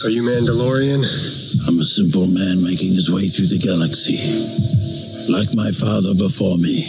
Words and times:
Are 0.00 0.08
you 0.08 0.22
Mandalorian? 0.22 1.04
I'm 1.68 1.78
a 1.78 1.84
simple 1.84 2.26
man 2.26 2.64
making 2.64 2.96
his 2.96 3.12
way 3.12 3.28
through 3.28 3.52
the 3.52 3.60
galaxy, 3.60 4.16
like 5.28 5.52
my 5.52 5.68
father 5.68 6.16
before 6.16 6.56
me. 6.56 6.88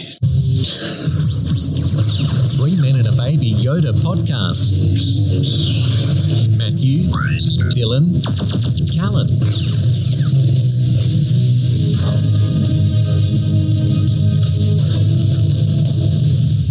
Three 2.56 2.80
Men 2.80 2.96
and 2.96 3.06
a 3.06 3.12
Baby 3.12 3.52
Yoda 3.60 3.92
podcast. 4.00 4.72
Matthew, 6.56 7.04
Dylan, 7.76 8.16
Callan. 8.96 9.28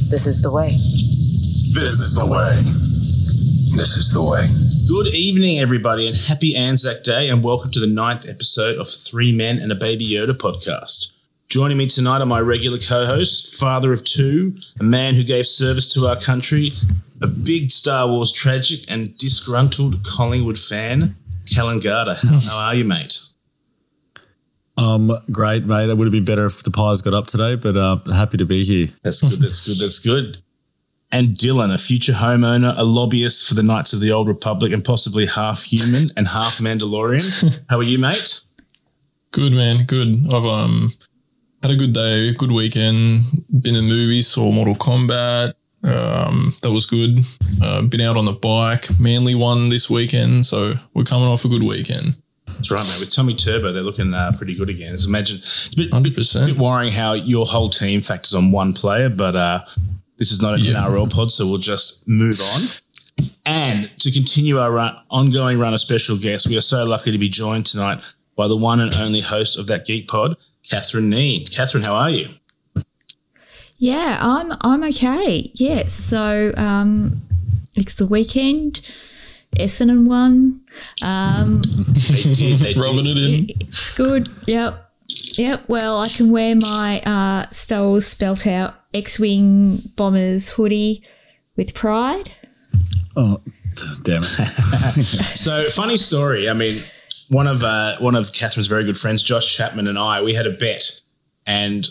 This 0.10 0.26
is 0.26 0.42
the 0.42 0.50
way. 0.50 0.72
This 1.78 2.02
is 2.02 2.16
the 2.16 2.26
way. 2.26 2.56
This 3.78 3.98
is 3.98 4.14
the 4.14 4.24
way. 4.24 4.73
Good 4.88 5.14
evening, 5.14 5.60
everybody, 5.60 6.08
and 6.08 6.18
happy 6.18 6.58
Anzac 6.58 7.04
Day, 7.04 7.30
and 7.30 7.42
welcome 7.42 7.72
to 7.72 7.80
the 7.80 7.88
ninth 7.88 8.28
episode 8.28 8.78
of 8.78 8.90
Three 8.90 9.32
Men 9.32 9.58
and 9.58 9.72
a 9.72 9.76
Baby 9.76 10.06
Yoda 10.06 10.32
podcast. 10.32 11.14
Joining 11.48 11.78
me 11.78 11.88
tonight 11.88 12.20
are 12.20 12.26
my 12.26 12.42
regular 12.42 12.78
co 12.80 13.06
host, 13.06 13.58
father 13.58 13.94
of 13.94 14.04
two, 14.04 14.56
a 14.82 14.84
man 14.84 15.16
who 15.16 15.24
gave 15.24 15.46
service 15.46 15.94
to 15.94 16.08
our 16.08 16.20
country, 16.20 16.72
a 17.22 17.28
big 17.28 17.72
Star 17.72 18.10
Wars 18.10 18.32
tragic 18.32 18.80
and 18.90 19.18
disgruntled 19.18 20.04
Collingwood 20.04 20.60
fan, 20.60 21.16
Callan 21.50 21.80
Garter. 21.80 22.16
How, 22.16 22.68
are 22.68 22.76
you, 22.76 22.84
mate? 22.84 23.22
Um, 24.76 25.18
great, 25.32 25.66
mate. 25.66 25.90
It 25.90 25.96
would 25.96 26.06
have 26.06 26.12
been 26.12 26.26
better 26.26 26.46
if 26.46 26.62
the 26.64 26.72
pies 26.72 27.02
got 27.02 27.14
up 27.14 27.28
today, 27.28 27.56
but 27.56 27.78
uh, 27.78 27.98
happy 28.14 28.36
to 28.36 28.46
be 28.46 28.66
here. 28.66 28.88
That's 29.02 29.22
good, 29.22 29.40
that's 29.40 29.66
good, 29.66 29.78
that's 29.78 30.00
good. 30.00 30.43
And 31.14 31.28
Dylan, 31.28 31.72
a 31.72 31.78
future 31.78 32.14
homeowner, 32.14 32.74
a 32.76 32.84
lobbyist 32.84 33.48
for 33.48 33.54
the 33.54 33.62
Knights 33.62 33.94
of 33.94 34.00
the 34.00 34.12
Old 34.12 34.28
Republic, 34.28 34.74
and 34.74 34.84
possibly 34.84 35.28
half 35.28 35.62
human 35.62 36.10
and 36.18 36.28
half 36.28 36.58
Mandalorian. 36.58 37.62
How 37.70 37.78
are 37.78 37.84
you, 37.84 38.00
mate? 38.00 38.42
Good 39.32 39.54
man, 39.54 39.86
good. 39.86 40.26
I've 40.28 40.44
um 40.46 40.90
had 41.62 41.70
a 41.72 41.76
good 41.76 41.94
day, 41.94 42.34
good 42.34 42.52
weekend. 42.52 43.22
Been 43.62 43.76
in 43.76 43.86
movies, 43.86 44.28
saw 44.28 44.52
Mortal 44.52 44.74
Kombat. 44.76 45.54
Um, 45.86 46.54
that 46.64 46.72
was 46.74 46.88
good. 46.88 47.20
Uh, 47.62 47.84
been 47.84 48.02
out 48.02 48.18
on 48.18 48.26
the 48.26 48.34
bike. 48.34 48.86
Manly 49.00 49.36
won 49.36 49.70
this 49.70 49.90
weekend, 49.90 50.48
so 50.48 50.74
we're 50.96 51.04
coming 51.04 51.28
off 51.28 51.46
a 51.46 51.48
good 51.48 51.64
weekend. 51.64 52.18
That's 52.48 52.72
right, 52.72 52.84
mate. 52.84 53.00
With 53.00 53.14
Tommy 53.14 53.36
Turbo, 53.36 53.72
they're 53.72 53.84
looking 53.84 54.14
uh, 54.14 54.32
pretty 54.38 54.56
good 54.56 54.70
again. 54.70 54.92
Just 54.94 55.08
imagine 55.10 55.38
it's 55.38 55.74
a 55.74 55.76
bit, 55.76 55.92
Hundred 55.92 56.10
bit, 56.10 56.18
percent. 56.18 56.48
bit 56.48 56.58
worrying 56.58 56.92
how 56.92 57.14
your 57.14 57.46
whole 57.46 57.70
team 57.70 58.02
factors 58.02 58.34
on 58.34 58.52
one 58.52 58.74
player, 58.74 59.10
but 59.10 59.36
uh, 59.36 59.60
this 60.18 60.32
is 60.32 60.42
not 60.42 60.54
an 60.56 60.64
Yeah. 60.64 60.74
NRL 60.86 61.08
pod, 61.14 61.32
so 61.32 61.48
we'll 61.48 61.58
just 61.58 62.08
move 62.08 62.40
on. 62.54 62.62
And 63.46 63.90
to 64.00 64.12
continue 64.12 64.60
our 64.60 64.72
run, 64.72 64.96
ongoing 65.10 65.60
run 65.60 65.74
of 65.74 65.80
special 65.80 66.18
guests, 66.18 66.48
we 66.48 66.58
are 66.58 66.62
so 66.62 66.84
lucky 66.84 67.12
to 67.12 67.18
be 67.18 67.30
joined 67.30 67.66
tonight 67.66 68.00
by 68.36 68.48
the 68.48 68.58
one 68.58 68.80
and 68.80 68.94
only 68.96 69.22
host 69.22 69.58
of 69.60 69.68
that 69.68 69.86
Geek 69.86 70.08
Pod, 70.08 70.36
Catherine 70.70 71.10
Kneen. 71.12 71.54
Catherine, 71.54 71.84
how 71.84 71.94
are 71.96 72.10
you? 72.10 72.30
Yeah, 73.78 74.18
I'm 74.22 74.54
I'm 74.62 74.84
okay. 74.86 75.52
Yeah, 75.56 75.86
so 75.88 76.54
um, 76.56 77.22
it's 77.76 77.96
the 77.96 78.06
weekend. 78.06 78.76
Essendon 79.58 80.06
won. 80.06 80.62
Um, 81.04 81.62
They 81.64 82.34
did, 82.34 82.36
they 82.36 82.56
did. 82.74 82.78
Rubbing 82.78 83.06
it 83.06 83.18
in. 83.18 83.50
it's 83.60 83.94
good. 83.94 84.28
Yep, 84.48 84.83
yep. 85.38 85.64
Well, 85.68 86.00
I 86.00 86.08
can 86.10 86.32
wear 86.32 86.56
my 86.56 87.02
uh, 87.06 87.50
Star 87.52 87.84
Wars 87.88 88.06
spelt 88.06 88.46
out 88.48 88.76
X-wing 88.94 89.80
bombers 89.96 90.52
hoodie 90.52 91.04
with 91.56 91.74
pride. 91.74 92.34
Oh, 93.16 93.42
damn 94.04 94.22
it. 94.24 94.26
So 95.44 95.70
funny 95.70 95.98
story. 95.98 96.50
I 96.50 96.54
mean, 96.54 96.82
one 97.30 97.48
of 97.48 97.64
uh, 97.64 97.98
one 98.00 98.16
of 98.16 98.32
Catherine's 98.34 98.68
very 98.68 98.84
good 98.84 98.98
friends, 98.98 99.22
Josh 99.22 99.56
Chapman, 99.56 99.88
and 99.88 99.98
I, 99.98 100.22
we 100.22 100.34
had 100.34 100.46
a 100.46 100.52
bet, 100.52 101.02
and 101.46 101.88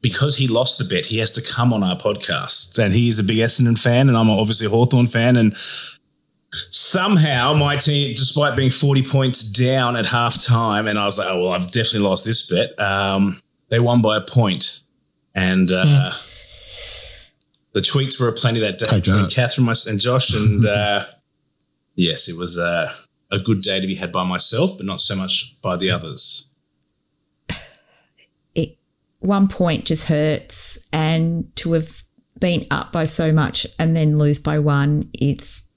because 0.00 0.36
he 0.36 0.46
lost 0.46 0.78
the 0.78 0.84
bet, 0.84 1.06
he 1.06 1.18
has 1.18 1.30
to 1.32 1.42
come 1.42 1.72
on 1.72 1.82
our 1.82 1.96
podcast. 1.96 2.78
And 2.78 2.94
he 2.94 3.08
is 3.08 3.18
a 3.18 3.24
big 3.24 3.38
Essendon 3.38 3.78
fan, 3.78 4.08
and 4.08 4.16
I'm 4.16 4.30
obviously 4.30 4.66
a 4.66 4.70
Hawthorn 4.70 5.06
fan. 5.06 5.36
And 5.36 5.56
somehow 6.52 7.54
my 7.54 7.76
team, 7.76 8.14
despite 8.14 8.56
being 8.56 8.70
40 8.70 9.02
points 9.04 9.42
down 9.50 9.96
at 9.96 10.06
half 10.06 10.42
time, 10.42 10.86
and 10.88 10.98
I 10.98 11.04
was 11.04 11.18
like, 11.18 11.28
oh 11.30 11.44
well, 11.44 11.52
I've 11.52 11.70
definitely 11.70 12.00
lost 12.00 12.24
this 12.24 12.48
bet. 12.48 12.78
Um, 12.78 13.40
they 13.68 13.80
won 13.80 14.00
by 14.02 14.16
a 14.16 14.20
point. 14.20 14.28
point, 14.28 14.84
and 15.34 15.70
uh, 15.70 16.12
the 17.72 17.80
tweets 17.80 18.20
were 18.20 18.32
plenty 18.32 18.60
that 18.60 18.78
day 18.78 18.86
Take 18.86 19.04
between 19.04 19.22
that. 19.22 19.32
Catherine 19.32 19.66
my- 19.66 19.74
and 19.86 20.00
Josh, 20.00 20.34
and 20.34 20.66
uh, 20.66 21.06
yes, 21.94 22.28
it 22.28 22.38
was 22.38 22.58
uh, 22.58 22.92
a 23.30 23.38
good 23.38 23.62
day 23.62 23.80
to 23.80 23.86
be 23.86 23.96
had 23.96 24.10
by 24.12 24.24
myself, 24.24 24.76
but 24.76 24.86
not 24.86 25.00
so 25.00 25.14
much 25.14 25.56
by 25.60 25.76
the 25.76 25.90
others. 25.90 26.52
It 28.54 28.78
one 29.20 29.48
point 29.48 29.84
just 29.84 30.08
hurts, 30.08 30.88
and 30.92 31.54
to 31.56 31.72
have 31.72 32.04
been 32.40 32.64
up 32.70 32.92
by 32.92 33.04
so 33.04 33.32
much 33.32 33.66
and 33.78 33.96
then 33.96 34.16
lose 34.16 34.38
by 34.38 34.58
one, 34.60 35.10
it's 35.12 35.68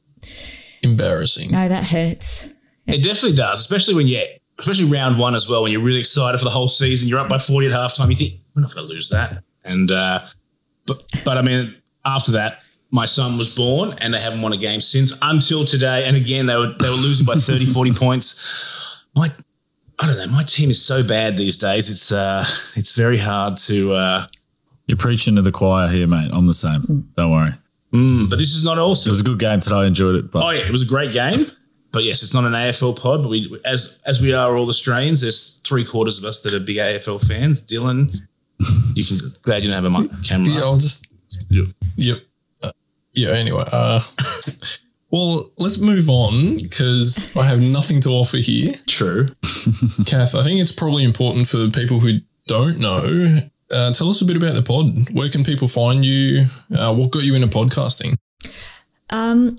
Embarrassing. 0.83 1.51
no, 1.51 1.67
that 1.67 1.85
hurts. 1.85 2.49
It 2.87 3.03
definitely 3.03 3.37
does, 3.37 3.59
especially 3.59 3.93
when 3.93 4.07
you, 4.07 4.21
especially 4.59 4.85
round 4.85 5.17
one 5.19 5.35
as 5.35 5.47
well, 5.47 5.63
when 5.63 5.71
you're 5.71 5.81
really 5.83 5.99
excited 5.99 6.39
for 6.39 6.43
the 6.45 6.49
whole 6.51 6.67
season. 6.67 7.07
You're 7.07 7.19
up 7.19 7.29
by 7.29 7.37
40 7.37 7.67
at 7.67 7.73
halftime. 7.73 8.09
You 8.09 8.15
think 8.15 8.33
we're 8.55 8.63
not 8.63 8.73
going 8.73 8.87
to 8.87 8.93
lose 8.93 9.09
that, 9.09 9.43
and 9.63 9.91
uh, 9.91 10.21
but 10.87 11.03
but 11.23 11.37
I 11.37 11.41
mean, 11.41 11.75
after 12.03 12.31
that, 12.33 12.59
my 12.89 13.05
son 13.05 13.37
was 13.37 13.55
born, 13.55 13.95
and 13.99 14.13
they 14.13 14.19
haven't 14.19 14.41
won 14.41 14.51
a 14.53 14.57
game 14.57 14.81
since 14.81 15.17
until 15.21 15.63
today. 15.65 16.05
And 16.05 16.17
again, 16.17 16.47
they 16.47 16.55
were 16.55 16.73
they 16.79 16.89
were 16.89 16.95
losing 16.95 17.25
by 17.25 17.35
30, 17.35 17.65
40 17.73 17.93
points. 17.93 18.67
My 19.15 19.31
I 19.99 20.07
don't 20.07 20.17
know. 20.17 20.27
My 20.35 20.43
team 20.43 20.71
is 20.71 20.83
so 20.83 21.03
bad 21.05 21.37
these 21.37 21.57
days. 21.59 21.89
It's 21.91 22.11
uh, 22.11 22.43
it's 22.75 22.95
very 22.95 23.19
hard 23.19 23.55
to. 23.67 23.93
Uh, 23.93 24.27
You're 24.87 24.97
preaching 24.97 25.35
to 25.35 25.43
the 25.43 25.51
choir 25.51 25.87
here, 25.87 26.07
mate. 26.07 26.31
I'm 26.33 26.47
the 26.47 26.53
same. 26.53 27.09
Don't 27.15 27.31
worry. 27.31 27.51
Mm, 27.93 28.29
but 28.29 28.37
this 28.37 28.53
is 28.53 28.63
not 28.65 28.77
awesome. 28.77 29.09
It 29.09 29.13
was 29.13 29.19
a 29.21 29.23
good 29.23 29.39
game 29.39 29.59
today. 29.59 29.75
I 29.75 29.85
enjoyed 29.85 30.15
it. 30.15 30.31
But 30.31 30.43
Oh 30.43 30.49
yeah, 30.49 30.65
it 30.65 30.71
was 30.71 30.81
a 30.81 30.85
great 30.87 31.11
game. 31.11 31.45
But 31.91 32.03
yes, 32.05 32.23
it's 32.23 32.33
not 32.33 32.45
an 32.45 32.53
AFL 32.53 32.99
pod. 33.01 33.21
But 33.23 33.29
we, 33.29 33.59
as 33.65 34.01
as 34.05 34.21
we 34.21 34.33
are 34.33 34.55
all 34.55 34.67
Australians, 34.69 35.21
there's 35.21 35.57
three 35.65 35.83
quarters 35.83 36.17
of 36.17 36.23
us 36.25 36.41
that 36.43 36.53
are 36.53 36.59
big 36.59 36.77
AFL 36.77 37.25
fans. 37.27 37.65
Dylan, 37.65 38.15
you 38.95 39.03
can 39.03 39.17
glad 39.41 39.63
you 39.63 39.71
don't 39.71 39.83
have 39.83 39.93
a 39.93 39.99
mic- 40.01 40.11
camera. 40.23 40.49
Yeah, 40.53 40.61
I'll 40.61 40.77
just. 40.77 41.07
Yeah. 41.49 41.63
Yep. 41.97 42.17
Uh, 42.63 42.71
yeah. 43.13 43.29
Anyway, 43.29 43.63
uh, 43.71 43.99
well, 45.11 45.51
let's 45.57 45.79
move 45.79 46.07
on 46.09 46.57
because 46.57 47.35
I 47.35 47.45
have 47.45 47.59
nothing 47.61 47.99
to 48.01 48.09
offer 48.09 48.37
here. 48.37 48.73
True. 48.87 49.25
Kath, 50.05 50.33
I 50.35 50.43
think 50.43 50.61
it's 50.61 50.71
probably 50.71 51.03
important 51.03 51.47
for 51.47 51.57
the 51.57 51.71
people 51.71 51.99
who 51.99 52.19
don't 52.47 52.79
know. 52.79 53.39
Uh, 53.73 53.93
tell 53.93 54.09
us 54.09 54.21
a 54.21 54.25
bit 54.25 54.37
about 54.37 54.55
the 54.55 54.61
pod. 54.61 55.09
Where 55.11 55.29
can 55.29 55.43
people 55.43 55.67
find 55.67 56.05
you? 56.05 56.45
Uh, 56.75 56.93
what 56.93 57.11
got 57.11 57.23
you 57.23 57.35
into 57.35 57.47
podcasting? 57.47 58.15
Um, 59.11 59.57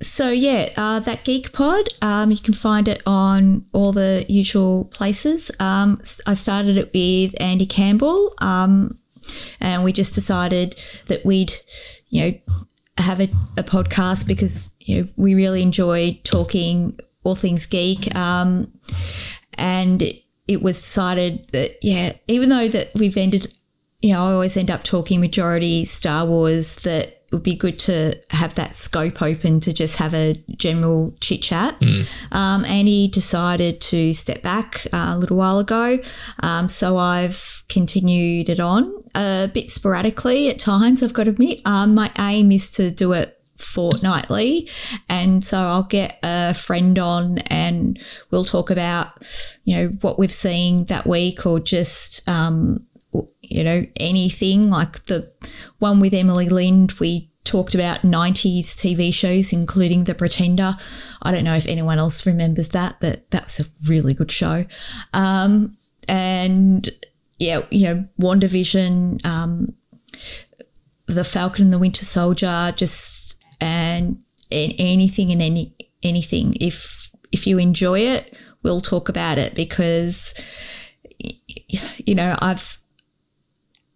so 0.00 0.30
yeah, 0.30 0.68
uh, 0.76 1.00
that 1.00 1.24
Geek 1.24 1.52
Pod, 1.52 1.88
um, 2.02 2.30
you 2.30 2.36
can 2.36 2.54
find 2.54 2.88
it 2.88 3.02
on 3.06 3.64
all 3.72 3.92
the 3.92 4.26
usual 4.28 4.86
places. 4.86 5.50
Um, 5.60 5.98
I 6.26 6.34
started 6.34 6.76
it 6.76 6.90
with 6.92 7.40
Andy 7.40 7.66
Campbell, 7.66 8.34
um, 8.42 8.98
and 9.60 9.82
we 9.84 9.92
just 9.92 10.14
decided 10.14 10.80
that 11.06 11.24
we'd, 11.24 11.52
you 12.08 12.22
know, 12.22 12.38
have 12.98 13.20
a, 13.20 13.24
a 13.56 13.62
podcast 13.62 14.28
because 14.28 14.76
you 14.80 15.00
know 15.00 15.08
we 15.16 15.34
really 15.34 15.62
enjoy 15.62 16.20
talking 16.22 16.98
all 17.22 17.34
things 17.34 17.66
geek. 17.66 18.14
Um, 18.14 18.72
and 19.56 20.02
it, 20.02 20.23
it 20.46 20.62
was 20.62 20.76
decided 20.76 21.48
that 21.52 21.76
yeah, 21.82 22.12
even 22.28 22.48
though 22.48 22.68
that 22.68 22.90
we've 22.94 23.16
ended 23.16 23.52
you 24.04 24.12
know, 24.12 24.26
I 24.26 24.32
always 24.32 24.54
end 24.58 24.70
up 24.70 24.82
talking 24.82 25.18
majority 25.18 25.86
Star 25.86 26.26
Wars 26.26 26.76
that 26.82 27.06
it 27.06 27.28
would 27.32 27.42
be 27.42 27.56
good 27.56 27.78
to 27.80 28.12
have 28.32 28.54
that 28.56 28.74
scope 28.74 29.22
open 29.22 29.60
to 29.60 29.72
just 29.72 29.96
have 29.96 30.12
a 30.12 30.34
general 30.56 31.16
chit 31.20 31.40
chat. 31.40 31.82
Um, 32.30 32.66
and 32.66 32.86
he 32.86 33.08
decided 33.08 33.80
to 33.80 34.12
step 34.12 34.42
back 34.42 34.86
uh, 34.92 35.14
a 35.14 35.18
little 35.18 35.38
while 35.38 35.58
ago. 35.58 35.96
Um, 36.40 36.68
so 36.68 36.98
I've 36.98 37.62
continued 37.70 38.50
it 38.50 38.60
on 38.60 38.92
a 39.14 39.48
bit 39.52 39.70
sporadically 39.70 40.50
at 40.50 40.58
times, 40.58 41.02
I've 41.02 41.14
got 41.14 41.24
to 41.24 41.30
admit. 41.30 41.60
Um, 41.64 41.94
my 41.94 42.10
aim 42.18 42.52
is 42.52 42.70
to 42.72 42.90
do 42.90 43.12
it 43.12 43.33
fortnightly 43.56 44.68
and 45.08 45.42
so 45.42 45.58
I'll 45.58 45.84
get 45.84 46.18
a 46.22 46.54
friend 46.54 46.98
on 46.98 47.38
and 47.50 48.00
we'll 48.30 48.44
talk 48.44 48.70
about 48.70 49.08
you 49.64 49.76
know 49.76 49.88
what 50.00 50.18
we've 50.18 50.32
seen 50.32 50.84
that 50.86 51.06
week 51.06 51.46
or 51.46 51.60
just 51.60 52.28
um, 52.28 52.78
you 53.42 53.64
know, 53.64 53.84
anything 53.96 54.70
like 54.70 55.04
the 55.04 55.30
one 55.78 56.00
with 56.00 56.14
Emily 56.14 56.48
Lind, 56.48 56.92
we 57.00 57.30
talked 57.44 57.74
about 57.74 58.02
90s 58.02 58.74
TV 58.74 59.12
shows, 59.12 59.52
including 59.52 60.04
The 60.04 60.14
Pretender. 60.14 60.74
I 61.22 61.30
don't 61.30 61.44
know 61.44 61.54
if 61.54 61.66
anyone 61.66 61.98
else 61.98 62.26
remembers 62.26 62.70
that, 62.70 62.96
but 63.00 63.30
that 63.30 63.44
was 63.44 63.60
a 63.60 63.88
really 63.88 64.14
good 64.14 64.30
show. 64.30 64.64
Um, 65.12 65.76
and 66.08 66.88
yeah, 67.38 67.60
you 67.70 67.86
know, 67.86 68.08
WandaVision, 68.20 69.24
um, 69.26 69.74
The 71.06 71.24
Falcon 71.24 71.64
and 71.64 71.72
the 71.72 71.78
Winter 71.78 72.04
Soldier, 72.04 72.72
just 72.76 73.33
and, 73.60 74.22
and 74.50 74.74
anything 74.78 75.32
and 75.32 75.42
any 75.42 75.74
anything. 76.02 76.54
If 76.60 77.10
if 77.32 77.46
you 77.46 77.58
enjoy 77.58 78.00
it, 78.00 78.38
we'll 78.62 78.80
talk 78.80 79.08
about 79.08 79.38
it 79.38 79.54
because 79.54 80.34
you 81.18 82.14
know 82.14 82.36
I've 82.40 82.78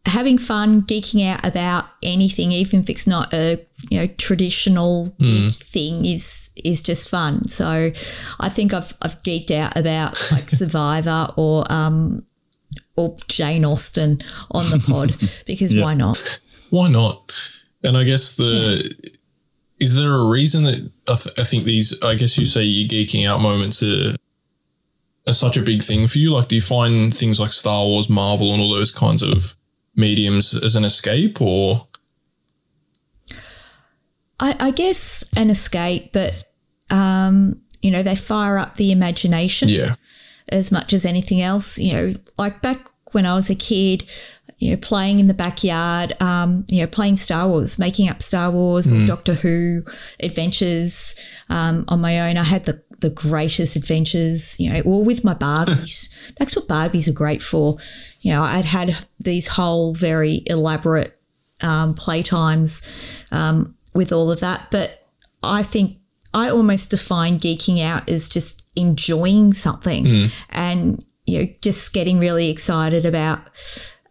having 0.09 0.39
fun 0.39 0.83
geeking 0.83 1.27
out 1.29 1.47
about 1.47 1.85
anything, 2.03 2.51
even 2.53 2.81
if 2.81 2.91
it's 2.91 3.07
not 3.07 3.33
a 3.33 3.65
you 3.91 4.01
know 4.01 4.07
traditional 4.19 5.15
geek 5.19 5.53
thing, 5.53 6.05
is 6.05 6.51
is 6.65 6.83
just 6.83 7.09
fun. 7.09 7.45
So 7.45 7.91
I 8.41 8.49
think 8.49 8.73
I've 8.73 8.97
I've 9.03 9.23
geeked 9.23 9.51
out 9.51 9.77
about 9.77 10.21
like 10.33 10.51
Survivor 10.63 11.29
or 11.37 11.65
um 11.71 12.25
or 12.97 13.15
Jane 13.29 13.65
Austen 13.65 14.21
on 14.51 14.71
the 14.71 14.85
pod 14.87 15.15
because 15.47 15.75
why 15.75 15.95
not? 15.95 16.41
Why 16.71 16.91
not? 16.91 17.33
And 17.85 17.97
I 17.97 18.05
guess 18.05 18.37
the 18.37 19.15
is 19.81 19.97
there 19.97 20.15
a 20.15 20.27
reason 20.27 20.65
that 20.65 20.91
I, 21.09 21.15
th- 21.15 21.39
I 21.39 21.45
think 21.45 21.65
these 21.65 22.03
I 22.03 22.15
guess 22.15 22.39
you 22.39 22.45
say 22.45 22.63
your 22.63 22.89
geeking 22.89 23.29
out 23.29 23.41
moments 23.41 23.83
are, 23.83 24.17
are 25.27 25.33
such 25.33 25.57
a 25.57 25.63
big 25.63 25.83
thing 25.83 26.09
for 26.09 26.19
you. 26.19 26.33
Like, 26.33 26.49
do 26.49 26.57
you 26.57 26.61
find 26.61 27.17
things 27.17 27.39
like 27.39 27.53
Star 27.53 27.85
Wars, 27.85 28.11
Marvel, 28.11 28.53
and 28.53 28.61
all 28.61 28.75
those 28.75 28.93
kinds 28.93 29.23
of 29.23 29.57
mediums 29.95 30.55
as 30.63 30.77
an 30.77 30.85
escape, 30.85 31.41
or 31.41 31.89
I, 34.41 34.55
I 34.61 34.71
guess 34.71 35.25
an 35.37 35.51
escape, 35.51 36.13
but 36.13 36.45
um, 36.91 37.61
you 37.83 37.91
know, 37.91 38.03
they 38.03 38.17
fire 38.17 38.59
up 38.59 38.77
the 38.77 38.93
imagination 38.93 39.69
yeah, 39.69 39.95
as 40.49 40.73
much 40.73 40.93
as 40.93 41.05
anything 41.05 41.41
else. 41.41 41.79
You 41.79 41.93
know, 41.93 42.13
like 42.37 42.63
back 42.63 42.89
when 43.13 43.27
I 43.27 43.35
was 43.35 43.51
a 43.51 43.55
kid, 43.55 44.05
you 44.59 44.73
know, 44.73 44.77
playing 44.77 45.21
in 45.21 45.29
the 45.29 45.35
backyard, 45.35 46.13
um, 46.21 46.65
you 46.69 46.81
know, 46.81 46.87
playing 46.87 47.17
Star 47.17 47.49
Wars, 47.49 47.79
making 47.79 48.09
up 48.09 48.21
Star 48.21 48.51
Wars 48.51 48.91
or 48.91 49.07
Doctor 49.07 49.35
Who 49.35 49.85
adventures 50.21 51.15
um, 51.49 51.85
on 51.89 52.01
my 52.01 52.29
own. 52.29 52.37
I 52.37 52.43
had 52.43 52.65
the 52.65 52.83
the 53.01 53.11
greatest 53.11 53.77
adventures, 53.77 54.59
you 54.59 54.73
know, 54.73 54.81
all 54.81 55.05
with 55.05 55.25
my 55.25 55.35
Barbies. 55.49 56.35
That's 56.35 56.57
what 56.57 56.67
Barbies 56.67 57.09
are 57.09 57.13
great 57.13 57.43
for. 57.43 57.77
You 58.21 58.33
know, 58.33 58.43
I'd 58.43 58.65
had 58.65 58.99
these 59.21 59.47
whole 59.47 59.95
very 59.95 60.43
elaborate 60.47 61.19
um, 61.63 61.95
playtimes 61.95 63.33
um, 63.33 63.77
with 63.95 64.13
all 64.13 64.33
of 64.33 64.41
that. 64.41 64.69
But 64.73 65.07
I 65.43 65.63
think 65.63 65.99
I 66.35 66.51
almost 66.51 66.91
define 66.91 67.35
geeking 67.35 67.81
out 67.83 68.11
as 68.11 68.29
just 68.29 68.69
enjoying 68.77 69.53
something 69.53 70.29
and 70.51 71.05
you 71.27 71.41
know 71.41 71.47
just 71.61 71.93
getting 71.93 72.21
really 72.21 72.49
excited 72.49 73.05
about 73.05 73.41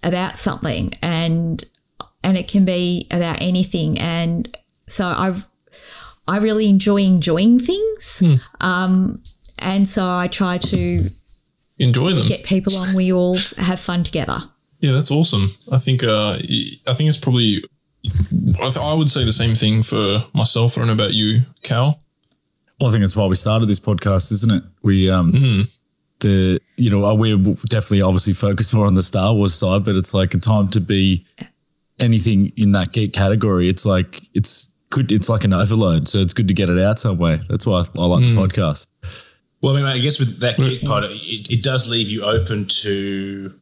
about 0.08 0.38
something 0.38 0.94
and 1.02 1.64
and 2.24 2.38
it 2.38 2.48
can 2.48 2.66
be 2.66 3.08
about 3.12 3.42
anything 3.42 3.98
and 4.00 4.58
so 4.88 5.06
I've 5.06 5.46
I 6.28 6.38
really 6.40 6.68
enjoy 6.70 7.02
enjoying 7.02 7.60
things 7.60 8.24
um, 8.62 9.22
and 9.60 9.88
so 9.88 10.04
I 10.10 10.28
try 10.28 10.58
to 10.58 11.10
enjoy 11.78 12.12
them. 12.14 12.28
get 12.28 12.44
people 12.46 12.76
on 12.76 12.96
we 12.96 13.14
all 13.14 13.38
have 13.58 13.80
fun 13.80 14.04
together. 14.04 14.38
Yeah, 14.80 14.92
that's 14.92 15.12
awesome. 15.12 15.48
I 15.72 15.78
think 15.78 16.04
uh, 16.04 16.38
I 16.88 16.94
think 16.94 17.10
it's 17.10 17.18
probably 17.18 17.64
I, 18.06 18.70
th- 18.70 18.78
I 18.78 18.94
would 18.94 19.10
say 19.10 19.24
the 19.26 19.32
same 19.34 19.56
thing 19.56 19.84
for 19.84 20.18
myself. 20.34 20.78
I 20.78 20.82
don't 20.82 20.88
know 20.88 20.94
about 20.94 21.14
you, 21.14 21.42
Cal. 21.64 22.00
Well, 22.80 22.90
I 22.90 22.92
think 22.92 23.02
that's 23.02 23.16
why 23.16 23.26
we 23.26 23.36
started 23.36 23.68
this 23.68 23.80
podcast, 23.80 24.32
isn't 24.32 24.52
it? 24.52 24.64
We 24.84 25.10
um 25.10 25.34
the 26.20 26.60
you 26.76 26.90
know 26.90 27.14
we're 27.16 27.38
definitely 27.38 28.02
obviously 28.02 28.34
focused 28.34 28.74
more 28.74 28.86
on 28.86 28.96
the 28.96 29.04
Star 29.04 29.34
Wars 29.34 29.54
side, 29.54 29.86
but 29.86 29.96
it's 29.96 30.14
like 30.14 30.34
a 30.34 30.40
time 30.40 30.70
to 30.70 30.82
be 30.82 31.26
anything 32.00 32.52
in 32.56 32.72
that 32.74 32.92
geek 32.92 33.14
category. 33.14 33.70
It's 33.70 33.86
like 33.86 34.22
it's 34.34 34.74
good. 34.90 35.12
It's 35.12 35.30
like 35.30 35.44
an 35.44 35.54
overload, 35.54 36.08
so 36.08 36.20
it's 36.20 36.34
good 36.34 36.48
to 36.48 36.54
get 36.54 36.70
it 36.70 36.80
out 36.80 37.00
some 37.00 37.18
way. 37.18 37.42
That's 37.50 37.66
why 37.66 37.82
I, 37.82 37.84
I 38.00 38.06
like 38.06 38.24
the 38.24 38.32
mm. 38.32 38.46
podcast. 38.46 38.92
Well, 39.62 39.76
I 39.76 39.80
mean, 39.80 39.86
I 39.86 39.98
guess 40.00 40.20
with 40.20 40.40
that 40.42 40.58
geek 40.58 40.84
pod, 40.84 41.06
it, 41.06 41.52
it 41.52 41.64
does 41.64 41.90
leave 41.90 42.10
you 42.10 42.24
open 42.24 42.68
to, 42.68 43.54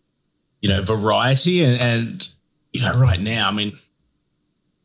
you 0.62 0.69
know, 0.69 0.81
variety 0.81 1.63
and, 1.63 1.80
and 1.80 2.30
you 2.74 2.81
know, 2.81 2.92
right 2.94 3.19
now, 3.19 3.48
I 3.48 3.51
mean, 3.51 3.78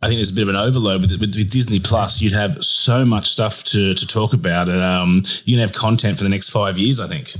I 0.03 0.07
think 0.07 0.19
there's 0.19 0.31
a 0.31 0.35
bit 0.35 0.43
of 0.43 0.49
an 0.49 0.57
overload 0.57 1.03
with, 1.03 1.11
with, 1.13 1.37
with 1.37 1.51
Disney 1.51 1.79
Plus. 1.79 2.23
You'd 2.23 2.33
have 2.33 2.65
so 2.65 3.05
much 3.05 3.29
stuff 3.29 3.63
to 3.65 3.93
to 3.95 4.07
talk 4.07 4.33
about, 4.33 4.69
and 4.69 4.81
um, 4.83 5.23
you 5.45 5.57
can 5.57 5.61
have 5.61 5.73
content 5.73 6.17
for 6.17 6.25
the 6.25 6.31
next 6.31 6.49
five 6.51 6.79
years. 6.79 7.01
I 7.01 7.07
think. 7.09 7.37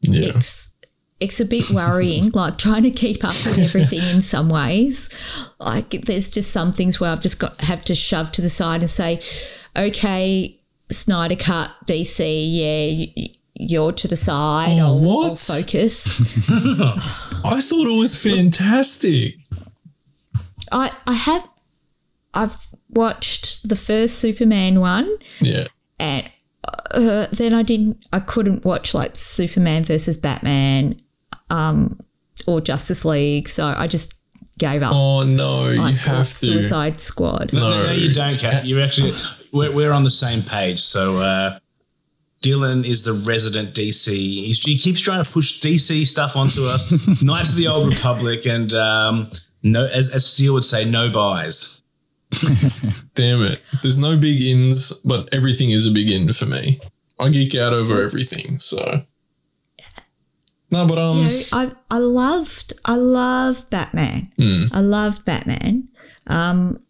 Yeah, 0.00 0.30
it's 0.34 0.74
it's 1.20 1.40
a 1.40 1.44
bit 1.44 1.70
worrying, 1.70 2.30
like 2.34 2.56
trying 2.56 2.84
to 2.84 2.90
keep 2.90 3.24
up 3.24 3.32
with 3.32 3.58
everything 3.58 4.00
in 4.14 4.20
some 4.20 4.48
ways. 4.48 5.10
Like 5.58 5.90
there's 5.90 6.30
just 6.30 6.50
some 6.50 6.72
things 6.72 6.98
where 7.00 7.10
I've 7.10 7.20
just 7.20 7.38
got 7.38 7.60
have 7.62 7.84
to 7.86 7.94
shove 7.94 8.32
to 8.32 8.42
the 8.42 8.48
side 8.48 8.80
and 8.80 8.90
say, 8.90 9.20
okay, 9.76 10.58
Snyder 10.90 11.36
cut 11.36 11.70
DC, 11.86 12.20
yeah, 12.24 13.06
y- 13.16 13.32
you're 13.54 13.92
to 13.92 14.08
the 14.08 14.16
side. 14.16 14.78
Oh, 14.80 14.86
I'll, 14.86 14.98
what? 14.98 15.30
I'll 15.30 15.36
focus. 15.36 16.48
I 17.44 17.60
thought 17.60 17.86
it 17.86 17.98
was 17.98 18.22
fantastic. 18.22 19.34
I 20.72 20.90
I 21.06 21.12
have 21.14 21.48
I've 22.34 22.54
watched 22.90 23.68
the 23.68 23.76
first 23.76 24.18
Superman 24.18 24.80
one, 24.80 25.08
Yeah, 25.40 25.64
and 25.98 26.30
uh, 26.94 27.26
then 27.32 27.54
I 27.54 27.62
didn't. 27.62 28.06
I 28.12 28.20
couldn't 28.20 28.64
watch 28.64 28.94
like 28.94 29.16
Superman 29.16 29.84
versus 29.84 30.16
Batman, 30.16 31.00
um, 31.50 31.98
or 32.46 32.60
Justice 32.60 33.04
League. 33.04 33.48
So 33.48 33.66
I 33.66 33.86
just 33.86 34.14
gave 34.58 34.82
up. 34.82 34.90
Oh 34.92 35.22
no, 35.22 35.68
you 35.70 35.80
like, 35.80 35.94
or 35.94 36.10
have 36.10 36.18
to. 36.18 36.24
Suicide 36.24 37.00
Squad. 37.00 37.52
No, 37.52 37.60
No. 37.70 37.86
no, 37.86 37.92
you 37.92 38.12
don't, 38.12 38.38
Kat. 38.38 38.64
You're 38.64 38.82
actually 38.82 39.12
we're, 39.52 39.72
we're 39.72 39.92
on 39.92 40.02
the 40.04 40.10
same 40.10 40.42
page. 40.42 40.80
So 40.80 41.16
uh, 41.16 41.58
Dylan 42.42 42.84
is 42.86 43.02
the 43.02 43.14
resident 43.14 43.74
DC. 43.74 44.06
He's, 44.08 44.60
he 44.62 44.76
keeps 44.78 45.00
trying 45.00 45.22
to 45.24 45.30
push 45.30 45.60
DC 45.60 46.04
stuff 46.04 46.36
onto 46.36 46.62
us. 46.64 46.90
Knights 47.22 47.50
of 47.50 47.56
the 47.56 47.68
Old 47.68 47.88
Republic, 47.88 48.46
and 48.46 48.72
um, 48.74 49.30
no, 49.62 49.84
as, 49.86 50.14
as 50.14 50.26
Steele 50.26 50.54
would 50.54 50.64
say, 50.64 50.84
no 50.84 51.12
buys. 51.12 51.82
Damn 53.14 53.40
it. 53.42 53.62
There's 53.82 53.98
no 53.98 54.18
big 54.18 54.42
ins, 54.42 54.92
but 55.04 55.28
everything 55.32 55.70
is 55.70 55.86
a 55.86 55.90
big 55.90 56.10
in 56.10 56.32
for 56.32 56.46
me. 56.46 56.78
I 57.18 57.30
geek 57.30 57.54
out 57.54 57.72
over 57.72 58.02
everything, 58.02 58.58
so. 58.58 59.02
No, 60.70 60.86
but 60.86 60.98
um, 60.98 61.16
You 61.16 61.24
know, 61.24 61.40
I 61.52 61.72
I 61.90 61.98
loved 61.98 62.74
I 62.84 62.96
love 62.96 63.68
Batman. 63.70 64.30
I 64.74 64.80
loved 64.80 65.24
Batman. 65.24 65.88
Um, 66.26 66.84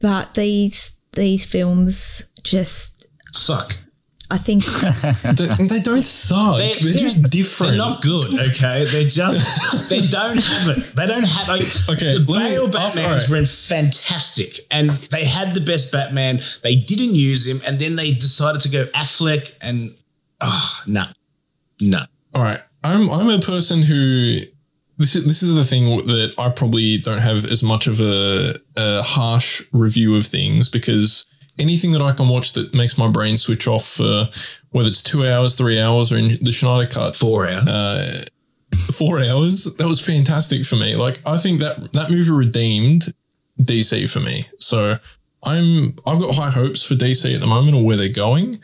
but 0.00 0.34
these 0.34 1.00
these 1.12 1.44
films 1.44 2.30
just 2.42 3.06
Suck. 3.32 3.76
I 4.30 4.38
think 4.38 4.64
they, 5.38 5.66
they 5.66 5.80
don't 5.80 6.04
suck. 6.04 6.56
They, 6.56 6.72
They- 6.74 6.90
are 6.94 6.98
just 6.98 7.30
different. 7.30 7.72
They're 7.72 7.78
not 7.78 8.00
good, 8.02 8.32
okay? 8.50 8.84
They're 8.84 9.08
just 9.08 9.88
they 9.90 10.06
don't 10.06 10.38
have 10.38 10.68
it. 10.78 10.96
They 10.96 11.06
don't 11.06 11.24
have 11.24 11.48
like 11.48 11.62
Okay, 11.90 12.18
the 12.18 12.24
let 12.26 12.42
me- 12.44 12.50
Bale 12.50 12.68
Batmans 12.68 13.04
alright. 13.04 13.28
were 13.28 13.46
fantastic. 13.46 14.60
And 14.70 14.90
they 14.90 15.24
had 15.24 15.52
the 15.52 15.60
best 15.60 15.92
Batman. 15.92 16.40
They 16.62 16.74
didn't 16.76 17.14
use 17.14 17.46
him, 17.46 17.60
and 17.66 17.78
then 17.78 17.96
they 17.96 18.12
decided 18.12 18.60
to 18.62 18.68
go 18.70 18.86
Affleck 18.94 19.52
and 19.60 19.94
oh 20.40 20.80
no. 20.86 21.04
No. 21.80 21.98
All 22.34 22.42
right, 22.42 22.60
I'm 22.82 23.10
I'm 23.10 23.28
a 23.28 23.40
person 23.40 23.82
who 23.82 24.38
this 24.96 25.14
is 25.16 25.24
this 25.26 25.42
is 25.42 25.54
the 25.54 25.64
thing 25.64 25.84
that 26.06 26.34
I 26.38 26.48
probably 26.48 26.98
don't 26.98 27.20
have 27.20 27.44
as 27.44 27.62
much 27.62 27.86
of 27.86 28.00
a, 28.00 28.54
a 28.76 29.02
harsh 29.02 29.62
review 29.72 30.16
of 30.16 30.24
things 30.26 30.68
because 30.68 31.26
anything 31.58 31.92
that 31.92 32.02
I 32.02 32.12
can 32.12 32.28
watch 32.28 32.52
that 32.54 32.74
makes 32.74 32.98
my 32.98 33.10
brain 33.10 33.36
switch 33.36 33.66
off 33.68 33.86
for 33.86 34.28
whether 34.70 34.88
it's 34.88 35.02
two 35.02 35.26
hours, 35.26 35.54
three 35.54 35.80
hours, 35.80 36.12
or 36.12 36.16
in 36.16 36.28
the 36.42 36.52
Snyder 36.52 36.88
cut 36.88 37.16
Four 37.16 37.48
hours. 37.48 37.68
uh, 37.70 38.22
four 38.94 39.22
hours. 39.22 39.76
That 39.76 39.86
was 39.86 40.00
fantastic 40.00 40.64
for 40.64 40.76
me. 40.76 40.96
Like 40.96 41.20
I 41.26 41.36
think 41.36 41.60
that 41.60 41.92
that 41.92 42.10
movie 42.10 42.30
redeemed 42.30 43.12
DC 43.60 44.08
for 44.10 44.20
me. 44.20 44.42
So 44.58 44.98
I'm 45.42 45.94
I've 46.06 46.20
got 46.20 46.34
high 46.34 46.50
hopes 46.50 46.84
for 46.84 46.94
DC 46.94 47.32
at 47.34 47.40
the 47.40 47.46
moment 47.46 47.76
or 47.76 47.84
where 47.84 47.96
they're 47.96 48.08
going. 48.12 48.60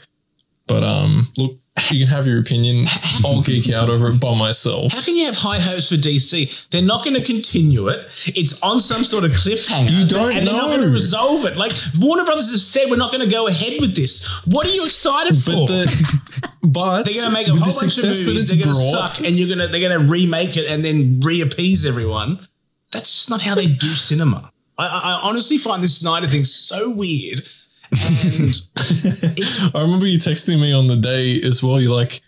But 0.67 0.85
um, 0.85 1.23
look, 1.37 1.59
you 1.91 2.07
can 2.07 2.15
have 2.15 2.27
your 2.27 2.41
opinion. 2.41 2.87
I'll 3.25 3.43
geek 3.43 3.73
out 3.73 3.89
over 3.89 4.09
it 4.11 4.21
by 4.21 4.39
myself. 4.39 4.93
How 4.93 5.03
can 5.03 5.17
you 5.17 5.27
have 5.27 5.37
high 5.37 5.59
hopes 5.59 5.89
for 5.89 5.97
DC? 5.97 6.69
They're 6.71 6.83
not 6.83 7.05
going 7.05 7.15
to 7.15 7.23
continue 7.23 7.89
it. 7.89 8.07
It's 8.37 8.63
on 8.63 8.81
some 8.81 9.05
sort 9.05 9.25
of 9.25 9.33
cliffhanger. 9.33 9.91
You 9.91 10.07
don't 10.07 10.37
and 10.37 10.47
they're 10.47 10.55
not 10.55 10.69
going 10.69 10.83
to 10.83 10.89
resolve 10.91 11.45
it. 11.45 11.57
Like 11.57 11.73
Warner 11.99 12.25
Brothers 12.25 12.51
has 12.51 12.67
said, 12.67 12.91
we're 12.91 12.97
not 12.97 13.13
going 13.13 13.25
to 13.25 13.31
go 13.31 13.47
ahead 13.47 13.81
with 13.81 13.95
this. 13.97 14.43
What 14.47 14.67
are 14.67 14.71
you 14.71 14.85
excited 14.85 15.37
for? 15.37 15.51
But 15.53 15.67
the, 15.67 16.51
but 16.63 17.03
they're 17.05 17.15
going 17.15 17.27
to 17.27 17.33
make 17.33 17.49
a 17.49 17.53
whole 17.53 17.81
bunch 17.81 17.99
of 17.99 18.05
movies. 18.05 18.49
They're 18.49 18.63
going 18.63 18.75
to 18.75 18.75
suck, 18.75 19.19
and 19.19 19.37
you're 19.37 19.49
going 19.49 19.59
to 19.59 19.69
they're 19.69 19.89
going 19.89 20.01
to 20.01 20.11
remake 20.11 20.57
it 20.57 20.67
and 20.69 20.85
then 20.85 21.21
re-appease 21.21 21.87
everyone. 21.87 22.47
That's 22.93 23.13
just 23.13 23.31
not 23.31 23.41
how 23.41 23.55
they 23.55 23.67
do 23.67 23.87
cinema. 23.87 24.53
I, 24.77 24.87
I 24.87 25.21
honestly 25.23 25.59
find 25.59 25.83
this 25.83 25.99
Snyder 25.99 26.27
thing 26.27 26.45
so 26.45 26.91
weird. 26.91 27.47
And 27.93 29.73
I 29.75 29.83
remember 29.83 30.07
you 30.07 30.19
texting 30.19 30.61
me 30.61 30.73
on 30.73 30.87
the 30.87 30.97
day 30.97 31.41
as 31.47 31.63
well. 31.63 31.81
You're 31.81 31.95
like, 31.95 32.21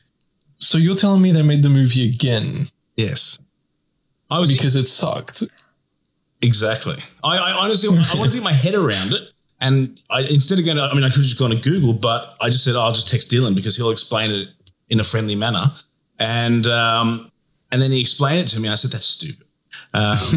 so 0.59 0.79
you're 0.79 0.97
telling 0.97 1.23
me 1.23 1.33
they 1.33 1.43
made 1.43 1.63
the 1.63 1.69
movie 1.69 2.09
again 2.09 2.67
yes, 2.97 3.41
I 4.31 4.41
was 4.41 4.53
because 4.53 4.77
it 4.77 4.87
sucked. 4.87 5.43
Exactly. 6.41 7.03
I, 7.23 7.37
I 7.37 7.53
honestly, 7.53 7.89
I 7.89 7.93
want 8.19 8.33
to 8.33 8.39
get 8.39 8.45
my 8.45 8.53
head 8.53 8.75
around 8.75 9.13
it. 9.13 9.29
And 9.61 10.01
I 10.11 10.21
instead 10.23 10.59
of 10.59 10.65
going 10.65 10.77
to, 10.77 10.85
I 10.85 10.95
mean, 10.95 11.05
I 11.05 11.09
could 11.09 11.19
have 11.19 11.25
just 11.25 11.39
gone 11.39 11.51
to 11.51 11.57
Google, 11.57 11.93
but 11.93 12.37
I 12.41 12.51
just 12.51 12.65
said, 12.65 12.75
oh, 12.75 12.81
I'll 12.81 12.93
just 12.93 13.09
text 13.09 13.31
Dylan 13.31 13.55
because 13.55 13.77
he'll 13.77 13.91
explain 13.91 14.33
it 14.33 14.49
in 14.89 14.99
a 14.99 15.05
friendly 15.05 15.37
manner. 15.37 15.73
And 16.19 16.67
um, 16.67 17.31
and 17.71 17.81
then 17.81 17.91
he 17.93 18.01
explained 18.01 18.41
it 18.41 18.49
to 18.49 18.61
me. 18.61 18.69
I 18.69 18.75
said, 18.75 18.91
that's 18.91 19.07
stupid. 19.07 19.42
Um, 19.95 20.17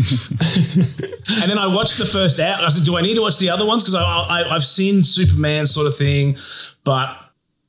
and 1.42 1.50
then 1.50 1.58
I 1.58 1.68
watched 1.74 1.98
the 1.98 2.06
first 2.06 2.40
hour. 2.40 2.64
I 2.64 2.68
said, 2.68 2.86
do 2.86 2.98
I 2.98 3.02
need 3.02 3.16
to 3.16 3.22
watch 3.22 3.38
the 3.38 3.50
other 3.50 3.66
ones? 3.66 3.84
Because 3.84 3.96
I, 3.96 4.04
I, 4.04 4.56
I've 4.56 4.64
seen 4.64 5.02
Superman 5.02 5.66
sort 5.66 5.88
of 5.88 5.98
thing, 5.98 6.38
but 6.84 7.18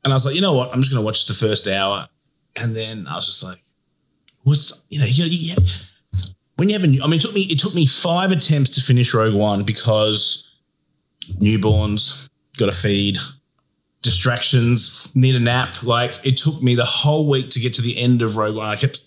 and 0.04 0.12
I 0.12 0.16
was 0.16 0.24
like, 0.24 0.34
you 0.34 0.40
know 0.40 0.52
what? 0.52 0.72
I'm 0.72 0.80
just 0.80 0.92
going 0.92 1.02
to 1.02 1.04
watch 1.04 1.26
the 1.26 1.34
first 1.34 1.66
hour. 1.66 2.08
And 2.54 2.74
then 2.74 3.06
I 3.06 3.14
was 3.14 3.26
just 3.26 3.44
like, 3.44 3.60
what's 4.42 4.84
you 4.88 4.98
know, 4.98 5.04
you, 5.04 5.24
you, 5.24 5.56
when 6.56 6.68
you 6.68 6.74
have 6.74 6.84
a 6.84 6.86
new, 6.86 7.02
I 7.02 7.06
mean, 7.06 7.18
it 7.18 7.22
took 7.22 7.34
me 7.34 7.42
it 7.42 7.58
took 7.58 7.74
me 7.74 7.86
five 7.86 8.32
attempts 8.32 8.70
to 8.70 8.80
finish 8.80 9.12
Rogue 9.14 9.34
One 9.34 9.64
because 9.64 10.48
newborns 11.40 12.28
got 12.56 12.66
to 12.66 12.72
feed, 12.72 13.18
distractions, 14.02 15.14
need 15.14 15.34
a 15.34 15.40
nap. 15.40 15.82
Like 15.82 16.18
it 16.24 16.36
took 16.36 16.62
me 16.62 16.74
the 16.74 16.84
whole 16.84 17.28
week 17.28 17.50
to 17.50 17.60
get 17.60 17.74
to 17.74 17.82
the 17.82 17.98
end 17.98 18.22
of 18.22 18.36
Rogue 18.36 18.56
One. 18.56 18.68
I 18.68 18.76
kept 18.76 19.00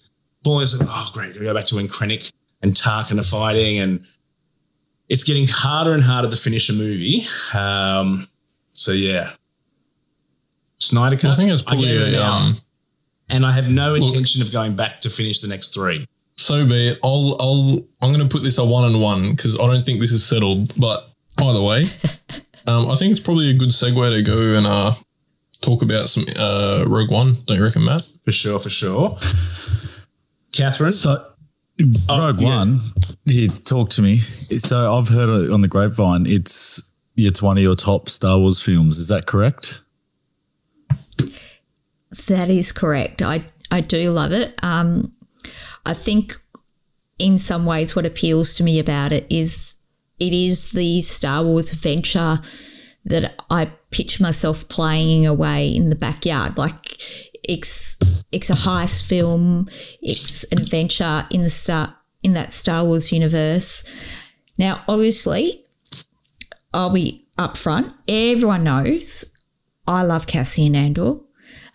falling 0.43 0.63
asleep. 0.63 0.89
Oh, 0.91 1.09
great, 1.13 1.39
we 1.39 1.45
go 1.45 1.53
back 1.53 1.65
to 1.67 1.75
when 1.75 1.87
Krennic 1.87 2.31
and 2.61 2.73
Tarkin 2.73 3.19
are 3.19 3.23
fighting, 3.23 3.79
and 3.79 4.05
it's 5.07 5.23
getting 5.23 5.47
harder 5.47 5.93
and 5.93 6.03
harder 6.03 6.29
to 6.29 6.37
finish 6.37 6.69
a 6.69 6.73
movie. 6.73 7.25
Um, 7.53 8.27
so 8.73 8.91
yeah, 8.91 9.31
Snyder 10.79 11.17
Cut. 11.17 11.31
I 11.31 11.33
think 11.33 11.51
it's 11.51 11.61
probably 11.61 11.87
get 11.87 12.13
it 12.13 12.15
um, 12.15 12.53
and 13.29 13.45
I 13.45 13.51
have 13.51 13.69
no 13.69 13.95
intention 13.95 14.41
of 14.41 14.51
going 14.51 14.75
back 14.75 15.01
to 15.01 15.09
finish 15.09 15.39
the 15.39 15.47
next 15.47 15.73
three. 15.73 16.07
So 16.37 16.65
be 16.65 16.89
it. 16.89 16.99
I'll 17.03 17.35
I'll 17.39 17.85
I'm 18.01 18.11
gonna 18.11 18.27
put 18.29 18.43
this 18.43 18.57
a 18.57 18.65
one 18.65 18.85
and 18.85 19.01
one 19.01 19.31
because 19.31 19.59
I 19.59 19.65
don't 19.67 19.83
think 19.83 19.99
this 19.99 20.11
is 20.11 20.25
settled. 20.25 20.73
But 20.79 21.07
either 21.39 21.61
way, 21.61 21.83
um, 22.67 22.89
I 22.89 22.95
think 22.95 23.11
it's 23.11 23.19
probably 23.19 23.49
a 23.49 23.53
good 23.53 23.69
segue 23.69 24.15
to 24.15 24.21
go 24.23 24.55
and 24.55 24.65
uh 24.65 24.93
talk 25.61 25.81
about 25.81 26.09
some 26.09 26.23
uh 26.37 26.85
Rogue 26.87 27.11
One. 27.11 27.35
Don't 27.45 27.57
you 27.57 27.63
reckon, 27.63 27.85
Matt? 27.85 28.07
For 28.25 28.31
sure, 28.31 28.59
for 28.59 28.69
sure. 28.69 29.17
Catherine, 30.51 30.91
So, 30.91 31.25
Rogue 32.09 32.41
yeah. 32.41 32.57
One, 32.57 32.81
here, 33.25 33.49
talk 33.63 33.89
to 33.91 34.01
me. 34.01 34.17
So, 34.17 34.93
I've 34.93 35.09
heard 35.09 35.45
it 35.45 35.51
on 35.51 35.61
the 35.61 35.67
grapevine. 35.67 36.25
It's 36.25 36.91
it's 37.15 37.41
one 37.41 37.57
of 37.57 37.63
your 37.63 37.75
top 37.75 38.09
Star 38.09 38.37
Wars 38.37 38.61
films. 38.61 38.97
Is 38.97 39.07
that 39.07 39.25
correct? 39.25 39.81
That 42.27 42.49
is 42.49 42.71
correct. 42.71 43.21
I 43.21 43.45
I 43.71 43.81
do 43.81 44.11
love 44.11 44.31
it. 44.31 44.61
Um, 44.63 45.13
I 45.85 45.93
think 45.93 46.35
in 47.17 47.37
some 47.37 47.65
ways 47.65 47.95
what 47.95 48.05
appeals 48.05 48.55
to 48.55 48.63
me 48.63 48.79
about 48.79 49.11
it 49.11 49.25
is 49.29 49.75
it 50.19 50.33
is 50.33 50.71
the 50.71 51.01
Star 51.01 51.43
Wars 51.43 51.71
adventure 51.71 52.39
that 53.05 53.41
I 53.49 53.71
pitch 53.91 54.19
myself 54.19 54.67
playing 54.69 55.25
away 55.25 55.69
in 55.69 55.89
the 55.89 55.95
backyard. 55.95 56.57
Like 56.57 57.01
it's 57.49 57.97
it's 58.31 58.49
a 58.49 58.53
heist 58.53 59.07
film. 59.07 59.67
It's 60.01 60.43
an 60.51 60.61
adventure 60.61 61.25
in 61.31 61.41
the 61.41 61.49
star 61.49 61.95
in 62.23 62.33
that 62.33 62.51
Star 62.53 62.83
Wars 62.85 63.11
universe. 63.11 63.83
Now, 64.57 64.83
obviously, 64.87 65.65
I'll 66.73 66.93
be 66.93 67.25
upfront. 67.37 67.93
Everyone 68.07 68.63
knows 68.63 69.33
I 69.87 70.03
love 70.03 70.27
Cassian 70.27 70.75
Andor. 70.75 71.15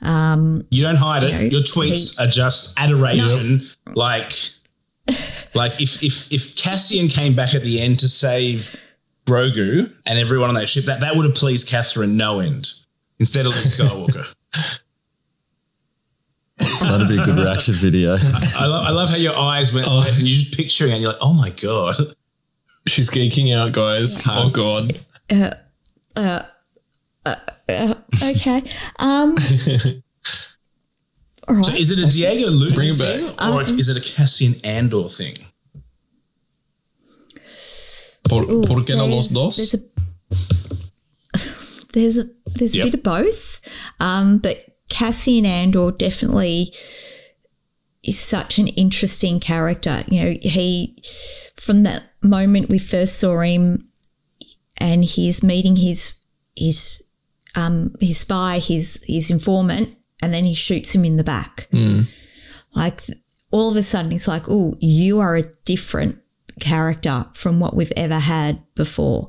Um, 0.00 0.66
you 0.70 0.82
don't 0.82 0.96
hide 0.96 1.24
it. 1.24 1.32
know, 1.32 1.40
Your 1.40 1.62
tweets 1.62 2.18
he- 2.18 2.24
are 2.24 2.28
just 2.30 2.78
adoration. 2.78 3.66
Like, 3.94 4.32
like 5.54 5.80
if 5.80 6.02
if 6.02 6.32
if 6.32 6.56
Cassian 6.56 7.08
came 7.08 7.34
back 7.34 7.54
at 7.54 7.62
the 7.64 7.80
end 7.80 7.98
to 8.00 8.08
save 8.08 8.80
Grogu 9.26 9.92
and 10.06 10.18
everyone 10.18 10.50
on 10.50 10.54
that 10.56 10.68
ship, 10.68 10.84
that 10.84 11.00
that 11.00 11.16
would 11.16 11.24
have 11.26 11.34
pleased 11.34 11.68
Catherine 11.68 12.16
no 12.16 12.40
end. 12.40 12.70
Instead 13.18 13.46
of 13.46 13.54
Luke 13.54 13.64
Skywalker, 14.14 14.83
That'd 16.58 17.08
be 17.08 17.18
a 17.18 17.24
good 17.24 17.36
reaction 17.36 17.74
video. 17.74 18.16
I, 18.58 18.66
lo- 18.66 18.82
I 18.82 18.90
love 18.90 19.10
how 19.10 19.16
your 19.16 19.36
eyes 19.36 19.72
went 19.74 19.86
Oh. 19.88 20.04
and 20.06 20.18
you're 20.18 20.28
just 20.28 20.56
picturing 20.56 20.90
it. 20.90 20.94
And 20.94 21.02
you're 21.02 21.12
like, 21.12 21.20
oh 21.22 21.32
my 21.32 21.50
god. 21.50 21.96
She's 22.86 23.10
geeking 23.10 23.54
out, 23.56 23.72
guys. 23.72 24.22
Oh 24.28 24.50
god. 24.50 24.92
Uh, 25.30 25.50
uh, 26.14 26.42
uh, 27.26 27.94
okay. 28.22 28.62
Um, 28.98 29.34
all 31.48 31.56
right. 31.56 31.64
So 31.66 31.72
is 31.72 31.90
it 31.90 31.98
a 31.98 32.06
Diego 32.10 32.50
Luna 32.50 32.74
Bring 32.74 32.88
it 32.90 32.94
thing, 32.94 33.36
back. 33.36 33.48
or 33.48 33.62
um, 33.64 33.74
is 33.78 33.88
it 33.88 33.96
a 33.96 34.00
Cassian 34.00 34.54
Andor 34.64 35.08
thing? 35.10 35.36
Por, 38.28 38.44
Ooh, 38.50 38.64
¿Por 38.64 38.82
qué 38.84 38.96
no 38.96 39.06
los 39.06 39.28
there's- 39.30 39.32
dos? 39.32 39.56
There's 39.56 39.74
a 39.74 39.78
there's 41.92 42.18
a, 42.18 42.24
there's 42.54 42.74
a 42.74 42.78
Yep. 42.78 42.84
bit 42.86 42.94
of 42.94 43.02
both, 43.02 43.60
um, 44.00 44.38
but 44.38 44.56
Cassian 44.94 45.44
Andor 45.44 45.90
definitely 45.90 46.72
is 48.04 48.16
such 48.16 48.58
an 48.60 48.68
interesting 48.68 49.40
character. 49.40 50.02
You 50.06 50.22
know, 50.22 50.34
he 50.40 50.96
from 51.56 51.82
the 51.82 52.00
moment 52.22 52.68
we 52.68 52.78
first 52.78 53.18
saw 53.18 53.40
him, 53.40 53.88
and 54.76 55.04
he's 55.04 55.42
meeting 55.42 55.74
his 55.74 56.22
his 56.54 57.02
um, 57.56 57.96
his 58.00 58.18
spy, 58.18 58.60
his 58.60 59.04
his 59.08 59.32
informant, 59.32 59.96
and 60.22 60.32
then 60.32 60.44
he 60.44 60.54
shoots 60.54 60.94
him 60.94 61.04
in 61.04 61.16
the 61.16 61.24
back. 61.24 61.66
Like 62.76 63.00
all 63.50 63.72
of 63.72 63.76
a 63.76 63.82
sudden, 63.82 64.12
it's 64.12 64.28
like, 64.28 64.44
oh, 64.48 64.76
you 64.78 65.18
are 65.18 65.34
a 65.34 65.52
different 65.64 66.18
character 66.60 67.26
from 67.32 67.58
what 67.58 67.74
we've 67.74 67.92
ever 67.96 68.20
had 68.20 68.62
before. 68.76 69.26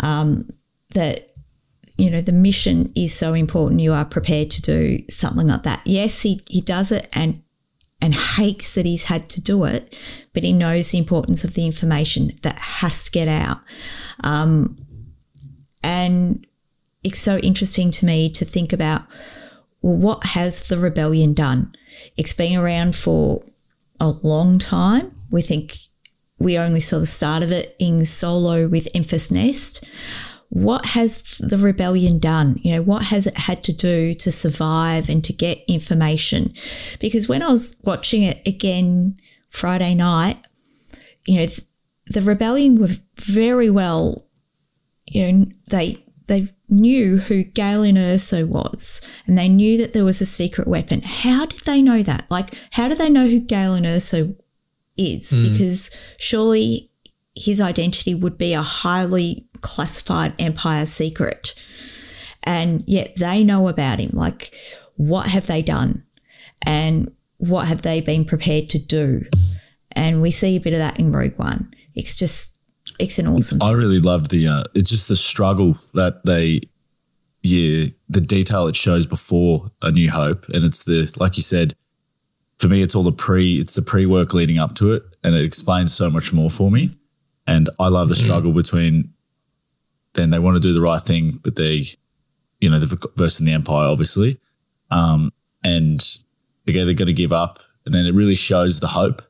Um, 0.00 0.48
that 0.94 1.27
you 1.98 2.10
know 2.10 2.20
the 2.20 2.32
mission 2.32 2.92
is 2.94 3.12
so 3.12 3.34
important. 3.34 3.80
You 3.80 3.92
are 3.92 4.04
prepared 4.04 4.50
to 4.50 4.62
do 4.62 4.98
something 5.10 5.48
like 5.48 5.64
that. 5.64 5.82
Yes, 5.84 6.22
he 6.22 6.40
he 6.48 6.60
does 6.60 6.92
it 6.92 7.08
and 7.12 7.42
and 8.00 8.14
hates 8.14 8.74
that 8.74 8.86
he's 8.86 9.04
had 9.04 9.28
to 9.30 9.40
do 9.40 9.64
it, 9.64 10.24
but 10.32 10.44
he 10.44 10.52
knows 10.52 10.92
the 10.92 10.98
importance 10.98 11.42
of 11.42 11.54
the 11.54 11.66
information 11.66 12.30
that 12.42 12.58
has 12.58 13.06
to 13.06 13.10
get 13.10 13.26
out. 13.26 13.58
Um, 14.22 14.76
and 15.82 16.46
it's 17.02 17.18
so 17.18 17.38
interesting 17.38 17.90
to 17.90 18.06
me 18.06 18.30
to 18.30 18.44
think 18.44 18.72
about 18.72 19.02
well, 19.82 19.96
what 19.96 20.26
has 20.26 20.68
the 20.68 20.78
rebellion 20.78 21.34
done? 21.34 21.74
It's 22.16 22.32
been 22.32 22.58
around 22.58 22.94
for 22.94 23.42
a 23.98 24.10
long 24.10 24.58
time. 24.58 25.16
We 25.30 25.42
think 25.42 25.74
we 26.38 26.56
only 26.56 26.80
saw 26.80 27.00
the 27.00 27.06
start 27.06 27.42
of 27.42 27.50
it 27.50 27.74
in 27.80 28.04
Solo 28.04 28.68
with 28.68 28.92
Enfys 28.92 29.32
Nest. 29.32 29.84
What 30.50 30.86
has 30.86 31.38
the 31.38 31.58
rebellion 31.58 32.18
done? 32.18 32.58
You 32.62 32.76
know, 32.76 32.82
what 32.82 33.04
has 33.04 33.26
it 33.26 33.36
had 33.36 33.62
to 33.64 33.72
do 33.72 34.14
to 34.14 34.32
survive 34.32 35.08
and 35.08 35.22
to 35.24 35.32
get 35.32 35.62
information? 35.68 36.54
Because 37.00 37.28
when 37.28 37.42
I 37.42 37.48
was 37.48 37.76
watching 37.82 38.22
it 38.22 38.40
again 38.46 39.14
Friday 39.50 39.94
night, 39.94 40.38
you 41.26 41.40
know, 41.40 41.46
th- 41.46 41.60
the 42.06 42.22
rebellion 42.22 42.76
were 42.80 42.88
very 43.20 43.68
well, 43.68 44.24
you 45.06 45.32
know, 45.32 45.46
they 45.68 46.02
they 46.26 46.48
knew 46.68 47.16
who 47.18 47.42
Galen 47.42 47.96
Erso 47.96 48.46
was 48.46 49.00
and 49.26 49.36
they 49.36 49.48
knew 49.48 49.78
that 49.78 49.92
there 49.92 50.04
was 50.04 50.20
a 50.20 50.26
secret 50.26 50.68
weapon. 50.68 51.00
How 51.04 51.46
did 51.46 51.60
they 51.60 51.82
know 51.82 52.02
that? 52.02 52.30
Like, 52.30 52.50
how 52.72 52.88
did 52.88 52.98
they 52.98 53.10
know 53.10 53.26
who 53.26 53.40
Galen 53.40 53.84
Erso 53.84 54.36
is? 54.96 55.32
Mm. 55.32 55.52
Because 55.52 55.98
surely 56.18 56.87
his 57.38 57.60
identity 57.60 58.14
would 58.14 58.36
be 58.36 58.52
a 58.52 58.62
highly 58.62 59.46
classified 59.60 60.34
Empire 60.38 60.86
secret. 60.86 61.54
And 62.44 62.82
yet 62.86 63.16
they 63.16 63.44
know 63.44 63.68
about 63.68 64.00
him. 64.00 64.10
Like, 64.12 64.54
what 64.96 65.26
have 65.26 65.46
they 65.46 65.62
done? 65.62 66.04
And 66.62 67.12
what 67.36 67.68
have 67.68 67.82
they 67.82 68.00
been 68.00 68.24
prepared 68.24 68.68
to 68.70 68.84
do? 68.84 69.24
And 69.92 70.20
we 70.20 70.30
see 70.30 70.56
a 70.56 70.60
bit 70.60 70.72
of 70.72 70.78
that 70.78 70.98
in 70.98 71.12
Rogue 71.12 71.38
One. 71.38 71.72
It's 71.94 72.16
just, 72.16 72.58
it's 72.98 73.18
an 73.18 73.28
awesome 73.28 73.62
I 73.62 73.72
really 73.72 74.00
love 74.00 74.28
the. 74.28 74.48
Uh, 74.48 74.64
it's 74.74 74.90
just 74.90 75.08
the 75.08 75.16
struggle 75.16 75.78
that 75.94 76.24
they, 76.24 76.62
yeah, 77.42 77.86
the 78.08 78.20
detail 78.20 78.66
it 78.66 78.76
shows 78.76 79.06
before 79.06 79.70
A 79.82 79.90
New 79.90 80.10
Hope, 80.10 80.46
and 80.48 80.64
it's 80.64 80.84
the 80.84 81.12
like 81.18 81.36
you 81.36 81.42
said. 81.42 81.74
For 82.58 82.66
me, 82.66 82.82
it's 82.82 82.96
all 82.96 83.04
the 83.04 83.12
pre. 83.12 83.60
It's 83.60 83.74
the 83.74 83.82
pre 83.82 84.04
work 84.04 84.34
leading 84.34 84.58
up 84.58 84.74
to 84.76 84.92
it, 84.92 85.04
and 85.22 85.36
it 85.36 85.44
explains 85.44 85.94
so 85.94 86.10
much 86.10 86.32
more 86.32 86.50
for 86.50 86.70
me. 86.72 86.90
And 87.48 87.68
I 87.80 87.88
love 87.88 88.08
the 88.08 88.14
struggle 88.14 88.52
between. 88.52 89.14
Then 90.12 90.30
they 90.30 90.38
want 90.38 90.56
to 90.56 90.60
do 90.60 90.72
the 90.72 90.80
right 90.80 91.00
thing, 91.00 91.40
but 91.42 91.56
they, 91.56 91.84
you 92.60 92.68
know, 92.68 92.78
the 92.78 93.08
versus 93.16 93.44
the 93.44 93.52
Empire, 93.52 93.86
obviously, 93.86 94.38
um, 94.90 95.32
and 95.64 96.00
again 96.66 96.86
they're 96.86 96.94
going 96.94 97.06
to 97.06 97.12
give 97.12 97.32
up, 97.32 97.60
and 97.86 97.94
then 97.94 98.04
it 98.04 98.14
really 98.14 98.34
shows 98.34 98.80
the 98.80 98.86
hope, 98.86 99.22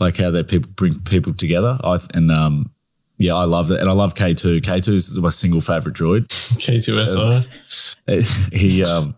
like 0.00 0.16
how 0.16 0.30
they 0.30 0.42
people 0.42 0.70
bring 0.74 0.98
people 1.00 1.34
together. 1.34 1.78
I 1.84 1.98
and 2.14 2.30
um, 2.30 2.70
yeah, 3.18 3.34
I 3.34 3.44
love 3.44 3.70
it, 3.70 3.80
and 3.80 3.90
I 3.90 3.92
love 3.92 4.14
K 4.14 4.32
two. 4.32 4.62
K 4.62 4.80
two 4.80 4.94
is 4.94 5.14
my 5.16 5.28
single 5.28 5.60
favorite 5.60 5.94
droid. 5.94 6.26
K2SO. 6.26 7.46
he, 8.52 8.84
um, 8.84 9.14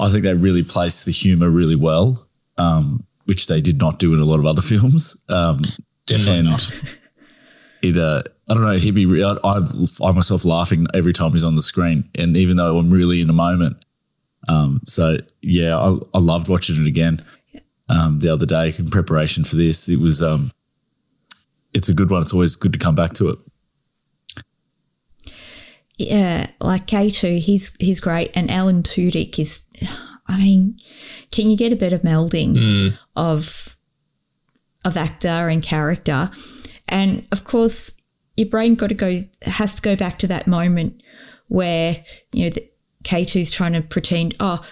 I 0.00 0.10
think 0.10 0.24
they 0.24 0.34
really 0.34 0.64
placed 0.64 1.04
the 1.04 1.12
humor 1.12 1.50
really 1.50 1.76
well, 1.76 2.26
um, 2.56 3.04
which 3.26 3.46
they 3.46 3.60
did 3.60 3.78
not 3.78 3.98
do 3.98 4.14
in 4.14 4.20
a 4.20 4.24
lot 4.24 4.40
of 4.40 4.46
other 4.46 4.62
films. 4.62 5.24
Um, 5.28 5.60
Definitely 6.06 6.38
and 6.38 6.48
not. 6.48 6.72
It 7.82 7.96
uh, 7.96 8.22
I 8.48 8.54
don't 8.54 8.62
know. 8.62 8.78
He'd 8.78 8.94
be. 8.94 9.22
I, 9.22 9.36
I 9.44 9.54
find 9.86 10.14
myself 10.14 10.44
laughing 10.44 10.86
every 10.94 11.12
time 11.12 11.32
he's 11.32 11.44
on 11.44 11.54
the 11.54 11.62
screen, 11.62 12.08
and 12.16 12.36
even 12.36 12.56
though 12.56 12.78
I'm 12.78 12.90
really 12.90 13.20
in 13.20 13.26
the 13.26 13.32
moment. 13.32 13.84
Um, 14.48 14.80
so 14.86 15.18
yeah, 15.42 15.78
I, 15.78 15.96
I 16.14 16.18
loved 16.18 16.48
watching 16.48 16.80
it 16.80 16.86
again 16.86 17.20
um, 17.88 18.20
the 18.20 18.28
other 18.30 18.46
day 18.46 18.74
in 18.78 18.88
preparation 18.90 19.44
for 19.44 19.56
this. 19.56 19.88
It 19.88 20.00
was 20.00 20.22
um, 20.22 20.52
it's 21.74 21.88
a 21.88 21.94
good 21.94 22.10
one. 22.10 22.22
It's 22.22 22.32
always 22.32 22.56
good 22.56 22.72
to 22.72 22.78
come 22.78 22.94
back 22.94 23.12
to 23.14 23.28
it. 23.30 23.38
yeah, 25.98 26.46
like 26.60 26.86
K2, 26.86 27.38
he's 27.38 27.76
he's 27.76 28.00
great, 28.00 28.30
and 28.34 28.50
Alan 28.50 28.82
Tudyk 28.82 29.38
is. 29.38 29.68
I 30.30 30.36
mean, 30.36 30.76
can 31.30 31.48
you 31.48 31.56
get 31.56 31.72
a 31.72 31.76
better 31.76 31.98
melding 32.00 32.98
of 33.16 33.76
of 34.84 34.96
actor 34.96 35.48
and 35.48 35.62
character? 35.62 36.30
And 36.88 37.26
of 37.32 37.44
course, 37.44 38.00
your 38.36 38.48
brain 38.48 38.74
got 38.74 38.88
to 38.88 38.94
go 38.94 39.18
has 39.42 39.74
to 39.76 39.82
go 39.82 39.96
back 39.96 40.18
to 40.20 40.26
that 40.28 40.46
moment 40.46 41.02
where 41.48 41.96
you 42.32 42.44
know 42.44 42.50
the, 42.50 42.68
K2's 43.04 43.50
trying 43.50 43.72
to 43.72 43.80
pretend, 43.80 44.34
oh, 44.40 44.64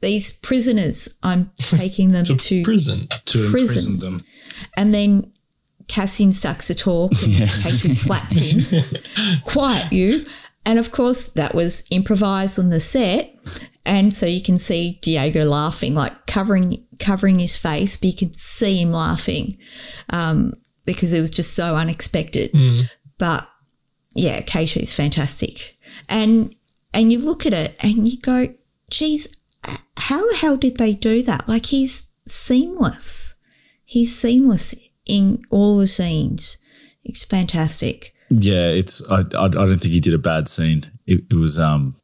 these 0.00 0.38
prisoners, 0.40 1.18
I'm 1.22 1.50
taking 1.56 2.12
them 2.12 2.24
To, 2.24 2.36
to 2.36 2.62
prison. 2.64 3.06
to 3.26 3.50
Prison. 3.50 3.94
imprison 3.94 3.98
them. 3.98 4.20
and 4.76 4.92
then 4.94 5.32
Cassian 5.88 6.32
starts 6.32 6.66
to 6.66 6.74
talk 6.74 7.12
and 7.12 7.48
K2 7.48 7.94
slaps 7.94 8.36
him. 8.36 9.40
Quiet 9.44 9.90
you. 9.92 10.26
And 10.66 10.78
of 10.78 10.92
course, 10.92 11.30
that 11.32 11.54
was 11.54 11.86
improvised 11.90 12.58
on 12.58 12.68
the 12.68 12.78
set. 12.80 13.34
And 13.86 14.12
so 14.12 14.26
you 14.26 14.42
can 14.42 14.58
see 14.58 14.98
Diego 15.00 15.46
laughing, 15.46 15.94
like 15.94 16.26
covering 16.26 16.84
covering 16.98 17.38
his 17.38 17.56
face, 17.56 17.96
but 17.96 18.04
you 18.10 18.16
can 18.16 18.34
see 18.34 18.82
him 18.82 18.92
laughing 18.92 19.56
um, 20.10 20.52
because 20.94 21.12
it 21.12 21.20
was 21.20 21.30
just 21.30 21.54
so 21.54 21.76
unexpected. 21.76 22.52
But 23.18 23.48
yeah, 24.14 24.40
K2 24.40 24.82
is 24.82 24.94
fantastic. 24.94 25.76
And 26.08 26.54
and 26.94 27.12
you 27.12 27.18
look 27.18 27.46
at 27.46 27.52
it 27.52 27.76
and 27.80 28.08
you 28.08 28.18
go, 28.20 28.54
geez, 28.90 29.36
how 29.96 30.28
the 30.30 30.36
hell 30.38 30.56
did 30.56 30.78
they 30.78 30.94
do 30.94 31.22
that? 31.22 31.48
Like 31.48 31.66
he's 31.66 32.12
seamless 32.26 33.38
he's 33.88 34.16
seamless 34.16 34.92
in 35.06 35.42
all 35.50 35.78
the 35.78 35.86
scenes. 35.86 36.58
It's 37.04 37.24
fantastic. 37.24 38.14
Yeah, 38.28 38.68
it's. 38.68 39.02
I. 39.10 39.20
I, 39.20 39.46
I 39.46 39.48
don't 39.48 39.78
think 39.78 39.94
he 39.94 40.00
did 40.00 40.12
a 40.12 40.18
bad 40.18 40.46
scene. 40.46 40.84
It, 41.06 41.24
it 41.30 41.34
was 41.34 41.58
um, 41.58 41.94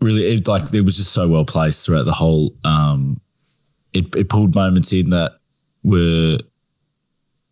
really 0.00 0.22
it, 0.22 0.48
like 0.48 0.72
it 0.72 0.80
was 0.80 0.96
just 0.96 1.12
so 1.12 1.28
well 1.28 1.44
placed 1.44 1.84
throughout 1.84 2.06
the 2.06 2.12
whole. 2.12 2.54
Um, 2.64 3.20
it 3.92 4.16
it 4.16 4.30
pulled 4.30 4.54
moments 4.54 4.92
in 4.94 5.10
that 5.10 5.32
were 5.82 6.38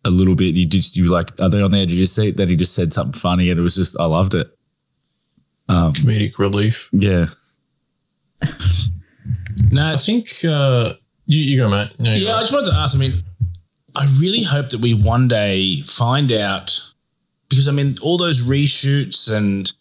a 0.05 0.09
little 0.09 0.35
bit. 0.35 0.55
You 0.55 0.65
just 0.65 0.95
you 0.95 1.11
like 1.11 1.39
are 1.39 1.49
they 1.49 1.61
on 1.61 1.71
the 1.71 1.79
edge 1.79 1.91
of 1.91 1.97
your 1.97 2.07
seat? 2.07 2.37
Then 2.37 2.49
he 2.49 2.55
just 2.55 2.75
said 2.75 2.93
something 2.93 3.13
funny, 3.19 3.49
and 3.49 3.59
it 3.59 3.63
was 3.63 3.75
just 3.75 3.99
I 3.99 4.05
loved 4.05 4.35
it. 4.35 4.47
Um, 5.69 5.93
Comedic 5.93 6.37
relief. 6.37 6.89
Yeah, 6.91 7.27
No, 9.71 9.91
I 9.93 9.95
think 9.95 10.27
uh, 10.45 10.93
you, 11.25 11.43
you 11.43 11.57
go, 11.59 11.69
mate. 11.69 11.91
No, 11.99 12.11
you 12.13 12.25
yeah, 12.25 12.31
go. 12.31 12.37
I 12.37 12.39
just 12.41 12.53
wanted 12.53 12.71
to 12.71 12.77
ask. 12.77 12.95
I 12.95 12.99
mean, 12.99 13.13
I 13.95 14.05
really 14.19 14.43
hope 14.43 14.69
that 14.69 14.81
we 14.81 14.93
one 14.93 15.27
day 15.27 15.81
find 15.81 16.31
out 16.31 16.81
because 17.49 17.67
I 17.67 17.71
mean, 17.71 17.95
all 18.01 18.17
those 18.17 18.43
reshoots 18.43 19.33
and 19.33 19.71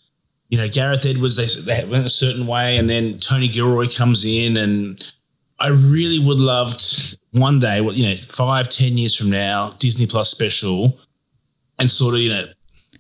you 0.49 0.59
know, 0.59 0.69
Gareth 0.69 1.07
Edwards, 1.07 1.37
they, 1.37 1.47
they 1.63 1.89
went 1.89 2.05
a 2.07 2.11
certain 2.11 2.47
way, 2.47 2.77
and 2.77 2.91
then 2.91 3.19
Tony 3.19 3.49
Gilroy 3.49 3.87
comes 3.87 4.25
in, 4.25 4.57
and 4.57 5.15
I 5.61 5.69
really 5.69 6.19
would 6.19 6.41
love 6.41 6.77
to, 6.77 7.19
one 7.33 7.59
day, 7.59 7.81
you 7.81 8.09
know, 8.09 8.17
five, 8.17 8.69
ten 8.69 8.99
years 8.99 9.15
from 9.15 9.31
now, 9.31 9.75
Disney 9.79 10.07
Plus 10.07 10.31
special, 10.31 10.99
and 11.79 11.91
sort 11.91 12.15
of 12.15 12.21
you 12.21 12.31
know, 12.31 12.47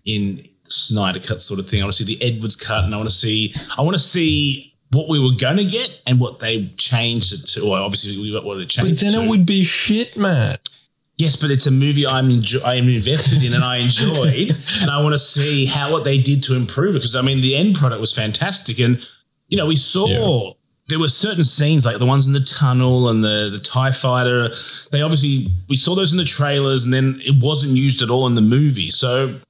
in 0.04 0.46
Snyder 0.68 1.20
cut 1.20 1.42
sort 1.42 1.60
of 1.60 1.68
thing. 1.68 1.80
I 1.80 1.84
want 1.84 1.94
to 1.94 2.04
see 2.04 2.16
the 2.16 2.24
Edwards 2.24 2.56
cut, 2.56 2.84
and 2.84 2.94
I 2.94 2.96
want 2.96 3.08
to 3.08 3.14
see, 3.14 3.54
I 3.76 3.82
want 3.82 3.94
to 3.94 4.02
see. 4.02 4.66
What 4.92 5.08
we 5.08 5.20
were 5.20 5.36
gonna 5.38 5.62
get 5.62 5.88
and 6.04 6.18
what 6.18 6.40
they 6.40 6.66
changed 6.76 7.32
it 7.32 7.46
to. 7.50 7.70
Well, 7.70 7.84
obviously, 7.84 8.20
we 8.20 8.32
got 8.32 8.44
what 8.44 8.58
it 8.58 8.68
changed. 8.68 8.90
But 8.90 8.98
then 9.00 9.12
to. 9.12 9.22
it 9.22 9.28
would 9.28 9.46
be 9.46 9.62
shit, 9.62 10.16
Matt. 10.16 10.68
Yes, 11.16 11.36
but 11.36 11.52
it's 11.52 11.68
a 11.68 11.70
movie 11.70 12.04
I'm 12.08 12.28
enjo- 12.28 12.64
I 12.64 12.74
am 12.74 12.88
invested 12.88 13.44
in 13.44 13.54
and 13.54 13.62
I 13.62 13.76
enjoyed, 13.76 14.50
and 14.80 14.90
I 14.90 15.00
want 15.00 15.12
to 15.12 15.18
see 15.18 15.66
how 15.66 15.92
what 15.92 16.02
they 16.02 16.18
did 16.20 16.42
to 16.42 16.56
improve 16.56 16.96
it. 16.96 16.98
Because 16.98 17.14
I 17.14 17.22
mean, 17.22 17.40
the 17.40 17.54
end 17.54 17.76
product 17.76 18.00
was 18.00 18.12
fantastic, 18.12 18.80
and 18.80 19.00
you 19.46 19.56
know, 19.56 19.66
we 19.66 19.76
saw 19.76 20.08
Yeah. 20.08 20.52
There 20.90 20.98
were 20.98 21.08
certain 21.08 21.44
scenes 21.44 21.86
like 21.86 21.98
the 21.98 22.06
ones 22.06 22.26
in 22.26 22.34
the 22.34 22.40
tunnel 22.40 23.08
and 23.08 23.24
the 23.24 23.48
the 23.50 23.60
Tie 23.60 23.92
Fighter. 23.92 24.50
They 24.90 25.00
obviously 25.00 25.52
we 25.68 25.76
saw 25.76 25.94
those 25.94 26.12
in 26.12 26.18
the 26.18 26.24
trailers, 26.24 26.84
and 26.84 26.92
then 26.92 27.20
it 27.24 27.42
wasn't 27.42 27.72
used 27.76 28.02
at 28.02 28.10
all 28.10 28.26
in 28.26 28.34
the 28.34 28.42
movie. 28.42 28.90
So, 28.90 29.40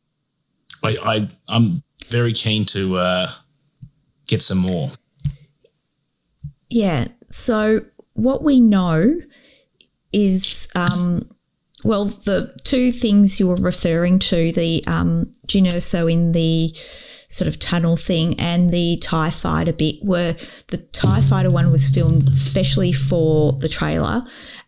I, 0.85 0.97
I 1.05 1.29
I'm 1.49 1.83
very 2.09 2.33
keen 2.33 2.65
to 2.67 2.99
uh, 2.99 3.33
get 4.27 4.43
some 4.43 4.59
more. 4.59 4.93
Yeah. 6.69 7.09
So 7.31 7.81
what 8.15 8.43
we 8.43 8.61
know 8.61 9.21
is, 10.13 10.71
um, 10.75 11.29
well, 11.85 12.07
the 12.07 12.55
two 12.65 12.93
things 12.93 13.41
you 13.41 13.49
were 13.49 13.57
referring 13.57 14.19
to, 14.19 14.53
the 14.53 14.83
um, 14.87 15.33
Jyn 15.47 15.67
Erso 15.67 16.13
in 16.13 16.33
the 16.33 16.75
sort 17.31 17.49
of 17.49 17.59
tunnel 17.59 17.97
thing 17.97 18.39
and 18.39 18.71
the 18.71 18.99
TIE 19.01 19.31
fighter 19.31 19.73
bit 19.73 19.97
were 20.03 20.33
the 20.69 20.87
TIE 20.93 21.23
fighter 21.23 21.51
one 21.51 21.71
was 21.71 21.89
filmed 21.89 22.35
specially 22.35 22.93
for 22.93 23.53
the 23.53 23.69
trailer 23.69 24.23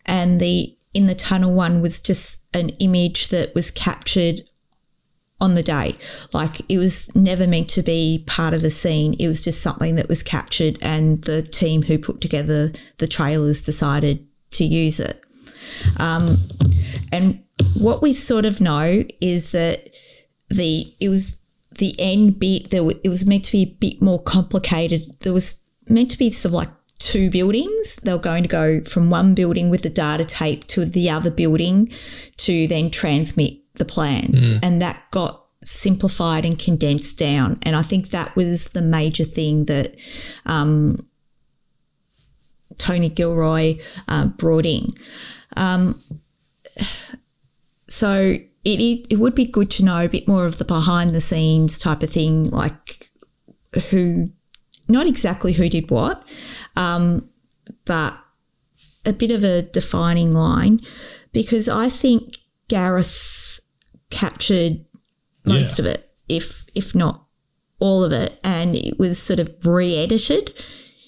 and 0.06 0.40
the 0.40 0.74
in 0.94 1.06
the 1.06 1.14
tunnel 1.14 1.52
one 1.52 1.80
was 1.80 2.00
just 2.00 2.48
an 2.54 2.68
image 2.78 3.28
that 3.28 3.54
was 3.54 3.70
captured 3.70 4.40
on 5.42 5.54
the 5.54 5.62
day. 5.62 5.96
Like 6.32 6.60
it 6.70 6.78
was 6.78 7.14
never 7.16 7.46
meant 7.46 7.68
to 7.70 7.82
be 7.82 8.24
part 8.26 8.54
of 8.54 8.62
a 8.62 8.70
scene. 8.70 9.14
It 9.18 9.26
was 9.26 9.42
just 9.42 9.60
something 9.60 9.96
that 9.96 10.08
was 10.08 10.22
captured, 10.22 10.78
and 10.80 11.22
the 11.24 11.42
team 11.42 11.82
who 11.82 11.98
put 11.98 12.20
together 12.20 12.70
the 12.98 13.08
trailers 13.08 13.64
decided 13.64 14.26
to 14.52 14.64
use 14.64 15.00
it. 15.00 15.20
Um, 15.98 16.36
and 17.10 17.42
what 17.80 18.02
we 18.02 18.12
sort 18.12 18.46
of 18.46 18.60
know 18.60 19.02
is 19.20 19.52
that 19.52 19.88
the 20.48 20.94
it 21.00 21.08
was 21.08 21.41
the 21.82 21.96
end 21.98 22.38
bit. 22.38 22.70
There 22.70 22.88
it 22.88 23.08
was 23.08 23.26
meant 23.26 23.44
to 23.46 23.52
be 23.52 23.62
a 23.62 23.76
bit 23.80 24.00
more 24.00 24.22
complicated. 24.22 25.10
There 25.20 25.32
was 25.32 25.68
meant 25.88 26.12
to 26.12 26.18
be 26.18 26.30
sort 26.30 26.50
of 26.50 26.54
like 26.54 26.68
two 27.00 27.28
buildings. 27.28 27.96
They 27.96 28.12
were 28.12 28.20
going 28.20 28.44
to 28.44 28.48
go 28.48 28.82
from 28.84 29.10
one 29.10 29.34
building 29.34 29.68
with 29.68 29.82
the 29.82 29.90
data 29.90 30.24
tape 30.24 30.68
to 30.68 30.84
the 30.84 31.10
other 31.10 31.30
building 31.30 31.88
to 32.36 32.68
then 32.68 32.88
transmit 32.90 33.54
the 33.74 33.84
plans. 33.84 34.60
And 34.62 34.80
that 34.80 35.02
got 35.10 35.50
simplified 35.64 36.44
and 36.44 36.56
condensed 36.56 37.18
down. 37.18 37.58
And 37.66 37.74
I 37.74 37.82
think 37.82 38.10
that 38.10 38.36
was 38.36 38.68
the 38.68 38.82
major 38.82 39.24
thing 39.24 39.64
that 39.64 39.96
um, 40.46 41.08
Tony 42.76 43.08
Gilroy 43.08 43.78
uh, 44.06 44.26
brought 44.26 44.66
in. 44.66 44.94
Um, 45.56 45.96
so 47.88 48.36
it, 48.64 48.80
it, 48.80 49.06
it 49.10 49.16
would 49.18 49.34
be 49.34 49.44
good 49.44 49.70
to 49.72 49.84
know 49.84 50.04
a 50.04 50.08
bit 50.08 50.28
more 50.28 50.46
of 50.46 50.58
the 50.58 50.64
behind 50.64 51.10
the 51.10 51.20
scenes 51.20 51.78
type 51.78 52.02
of 52.02 52.10
thing, 52.10 52.44
like 52.44 53.10
who, 53.90 54.30
not 54.88 55.06
exactly 55.06 55.52
who 55.52 55.68
did 55.68 55.90
what, 55.90 56.22
um, 56.76 57.28
but 57.84 58.18
a 59.04 59.12
bit 59.12 59.30
of 59.30 59.42
a 59.42 59.62
defining 59.62 60.32
line 60.32 60.80
because 61.32 61.68
I 61.68 61.88
think 61.88 62.36
Gareth 62.68 63.60
captured 64.10 64.84
most 65.44 65.78
Yeah. 65.78 65.84
of 65.84 65.90
it, 65.92 66.10
if 66.28 66.64
if 66.74 66.94
not 66.94 67.26
all 67.80 68.04
of 68.04 68.12
it, 68.12 68.38
and 68.44 68.76
it 68.76 68.96
was 68.98 69.18
sort 69.18 69.40
of 69.40 69.50
re-edited, 69.66 70.52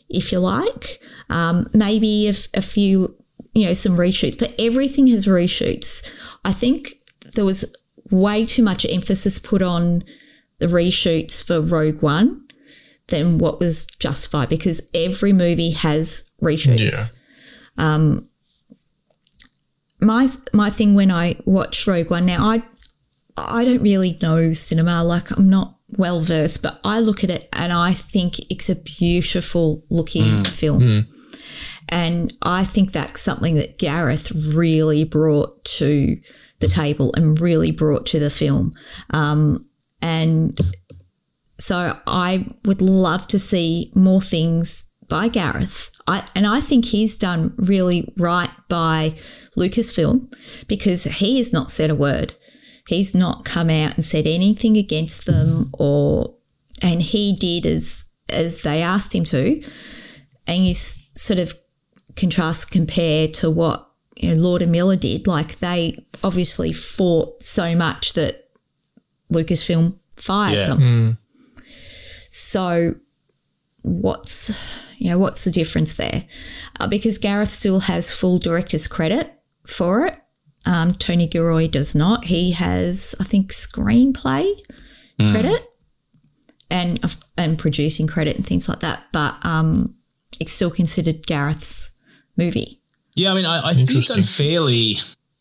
if 0.08 0.32
you 0.32 0.40
like. 0.40 0.98
Um, 1.30 1.68
maybe 1.72 2.26
if 2.26 2.48
a 2.54 2.60
few, 2.60 3.14
you 3.54 3.66
know, 3.66 3.74
some 3.74 3.96
reshoots, 3.96 4.36
but 4.38 4.54
everything 4.58 5.06
has 5.06 5.26
reshoots. 5.26 6.10
I 6.44 6.52
think 6.52 6.96
there 7.34 7.44
was 7.44 7.74
way 8.10 8.44
too 8.44 8.62
much 8.62 8.86
emphasis 8.88 9.38
put 9.38 9.62
on 9.62 10.04
the 10.58 10.66
reshoots 10.66 11.44
for 11.44 11.60
Rogue 11.60 12.02
One 12.02 12.46
than 13.08 13.38
what 13.38 13.60
was 13.60 13.86
justified 13.86 14.48
because 14.48 14.90
every 14.94 15.32
movie 15.32 15.72
has 15.72 16.32
reshoots 16.42 17.18
Yeah. 17.78 17.94
Um, 17.94 18.28
my 20.00 20.28
my 20.52 20.70
thing 20.70 20.94
when 20.94 21.10
I 21.10 21.36
watch 21.44 21.86
Rogue 21.86 22.10
One 22.10 22.26
now, 22.26 22.44
I 22.44 22.62
I 23.36 23.64
don't 23.64 23.82
really 23.82 24.18
know 24.22 24.52
cinema, 24.52 25.02
like 25.02 25.30
I'm 25.36 25.48
not 25.48 25.76
well 25.96 26.20
versed, 26.20 26.62
but 26.62 26.80
I 26.84 27.00
look 27.00 27.24
at 27.24 27.30
it 27.30 27.48
and 27.52 27.72
I 27.72 27.92
think 27.92 28.38
it's 28.50 28.68
a 28.68 28.76
beautiful 28.76 29.84
looking 29.90 30.44
film. 30.44 30.82
And 31.88 32.36
I 32.42 32.64
think 32.64 32.92
that's 32.92 33.20
something 33.20 33.54
that 33.56 33.78
Gareth 33.78 34.32
really 34.32 35.04
brought 35.04 35.64
to 35.64 36.18
the 36.64 36.74
table 36.74 37.12
and 37.16 37.40
really 37.40 37.70
brought 37.70 38.06
to 38.06 38.18
the 38.18 38.30
film. 38.30 38.72
Um, 39.10 39.58
and 40.00 40.58
so 41.58 41.98
I 42.06 42.46
would 42.64 42.80
love 42.80 43.26
to 43.28 43.38
see 43.38 43.92
more 43.94 44.20
things 44.20 44.92
by 45.08 45.28
Gareth. 45.28 45.90
I, 46.06 46.26
and 46.34 46.46
I 46.46 46.60
think 46.60 46.86
he's 46.86 47.16
done 47.16 47.54
really 47.56 48.12
right 48.18 48.50
by 48.68 49.14
Lucasfilm 49.56 50.34
because 50.66 51.04
he 51.04 51.38
has 51.38 51.52
not 51.52 51.70
said 51.70 51.90
a 51.90 51.94
word. 51.94 52.34
he's 52.88 53.14
not 53.14 53.44
come 53.44 53.70
out 53.70 53.94
and 53.94 54.04
said 54.04 54.26
anything 54.26 54.76
against 54.76 55.26
them 55.26 55.70
or 55.78 56.34
and 56.82 57.00
he 57.00 57.34
did 57.34 57.64
as 57.66 58.10
as 58.30 58.62
they 58.62 58.82
asked 58.82 59.14
him 59.14 59.24
to 59.24 59.62
and 60.46 60.64
you 60.64 60.70
s- 60.70 61.10
sort 61.16 61.38
of 61.38 61.54
contrast 62.16 62.70
compare 62.70 63.28
to 63.28 63.50
what 63.50 63.88
you 64.16 64.34
know, 64.34 64.40
Lord 64.40 64.62
and 64.62 64.72
Miller 64.72 64.96
did 64.96 65.26
like 65.26 65.58
they 65.58 66.03
obviously 66.24 66.72
fought 66.72 67.40
so 67.42 67.76
much 67.76 68.14
that 68.14 68.48
Lucasfilm 69.32 69.96
fired 70.16 70.56
Yeah. 70.56 70.66
them 70.74 71.18
so 72.30 72.94
what's 73.82 74.94
you 74.98 75.10
know 75.10 75.18
what's 75.18 75.44
the 75.44 75.50
difference 75.50 75.94
there 75.94 76.24
uh, 76.80 76.86
because 76.86 77.18
Gareth 77.18 77.50
still 77.50 77.80
has 77.80 78.12
full 78.12 78.38
director's 78.38 78.88
credit 78.88 79.32
for 79.66 80.06
it 80.06 80.18
um, 80.66 80.92
Tony 80.92 81.26
Gilroy 81.26 81.68
does 81.68 81.94
not. 81.94 82.24
He 82.24 82.52
has, 82.52 83.14
I 83.20 83.24
think, 83.24 83.52
screenplay 83.52 84.50
credit 85.18 85.70
and 86.70 86.98
and 87.36 87.58
producing 87.58 88.06
credit 88.06 88.36
and 88.36 88.46
things 88.46 88.66
like 88.66 88.80
that. 88.80 89.04
But 89.12 89.44
um, 89.44 89.94
it's 90.40 90.52
still 90.52 90.70
considered 90.70 91.26
Gareth's 91.26 92.00
movie. 92.38 92.80
Yeah, 93.14 93.32
I 93.32 93.34
mean, 93.34 93.44
I, 93.44 93.58
I 93.68 93.74
think 93.74 93.90
it's 93.90 94.08
Interesting. 94.10 94.22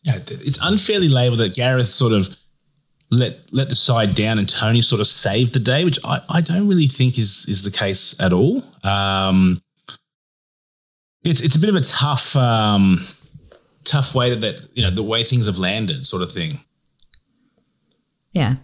Yeah, 0.04 0.16
it's 0.16 0.58
unfairly 0.62 1.08
labeled 1.08 1.40
that 1.40 1.54
Gareth 1.54 1.86
sort 1.86 2.12
of 2.12 2.28
let 3.10 3.52
let 3.52 3.68
the 3.70 3.74
side 3.74 4.14
down 4.14 4.38
and 4.38 4.48
Tony 4.48 4.82
sort 4.82 5.00
of 5.00 5.06
saved 5.06 5.54
the 5.54 5.60
day, 5.60 5.84
which 5.84 5.98
I, 6.04 6.20
I 6.28 6.40
don't 6.42 6.68
really 6.68 6.86
think 6.86 7.18
is 7.18 7.46
is 7.48 7.62
the 7.62 7.70
case 7.70 8.20
at 8.20 8.32
all. 8.32 8.62
Um, 8.82 9.62
it's 11.24 11.40
it's 11.40 11.56
a 11.56 11.58
bit 11.58 11.70
of 11.70 11.76
a 11.76 11.80
tough 11.80 12.36
um, 12.36 13.00
tough 13.84 14.14
way 14.14 14.34
that, 14.34 14.40
that 14.40 14.68
you 14.74 14.82
know 14.82 14.90
the 14.90 15.02
way 15.02 15.24
things 15.24 15.46
have 15.46 15.58
landed, 15.58 16.04
sort 16.04 16.22
of 16.22 16.30
thing. 16.30 16.60
Yeah, 18.32 18.56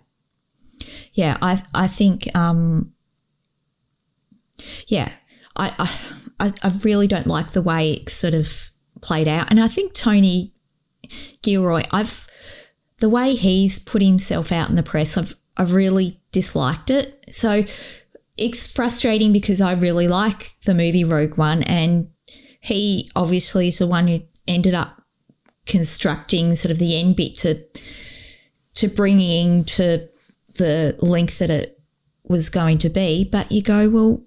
yeah. 1.14 1.38
I 1.40 1.62
I 1.74 1.86
think 1.86 2.34
um, 2.36 2.92
yeah. 4.86 5.10
I 5.56 5.72
I 6.38 6.52
I 6.62 6.70
really 6.84 7.06
don't 7.06 7.26
like 7.26 7.52
the 7.52 7.62
way 7.62 7.92
it 7.92 8.08
sort 8.08 8.34
of 8.34 8.70
played 9.00 9.28
out, 9.28 9.50
and 9.50 9.60
I 9.60 9.68
think 9.68 9.94
Tony 9.94 10.52
Gilroy. 11.42 11.82
I've 11.90 12.26
the 12.98 13.08
way 13.08 13.34
he's 13.34 13.78
put 13.78 14.02
himself 14.02 14.52
out 14.52 14.68
in 14.68 14.76
the 14.76 14.82
press. 14.82 15.16
I've 15.16 15.34
I've 15.56 15.74
really 15.74 16.20
disliked 16.32 16.90
it. 16.90 17.24
So 17.30 17.64
it's 18.36 18.72
frustrating 18.72 19.32
because 19.32 19.60
I 19.60 19.74
really 19.74 20.08
like 20.08 20.52
the 20.64 20.74
movie 20.74 21.04
Rogue 21.04 21.36
One, 21.36 21.62
and 21.62 22.08
he 22.60 23.10
obviously 23.14 23.68
is 23.68 23.78
the 23.78 23.86
one 23.86 24.08
who 24.08 24.20
ended 24.46 24.74
up 24.74 25.02
constructing 25.66 26.54
sort 26.54 26.72
of 26.72 26.78
the 26.78 26.98
end 26.98 27.16
bit 27.16 27.34
to 27.36 27.62
to 28.74 28.88
bringing 28.88 29.64
to 29.64 30.08
the 30.56 30.96
length 31.00 31.38
that 31.38 31.50
it 31.50 31.80
was 32.24 32.48
going 32.48 32.78
to 32.78 32.88
be. 32.88 33.28
But 33.30 33.50
you 33.52 33.62
go, 33.62 33.88
well, 33.88 34.22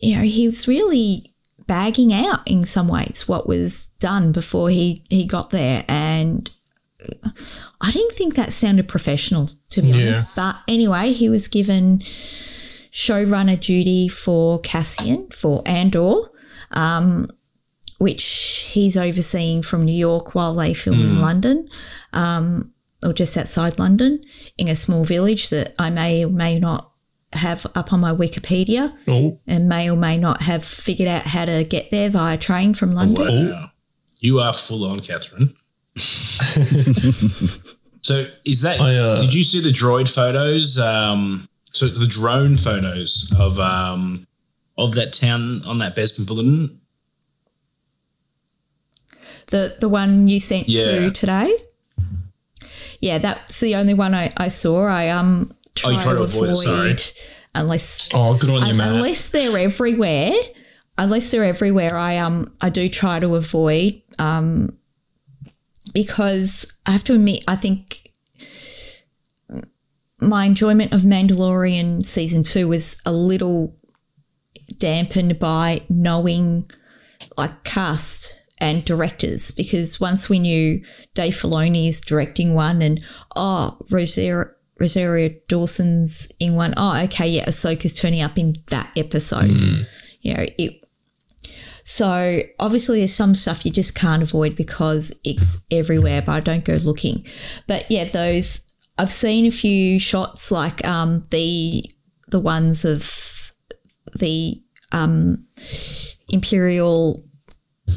you 0.00 0.16
know, 0.16 0.22
he 0.22 0.46
was 0.46 0.66
really 0.66 1.31
bagging 1.72 2.12
out 2.12 2.40
in 2.46 2.64
some 2.64 2.86
ways 2.86 3.24
what 3.26 3.46
was 3.48 3.86
done 3.98 4.30
before 4.30 4.68
he 4.68 5.02
he 5.08 5.24
got 5.26 5.48
there, 5.50 5.84
and 5.88 6.50
I 7.80 7.90
didn't 7.90 8.12
think 8.12 8.34
that 8.34 8.52
sounded 8.52 8.88
professional 8.88 9.48
to 9.70 9.80
be 9.80 9.88
Yeah. 9.88 9.94
honest. 9.94 10.36
But 10.36 10.56
anyway, 10.68 11.12
he 11.14 11.30
was 11.30 11.48
given 11.48 12.00
showrunner 13.04 13.58
duty 13.58 14.06
for 14.08 14.60
Cassian 14.60 15.28
for 15.32 15.62
Andor, 15.64 16.14
um, 16.72 17.30
which 17.98 18.68
he's 18.74 18.98
overseeing 18.98 19.62
from 19.62 19.86
New 19.86 19.96
York 20.10 20.34
while 20.34 20.54
they 20.54 20.74
film 20.74 21.00
in 21.00 21.20
London, 21.22 21.68
um, 22.12 22.72
or 23.02 23.14
just 23.14 23.34
outside 23.36 23.78
London, 23.78 24.20
in 24.58 24.68
a 24.68 24.76
small 24.76 25.04
village 25.04 25.48
that 25.48 25.74
I 25.78 25.88
may 25.88 26.24
or 26.26 26.30
may 26.30 26.58
not 26.60 26.91
have 27.34 27.66
up 27.74 27.92
on 27.92 28.00
my 28.00 28.12
Wikipedia, 28.12 28.94
Oh, 29.08 29.40
and 29.46 29.68
may 29.68 29.90
or 29.90 29.96
may 29.96 30.16
not 30.18 30.42
have 30.42 30.64
figured 30.64 31.08
out 31.08 31.22
how 31.24 31.44
to 31.44 31.64
get 31.64 31.90
there 31.90 32.10
via 32.10 32.36
train 32.38 32.74
from 32.74 32.92
London. 32.92 33.50
Wow. 33.50 33.70
You 34.20 34.38
are 34.40 34.52
full 34.52 34.84
on, 34.84 35.00
Catherine. 35.00 35.54
so 35.96 36.64
is 38.44 38.62
that? 38.62 38.80
I, 38.80 38.96
uh, 38.96 39.20
did 39.20 39.34
you 39.34 39.42
see 39.44 39.60
the 39.60 39.70
droid 39.70 40.12
photos? 40.12 40.78
Um, 40.78 41.48
so 41.72 41.86
the 41.88 42.06
drone 42.06 42.56
photos 42.56 43.34
of 43.38 43.58
um, 43.58 44.26
of 44.78 44.94
that 44.94 45.12
town 45.12 45.62
on 45.66 45.78
that 45.78 45.96
Bespin 45.96 46.26
Bulletin. 46.26 46.80
The 49.48 49.76
the 49.80 49.88
one 49.88 50.28
you 50.28 50.40
sent 50.40 50.68
Yeah. 50.68 50.84
through 50.84 51.10
today. 51.12 51.56
Yeah, 53.00 53.18
that's 53.18 53.58
the 53.60 53.74
only 53.74 53.94
one 53.94 54.14
I, 54.14 54.32
I 54.36 54.48
saw. 54.48 54.86
I 54.86 55.08
um 55.08 55.52
try, 55.74 55.90
Oh, 55.90 55.94
you 55.94 56.00
try 56.00 56.12
to, 56.12 56.18
to 56.18 56.22
avoid, 56.24 56.50
avoid 56.50 56.90
it, 56.90 57.00
sorry. 57.00 57.40
unless 57.54 58.10
oh, 58.14 58.36
good 58.38 58.50
on 58.50 58.66
you, 58.68 58.74
Matt. 58.74 58.94
unless 58.94 59.30
they're 59.30 59.58
everywhere. 59.58 60.32
Unless 60.98 61.30
they're 61.30 61.44
everywhere, 61.44 61.96
I 61.96 62.18
um 62.18 62.52
I 62.60 62.68
do 62.68 62.88
try 62.88 63.18
to 63.20 63.34
avoid 63.34 64.02
um 64.18 64.76
because 65.94 66.78
I 66.86 66.90
have 66.92 67.04
to 67.04 67.14
admit 67.14 67.44
I 67.48 67.56
think 67.56 68.10
my 70.20 70.44
enjoyment 70.44 70.92
of 70.92 71.00
Mandalorian 71.00 72.04
season 72.04 72.42
two 72.44 72.68
was 72.68 73.00
a 73.04 73.12
little 73.12 73.76
dampened 74.78 75.38
by 75.38 75.82
knowing 75.88 76.70
like 77.36 77.64
cast 77.64 78.46
and 78.60 78.84
directors 78.84 79.50
because 79.50 80.00
once 80.00 80.28
we 80.28 80.38
knew 80.38 80.80
Dave 81.14 81.32
Filoni 81.34 81.88
is 81.88 82.00
directing 82.00 82.54
one 82.54 82.80
and 82.82 83.02
oh 83.34 83.78
Rosario, 83.90 84.50
Rosario 84.82 85.30
Dawson's 85.48 86.30
in 86.40 86.54
one 86.54 86.74
oh 86.76 87.02
okay 87.04 87.28
yeah 87.28 87.44
Ahsoka's 87.44 87.98
turning 87.98 88.20
up 88.20 88.36
in 88.36 88.56
that 88.68 88.90
episode. 88.96 89.50
You 90.20 90.34
know 90.34 90.46
it 90.58 90.84
so 91.84 92.40
obviously 92.60 92.98
there's 92.98 93.14
some 93.14 93.34
stuff 93.34 93.64
you 93.64 93.72
just 93.72 93.94
can't 93.94 94.22
avoid 94.22 94.54
because 94.56 95.18
it's 95.24 95.64
everywhere 95.70 96.20
but 96.20 96.32
I 96.32 96.40
don't 96.40 96.64
go 96.64 96.74
looking. 96.74 97.24
But 97.66 97.86
yeah 97.88 98.04
those 98.04 98.68
I've 98.98 99.10
seen 99.10 99.46
a 99.46 99.50
few 99.50 99.98
shots 99.98 100.50
like 100.50 100.86
um 100.86 101.24
the 101.30 101.84
the 102.28 102.40
ones 102.40 102.84
of 102.84 103.52
the 104.18 104.60
um 104.90 105.46
imperial 106.28 107.24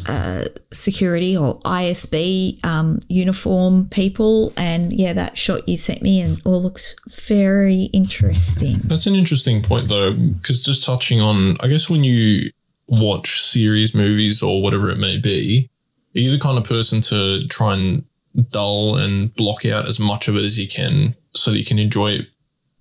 uh, 0.07 0.45
security 0.71 1.35
or 1.35 1.59
ISB 1.59 2.63
um, 2.65 2.99
uniform 3.09 3.89
people, 3.89 4.53
and 4.57 4.93
yeah, 4.93 5.13
that 5.13 5.37
shot 5.37 5.67
you 5.67 5.77
sent 5.77 6.01
me 6.01 6.21
and 6.21 6.39
all 6.45 6.61
looks 6.61 6.95
very 7.25 7.89
interesting. 7.93 8.75
That's 8.83 9.07
an 9.07 9.15
interesting 9.15 9.61
point, 9.61 9.87
though, 9.87 10.13
because 10.13 10.63
just 10.63 10.85
touching 10.85 11.21
on, 11.21 11.55
I 11.61 11.67
guess 11.67 11.89
when 11.89 12.03
you 12.03 12.51
watch 12.87 13.41
series, 13.41 13.95
movies, 13.95 14.43
or 14.43 14.61
whatever 14.61 14.89
it 14.89 14.99
may 14.99 15.19
be, 15.19 15.69
are 16.15 16.19
you 16.19 16.31
the 16.31 16.39
kind 16.39 16.57
of 16.57 16.63
person 16.63 17.01
to 17.01 17.45
try 17.47 17.75
and 17.75 18.05
dull 18.49 18.97
and 18.97 19.33
block 19.35 19.65
out 19.65 19.87
as 19.87 19.99
much 19.99 20.27
of 20.27 20.35
it 20.35 20.45
as 20.45 20.59
you 20.59 20.67
can 20.67 21.15
so 21.33 21.51
that 21.51 21.57
you 21.57 21.65
can 21.65 21.79
enjoy 21.79 22.11
it 22.11 22.27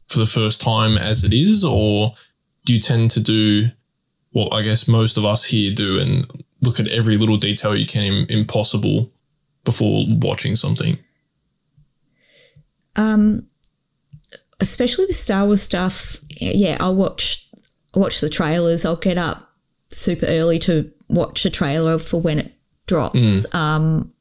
for 0.09 0.19
the 0.19 0.27
first 0.27 0.61
time 0.61 0.97
as 0.97 1.25
it 1.25 1.33
is? 1.33 1.65
Or 1.65 2.15
do 2.65 2.73
you 2.73 2.81
tend 2.81 3.11
to 3.13 3.21
do 3.21 3.69
what 4.33 4.53
I 4.53 4.63
guess 4.63 4.89
most 4.89 5.17
of 5.17 5.25
us 5.25 5.47
here 5.47 5.73
do 5.73 5.99
and 6.01 6.27
look 6.65 6.81
at 6.81 6.89
every 6.89 7.17
little 7.17 7.37
detail 7.37 7.77
you 7.77 7.87
can 7.87 8.27
impossible 8.29 9.13
before 9.65 10.05
watching 10.09 10.57
something? 10.57 10.99
Um, 12.97 13.47
especially 14.61 15.07
with 15.07 15.17
Star 15.17 15.47
Wars 15.47 15.63
stuff, 15.63 16.17
yeah, 16.31 16.77
I'll 16.81 16.95
watch 16.95 17.49
I'll 17.95 18.03
watch 18.03 18.21
the 18.21 18.29
trailers. 18.29 18.85
I'll 18.85 18.97
get 18.97 19.19
up 19.19 19.53
super 19.91 20.27
early 20.27 20.59
to 20.61 20.91
watch 21.09 21.45
a 21.45 21.51
trailer 21.51 21.99
for 21.99 22.21
when 22.21 22.39
it 22.39 22.53
drops. 22.87 23.53
Um, 23.55 24.13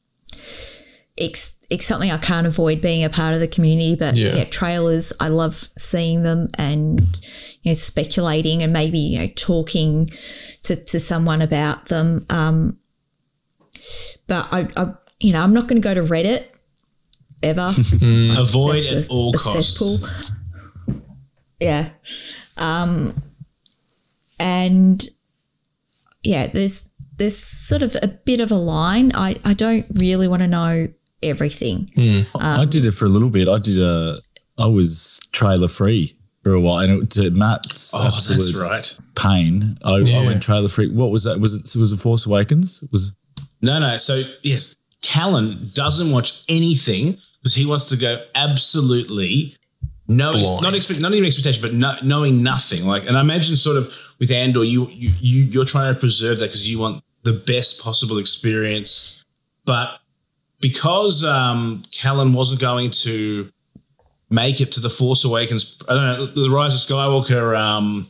it's 1.17 1.62
it's 1.73 1.85
something 1.85 2.11
I 2.11 2.17
can't 2.17 2.47
avoid 2.47 2.81
being 2.81 3.03
a 3.03 3.09
part 3.09 3.33
of 3.33 3.39
the 3.39 3.47
community, 3.47 3.95
but 3.95 4.15
Yeah. 4.15 4.35
yeah, 4.35 4.43
trailers 4.45 5.11
I 5.19 5.27
love 5.29 5.55
seeing 5.77 6.23
them 6.23 6.47
and 6.57 6.99
you 7.63 7.71
know 7.71 7.75
speculating 7.75 8.61
and 8.63 8.71
maybe 8.71 8.99
you 8.99 9.19
know 9.19 9.27
talking 9.35 10.09
to, 10.63 10.75
to 10.75 10.99
someone 10.99 11.41
about 11.41 11.87
them. 11.87 12.25
Um, 12.29 12.77
but 14.27 14.47
I, 14.51 14.67
I 14.77 14.93
you 15.19 15.33
know 15.33 15.41
I'm 15.41 15.53
not 15.53 15.67
going 15.67 15.81
to 15.81 15.85
go 15.87 15.93
to 15.93 16.01
Reddit 16.03 16.45
ever. 17.41 17.61
Avoid 18.39 18.83
That's 18.83 19.09
at 19.09 19.11
all 19.11 19.31
a 19.35 19.37
costs. 19.37 19.77
cesspool. 19.77 21.03
Yeah. 21.59 21.89
Um, 22.57 23.21
and 24.39 25.07
yeah, 26.23 26.47
there's 26.47 26.91
there's 27.17 27.37
sort 27.37 27.81
of 27.81 27.95
a 28.01 28.07
bit 28.07 28.39
of 28.41 28.51
a 28.51 28.55
line. 28.55 29.11
I, 29.15 29.35
I 29.45 29.53
don't 29.53 29.85
really 29.93 30.27
want 30.27 30.41
to 30.41 30.47
know 30.47 30.87
everything. 31.23 31.89
Um, 31.97 32.25
I 32.61 32.65
did 32.65 32.85
it 32.85 32.91
for 32.91 33.05
a 33.05 33.09
little 33.09 33.29
bit. 33.29 33.47
I 33.47 33.57
did 33.59 33.81
a. 33.81 34.15
I 34.57 34.67
was 34.67 35.19
trailer 35.31 35.67
free 35.67 36.15
for 36.43 36.51
a 36.53 36.59
while, 36.61 36.79
and 36.79 37.03
it, 37.03 37.09
to 37.11 37.31
Matt's 37.31 37.93
Oh, 37.95 38.05
absolute 38.05 38.37
that's 38.37 38.55
right. 38.55 38.99
pain, 39.15 39.77
I, 39.83 39.97
Yeah. 39.97 40.19
I 40.19 40.25
went 40.25 40.43
trailer 40.43 40.67
free. 40.67 40.89
What 40.91 41.09
was 41.11 41.23
that? 41.23 41.39
Was 41.39 41.53
it? 41.55 41.79
Was 41.79 41.91
it 41.93 41.97
Force 41.99 42.25
Awakens? 42.25 42.83
Was 42.91 43.15
No, 43.61 43.79
no. 43.79 43.97
So 43.97 44.21
yes, 44.43 44.75
Callan 45.01 45.69
doesn't 45.73 46.11
watch 46.11 46.43
anything 46.49 47.17
because 47.41 47.55
he 47.55 47.65
wants 47.65 47.89
to 47.89 47.97
go 47.97 48.21
absolutely 48.35 49.55
no, 50.07 50.31
Blind. 50.33 50.61
not 50.63 50.73
expect, 50.75 50.99
not 50.99 51.13
even 51.13 51.25
expectation, 51.25 51.61
but 51.61 51.73
no, 51.73 51.95
knowing 52.03 52.43
nothing. 52.43 52.85
Like, 52.85 53.05
and 53.07 53.17
I 53.17 53.21
imagine 53.21 53.55
sort 53.55 53.77
of 53.77 53.87
with 54.19 54.31
Andor, 54.31 54.63
you 54.65 54.87
you, 54.89 55.11
you 55.19 55.43
you're 55.45 55.65
trying 55.65 55.93
to 55.93 55.99
preserve 55.99 56.39
that 56.39 56.47
because 56.47 56.69
you 56.69 56.77
want 56.77 57.03
the 57.23 57.33
best 57.33 57.81
possible 57.81 58.17
experience, 58.17 59.23
but 59.65 59.99
because 60.63 61.23
um, 61.23 61.83
Callan 61.91 62.33
wasn't 62.33 62.59
going 62.61 62.89
to 62.89 63.51
make 64.29 64.61
it 64.61 64.71
to 64.71 64.79
the 64.79 64.89
Force 64.89 65.23
Awakens, 65.25 65.77
I 65.87 65.93
don't 65.93 66.03
know, 66.03 66.25
the 66.25 66.49
Rise 66.49 66.73
of 66.73 66.79
Skywalker 66.79 67.55
um, 67.55 68.07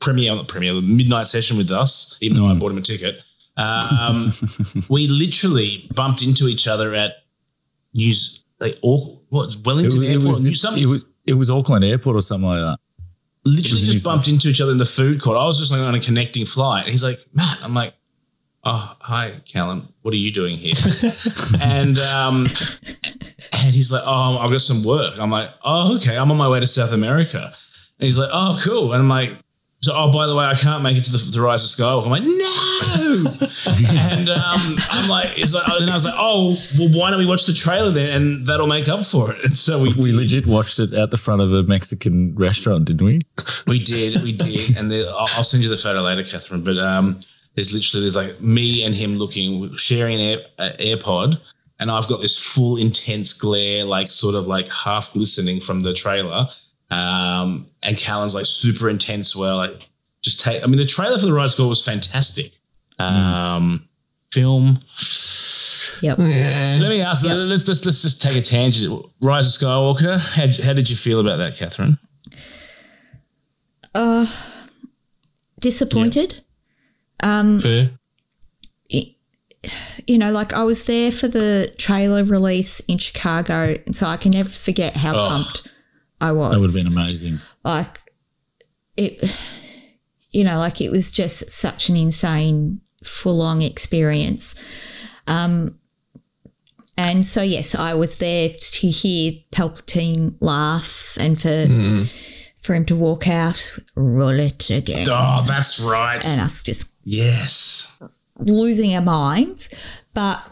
premiere, 0.00 0.34
not 0.34 0.48
premiere, 0.48 0.74
the 0.74 0.82
midnight 0.82 1.26
session 1.26 1.56
with 1.56 1.70
us, 1.70 2.18
even 2.20 2.36
though 2.36 2.46
I 2.46 2.54
bought 2.54 2.72
him 2.72 2.78
a 2.78 2.82
ticket. 2.82 3.22
Um, 3.56 4.32
we 4.90 5.08
literally 5.08 5.88
bumped 5.94 6.22
into 6.22 6.48
each 6.48 6.66
other 6.66 6.94
at 6.94 7.12
News, 7.94 8.42
like, 8.60 8.74
Auck- 8.82 9.20
what, 9.28 9.54
It 9.54 9.64
Wellington 9.64 9.98
was, 9.98 10.08
it, 10.08 10.22
was, 10.22 10.44
New- 10.44 10.82
it, 10.82 10.86
was, 10.86 11.04
it 11.26 11.34
was 11.34 11.50
Auckland 11.50 11.84
Airport 11.84 12.16
or 12.16 12.20
something 12.22 12.48
like 12.48 12.58
that. 12.60 12.78
literally 13.44 13.82
just 13.82 14.04
bumped 14.04 14.28
into 14.28 14.48
each 14.48 14.60
other 14.60 14.72
in 14.72 14.78
the 14.78 14.84
food 14.84 15.20
court. 15.20 15.38
I 15.38 15.46
was 15.46 15.58
just 15.58 15.70
like 15.70 15.80
on 15.80 15.94
a 15.94 16.00
connecting 16.00 16.46
flight. 16.46 16.84
And 16.84 16.90
he's 16.90 17.04
like, 17.04 17.20
Matt, 17.32 17.58
I'm 17.62 17.74
like, 17.74 17.94
oh, 18.64 18.96
hi, 19.00 19.34
Callan. 19.46 19.88
What 20.02 20.12
are 20.14 20.18
you 20.18 20.32
doing 20.32 20.56
here? 20.56 20.72
and 21.62 21.98
um, 21.98 22.46
and 23.52 23.74
he's 23.74 23.92
like, 23.92 24.02
oh, 24.04 24.38
I've 24.38 24.50
got 24.50 24.60
some 24.60 24.82
work. 24.84 25.14
I'm 25.18 25.30
like, 25.30 25.50
oh, 25.64 25.94
okay. 25.96 26.16
I'm 26.16 26.30
on 26.30 26.36
my 26.36 26.48
way 26.48 26.60
to 26.60 26.66
South 26.66 26.92
America. 26.92 27.44
And 27.46 28.04
he's 28.04 28.18
like, 28.18 28.30
oh, 28.32 28.58
cool. 28.64 28.92
And 28.92 29.02
I'm 29.02 29.08
like, 29.08 29.32
so, 29.80 29.92
oh, 29.96 30.12
by 30.12 30.28
the 30.28 30.34
way, 30.36 30.44
I 30.44 30.54
can't 30.54 30.82
make 30.84 30.96
it 30.96 31.02
to 31.04 31.10
the, 31.12 31.30
the 31.34 31.40
Rise 31.40 31.64
of 31.64 31.70
Skywalker. 31.70 32.04
I'm 32.04 32.10
like, 32.10 32.22
no. 32.22 33.98
and 34.16 34.28
um, 34.30 34.76
I'm 34.90 35.08
like, 35.08 35.26
it's 35.36 35.54
like, 35.54 35.64
and 35.68 35.90
I 35.90 35.94
was 35.94 36.04
like, 36.04 36.14
oh, 36.16 36.56
well, 36.78 36.88
why 37.00 37.10
don't 37.10 37.18
we 37.18 37.26
watch 37.26 37.46
the 37.46 37.52
trailer 37.52 37.90
then, 37.90 38.10
and 38.14 38.46
that'll 38.46 38.68
make 38.68 38.88
up 38.88 39.04
for 39.04 39.32
it. 39.32 39.44
And 39.44 39.52
so 39.54 39.82
we 39.82 39.88
We 39.88 39.94
did. 40.10 40.14
legit 40.14 40.46
watched 40.46 40.78
it 40.78 40.92
at 40.92 41.10
the 41.10 41.16
front 41.16 41.42
of 41.42 41.52
a 41.52 41.64
Mexican 41.64 42.34
restaurant, 42.36 42.84
didn't 42.84 43.04
we? 43.04 43.22
We 43.66 43.80
did, 43.80 44.22
we 44.22 44.32
did, 44.32 44.76
and 44.76 44.88
the, 44.90 45.08
I'll, 45.08 45.26
I'll 45.36 45.44
send 45.44 45.64
you 45.64 45.68
the 45.68 45.76
photo 45.76 46.00
later, 46.02 46.22
Catherine. 46.22 46.62
But 46.62 46.78
um, 46.78 47.18
there's 47.54 47.74
literally 47.74 48.04
there's 48.04 48.16
like 48.16 48.40
me 48.40 48.84
and 48.84 48.94
him 48.94 49.18
looking, 49.18 49.74
sharing 49.76 50.14
an 50.14 50.20
Air, 50.20 50.38
uh, 50.58 50.70
AirPod, 50.78 51.40
and 51.78 51.90
I've 51.90 52.08
got 52.08 52.20
this 52.20 52.38
full 52.38 52.76
intense 52.76 53.32
glare, 53.32 53.84
like 53.84 54.08
sort 54.08 54.34
of 54.34 54.46
like 54.46 54.68
half 54.68 55.12
glistening 55.12 55.60
from 55.60 55.80
the 55.80 55.92
trailer. 55.92 56.48
Um, 56.90 57.66
and 57.82 57.96
Callan's 57.96 58.34
like 58.34 58.46
super 58.46 58.88
intense. 58.88 59.34
Well, 59.34 59.56
like 59.56 59.88
just 60.22 60.40
take. 60.40 60.62
I 60.62 60.66
mean, 60.66 60.78
the 60.78 60.86
trailer 60.86 61.18
for 61.18 61.26
the 61.26 61.32
Rise 61.32 61.52
Score 61.52 61.68
was 61.68 61.84
fantastic. 61.84 62.52
Um, 62.98 63.88
film. 64.30 64.78
Yep. 66.02 66.18
Let 66.18 66.88
me 66.88 67.00
ask. 67.00 67.24
Let's, 67.24 67.68
let's 67.68 67.86
let's 67.86 68.02
just 68.02 68.22
take 68.22 68.36
a 68.36 68.42
tangent. 68.42 69.04
Rise 69.20 69.54
of 69.54 69.60
Skywalker. 69.60 70.18
How, 70.36 70.64
how 70.64 70.72
did 70.72 70.90
you 70.90 70.96
feel 70.96 71.20
about 71.20 71.38
that, 71.38 71.56
Catherine? 71.56 71.98
Uh, 73.94 74.26
disappointed. 75.60 76.42
Fair. 77.22 77.90
You 80.08 80.18
know, 80.18 80.32
like 80.32 80.52
I 80.52 80.64
was 80.64 80.86
there 80.86 81.12
for 81.12 81.28
the 81.28 81.72
trailer 81.78 82.24
release 82.24 82.80
in 82.80 82.98
Chicago, 82.98 83.76
so 83.92 84.06
I 84.08 84.16
can 84.16 84.32
never 84.32 84.48
forget 84.48 84.96
how 84.96 85.14
Oh. 85.14 85.28
pumped 85.28 85.68
I 86.20 86.32
was. 86.32 86.52
That 86.54 86.60
would 86.60 86.70
have 86.74 86.84
been 86.84 86.92
amazing. 86.92 87.38
like 87.64 87.98
it 88.96 89.22
you 90.32 90.44
know 90.44 90.58
like 90.58 90.80
it 90.80 90.90
was 90.90 91.10
just 91.10 91.50
such 91.50 91.88
an 91.88 91.96
insane 91.96 92.80
full-on 93.04 93.62
experience 93.62 94.54
um 95.26 95.78
and 96.98 97.24
so 97.24 97.40
yes 97.40 97.74
i 97.74 97.94
was 97.94 98.18
there 98.18 98.50
to 98.60 98.86
hear 98.88 99.32
palpatine 99.50 100.34
laugh 100.40 101.16
and 101.18 101.40
for 101.40 101.66
for 102.60 102.74
him 102.74 102.84
to 102.84 102.94
walk 102.94 103.26
out 103.28 103.78
roll 103.94 104.38
it 104.38 104.68
again 104.68 105.06
Oh, 105.10 105.42
that's 105.46 105.80
right. 105.80 106.22
and 106.24 106.40
us 106.42 106.62
just 106.62 106.91
yes. 107.04 108.00
losing 108.38 108.94
our 108.94 109.02
minds. 109.02 110.02
But, 110.14 110.42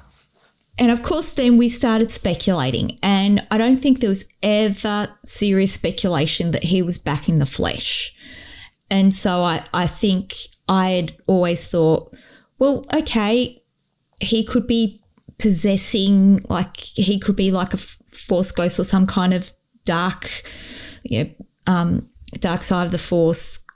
and 0.79 0.91
of 0.91 1.03
course, 1.03 1.35
then 1.35 1.57
we 1.57 1.69
started 1.69 2.11
speculating. 2.11 2.99
And 3.03 3.47
I 3.51 3.59
don't 3.59 3.77
think 3.77 4.01
there 4.01 4.09
was 4.09 4.29
ever 4.43 5.09
serious 5.25 5.73
speculation 5.73 6.53
that 6.53 6.65
he 6.65 6.83
was 6.83 6.99
back 6.99 7.29
in 7.29 7.39
the 7.39 7.47
flesh. 7.47 8.17
And 8.91 9.15
so 9.15 9.43
I, 9.43 9.65
I 9.73 9.87
think 9.87 10.35
I 10.69 10.91
had 10.91 11.13
always 11.27 11.69
thought, 11.69 12.15
well, 12.59 12.85
okay, 12.95 13.63
he 14.21 14.45
could 14.45 14.67
be 14.67 15.01
possessing, 15.39 16.41
like, 16.49 16.77
he 16.77 17.19
could 17.19 17.37
be 17.37 17.51
like 17.51 17.73
a 17.73 17.79
force 17.79 18.53
ghost 18.53 18.79
or 18.79 18.85
some 18.85 19.07
kind 19.07 19.33
of 19.33 19.53
dark, 19.85 20.43
you 21.05 21.25
know, 21.25 21.31
um, 21.67 22.11
dark 22.39 22.63
side 22.63 22.85
of 22.85 22.93
the 22.93 22.99
force, 22.99 23.67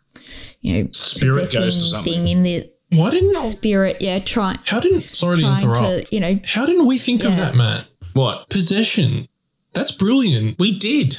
you 0.60 0.84
know, 0.84 0.88
Spirit 0.92 1.50
ghost 1.52 1.76
or 1.78 1.80
something. 1.80 2.12
thing 2.24 2.28
in 2.28 2.42
the 2.42 2.62
Why 2.90 3.10
didn't 3.10 3.34
spirit, 3.34 3.98
yeah, 4.00 4.18
try, 4.18 4.56
how 4.66 4.80
didn't 4.80 5.02
sorry 5.02 5.36
to 5.38 5.46
interrupt. 5.46 5.78
to, 6.08 6.14
you 6.14 6.20
know, 6.20 6.34
How 6.46 6.66
didn't 6.66 6.86
we 6.86 6.98
think 6.98 7.24
of 7.24 7.34
that, 7.36 7.54
Matt? 7.54 7.88
What? 8.14 8.48
Possession. 8.48 9.26
That's 9.72 9.90
brilliant. 9.90 10.58
We 10.58 10.78
did. 10.78 11.18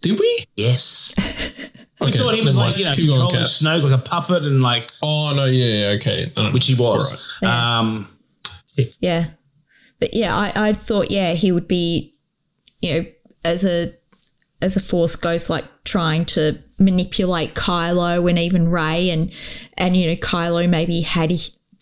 Did 0.00 0.18
we? 0.20 0.44
Yes. 0.56 1.14
We 2.00 2.06
Okay, 2.06 2.18
thought 2.18 2.34
he 2.36 2.42
was 2.42 2.54
never 2.56 2.68
like, 2.68 2.78
you 2.78 2.84
know, 2.84 2.92
Keep 2.94 3.08
going, 3.10 3.20
controlling 3.22 3.38
Kat. 3.38 3.46
Snoke 3.48 3.82
like 3.90 3.92
a 4.00 4.02
puppet 4.02 4.44
and 4.44 4.62
like, 4.62 4.88
Oh 5.02 5.32
no, 5.34 5.46
yeah, 5.46 5.64
yeah, 5.88 5.96
okay. 5.96 6.26
No, 6.36 6.44
no. 6.44 6.50
which 6.52 6.66
he 6.68 6.76
was. 6.76 7.36
All 7.42 7.48
right. 7.48 7.78
Um, 7.80 8.08
yeah. 9.00 9.24
But 9.98 10.14
yeah, 10.14 10.36
I, 10.36 10.68
I 10.68 10.72
thought, 10.74 11.10
yeah, 11.10 11.32
he 11.32 11.50
would 11.50 11.66
be, 11.66 12.14
you 12.80 12.92
know, 13.00 13.06
as 13.44 13.64
a 13.64 13.88
as 14.60 14.76
a 14.76 14.80
force 14.80 15.16
ghost, 15.16 15.50
like 15.50 15.64
trying 15.84 16.24
to 16.24 16.58
manipulate 16.78 17.54
Kylo 17.54 18.28
and 18.28 18.38
even 18.38 18.68
Rey, 18.68 19.10
and 19.10 19.32
and 19.76 19.96
you 19.96 20.06
know, 20.06 20.14
Kylo 20.14 20.68
maybe 20.68 21.02
had 21.02 21.32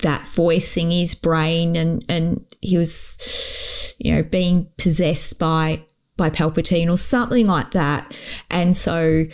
that 0.00 0.28
voice 0.28 0.76
in 0.76 0.90
his 0.90 1.14
brain, 1.14 1.76
and 1.76 2.04
and 2.08 2.44
he 2.60 2.76
was, 2.76 3.94
you 3.98 4.14
know, 4.14 4.22
being 4.22 4.68
possessed 4.78 5.38
by 5.38 5.84
by 6.16 6.30
Palpatine 6.30 6.90
or 6.90 6.96
something 6.96 7.46
like 7.46 7.72
that, 7.72 8.18
and 8.50 8.76
so. 8.76 9.24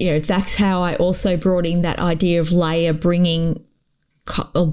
You 0.00 0.12
know, 0.12 0.18
that's 0.20 0.54
how 0.54 0.82
I 0.82 0.94
also 0.94 1.36
brought 1.36 1.66
in 1.66 1.82
that 1.82 1.98
idea 1.98 2.40
of 2.40 2.50
Leia 2.50 3.00
bringing 3.00 3.66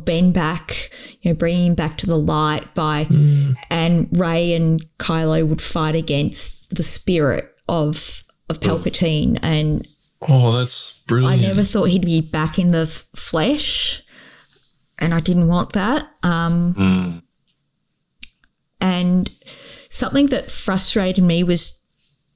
Ben 0.04 0.32
back, 0.32 0.90
you 1.22 1.32
know, 1.32 1.36
bringing 1.36 1.68
him 1.68 1.74
back 1.76 1.98
to 1.98 2.06
the 2.06 2.18
light 2.18 2.74
by, 2.76 3.06
mm. 3.06 3.56
and 3.72 4.08
Rey 4.18 4.54
and 4.54 4.86
Kylo 4.98 5.48
would 5.48 5.62
fight 5.62 5.96
against 5.96 6.65
the 6.76 6.84
spirit 6.84 7.46
of 7.68 8.24
of 8.50 8.60
Palpatine, 8.60 9.40
and 9.42 9.86
Oh, 10.28 10.52
that's 10.58 11.02
brilliant! 11.08 11.40
I 11.42 11.46
never 11.48 11.64
thought 11.64 11.86
he'd 11.90 12.06
be 12.06 12.22
back 12.22 12.58
in 12.58 12.70
the 12.72 12.84
f- 12.84 13.04
flesh, 13.16 14.02
and 15.00 15.14
I 15.14 15.20
didn't 15.20 15.48
want 15.48 15.74
that. 15.74 16.10
Um, 16.24 17.22
And 18.82 19.32
something 19.90 20.28
that 20.28 20.52
frustrated 20.52 21.24
me 21.24 21.44
was, 21.44 21.82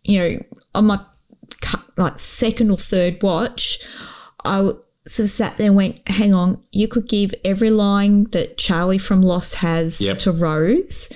you 0.04 0.20
know, 0.20 0.40
on 0.74 0.88
my 0.88 1.00
like 1.98 2.18
second 2.18 2.72
or 2.72 2.78
third 2.78 3.22
watch, 3.22 3.80
I 4.46 4.58
w- 4.58 4.80
sort 5.06 5.26
of 5.26 5.30
sat 5.30 5.58
there 5.58 5.68
and 5.68 5.76
went, 5.76 6.08
"Hang 6.08 6.34
on, 6.34 6.64
you 6.72 6.88
could 6.88 7.08
give 7.08 7.34
every 7.44 7.70
line 7.70 8.24
that 8.32 8.58
Charlie 8.58 8.98
from 8.98 9.22
Lost 9.22 9.56
has 9.56 10.00
Yep. 10.02 10.18
to 10.20 10.32
Rose." 10.32 11.10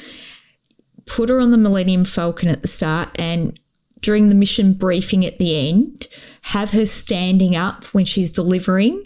Put 1.06 1.30
her 1.30 1.40
on 1.40 1.52
the 1.52 1.58
Millennium 1.58 2.06
Falcon 2.06 2.50
at 2.50 2.62
the 2.62 2.68
start 2.68 3.10
and 3.20 3.60
during 4.04 4.28
the 4.30 4.36
mission 4.36 4.74
briefing 4.74 5.26
at 5.26 5.40
the 5.40 5.70
end, 5.70 6.08
have 6.44 6.72
her 6.72 6.86
standing 6.86 7.56
up 7.56 7.86
when 7.86 8.06
she's 8.06 8.32
delivering 8.32 9.02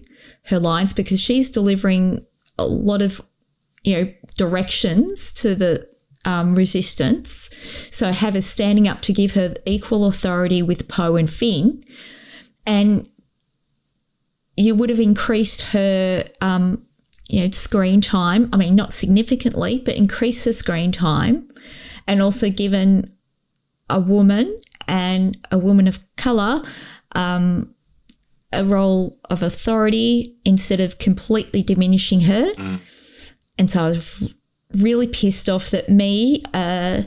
her 0.46 0.60
lines 0.60 0.94
because 0.94 1.22
she's 1.22 1.52
delivering 1.52 2.26
a 2.58 2.66
lot 2.66 3.02
of, 3.02 3.22
you 3.84 3.96
know, 3.96 4.14
directions 4.36 5.32
to 5.34 5.54
the 5.54 5.88
um, 6.26 6.56
resistance. 6.56 7.30
So 7.92 8.12
have 8.12 8.34
her 8.34 8.42
standing 8.42 8.88
up 8.88 9.02
to 9.02 9.14
give 9.14 9.34
her 9.34 9.54
equal 9.66 10.08
authority 10.08 10.64
with 10.64 10.90
Poe 10.90 11.16
and 11.16 11.30
Finn. 11.30 11.84
And 12.66 13.08
you 14.58 14.74
would 14.74 14.90
have 14.90 15.00
increased 15.00 15.74
her 15.74 16.24
um, 16.42 16.88
you 17.30 17.44
know, 17.44 17.52
screen 17.52 18.02
time. 18.02 18.50
I 18.52 18.58
mean, 18.58 18.76
not 18.76 18.94
significantly, 18.94 19.84
but 19.86 19.96
increase 19.96 20.44
the 20.44 20.54
screen 20.54 20.92
time 20.92 21.48
and 22.08 22.22
also 22.22 22.50
given 22.50 23.13
a 23.89 24.00
woman 24.00 24.60
and 24.88 25.38
a 25.52 25.58
woman 25.58 25.88
of 25.88 26.00
colour 26.15 26.62
um, 27.15 27.74
a 28.54 28.63
role 28.63 29.17
of 29.30 29.43
authority 29.43 30.36
instead 30.46 30.80
of 30.80 30.98
completely 31.00 31.62
diminishing 31.62 32.22
her. 32.22 32.52
And 33.60 33.70
so 33.70 33.84
I 33.84 33.89
was 33.89 34.34
really 34.82 35.08
pissed 35.08 35.50
off 35.50 35.72
that 35.72 35.89
me, 35.89 36.43
uh, 36.54 37.02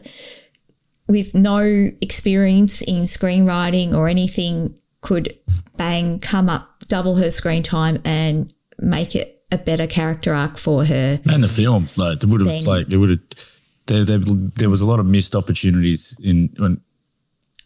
with 1.09 1.35
no 1.35 1.89
experience 2.01 2.83
in 2.83 3.05
screenwriting 3.05 3.95
or 3.95 4.09
anything, 4.09 4.79
could 5.01 5.35
bang 5.77 6.19
come 6.19 6.49
up, 6.49 6.69
double 6.89 7.17
her 7.17 7.31
screen 7.31 7.63
time 7.63 8.01
and 8.05 8.53
make 8.79 9.15
it 9.17 9.43
a 9.51 9.59
better 9.59 9.87
character 9.87 10.35
arc 10.35 10.59
for 10.59 10.85
her. 10.85 11.21
and 11.29 11.43
the 11.43 11.49
film 11.49 11.89
like 11.97 12.21
they 12.21 12.27
would 12.27 12.47
have 12.47 12.67
like 12.67 12.89
it 12.89 12.97
would 12.97 13.11
have 13.11 13.50
there, 13.91 14.05
there 14.05 14.19
there 14.61 14.71
was 14.71 14.81
a 14.81 14.87
lot 14.87 15.01
of 15.01 15.07
missed 15.07 15.35
opportunities 15.35 16.17
in 16.23 16.49
when 16.59 16.81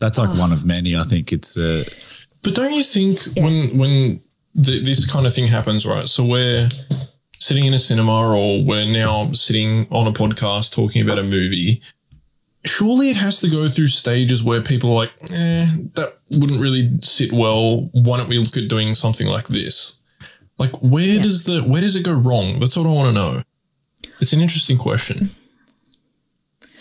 that's 0.00 0.18
like 0.18 0.30
one 0.38 0.52
of 0.52 0.64
many 0.64 0.96
I 0.96 1.04
think 1.04 1.32
it's 1.32 1.56
uh 1.56 1.82
But 2.42 2.54
don't 2.54 2.74
you 2.74 2.82
think 2.82 3.20
when 3.36 3.76
when 3.78 4.20
th- 4.66 4.84
this 4.84 5.10
kind 5.10 5.26
of 5.26 5.34
thing 5.34 5.48
happens, 5.48 5.86
right? 5.86 6.08
So 6.08 6.24
we're 6.24 6.68
sitting 7.38 7.66
in 7.66 7.74
a 7.74 7.78
cinema, 7.78 8.16
or 8.34 8.64
we're 8.64 8.86
now 8.86 9.30
sitting 9.32 9.86
on 9.90 10.06
a 10.06 10.12
podcast 10.12 10.74
talking 10.74 11.02
about 11.04 11.18
a 11.18 11.22
movie. 11.22 11.82
Surely 12.64 13.10
it 13.10 13.18
has 13.18 13.40
to 13.40 13.48
go 13.50 13.68
through 13.68 13.88
stages 13.88 14.42
where 14.42 14.62
people 14.62 14.90
are 14.92 15.00
like, 15.04 15.12
"Eh, 15.30 15.66
that 15.96 16.10
wouldn't 16.30 16.60
really 16.60 16.84
sit 17.02 17.30
well. 17.32 17.90
Why 17.92 18.16
don't 18.16 18.30
we 18.30 18.38
look 18.38 18.56
at 18.56 18.68
doing 18.68 18.94
something 18.94 19.26
like 19.26 19.48
this?" 19.48 20.02
Like, 20.58 20.74
where 20.82 21.20
does 21.20 21.44
the 21.44 21.62
where 21.62 21.82
does 21.82 21.96
it 21.96 22.04
go 22.04 22.14
wrong? 22.14 22.46
That's 22.60 22.76
what 22.76 22.86
I 22.86 22.90
want 22.90 23.08
to 23.10 23.20
know. 23.20 23.42
It's 24.20 24.32
an 24.32 24.40
interesting 24.40 24.78
question. 24.78 25.28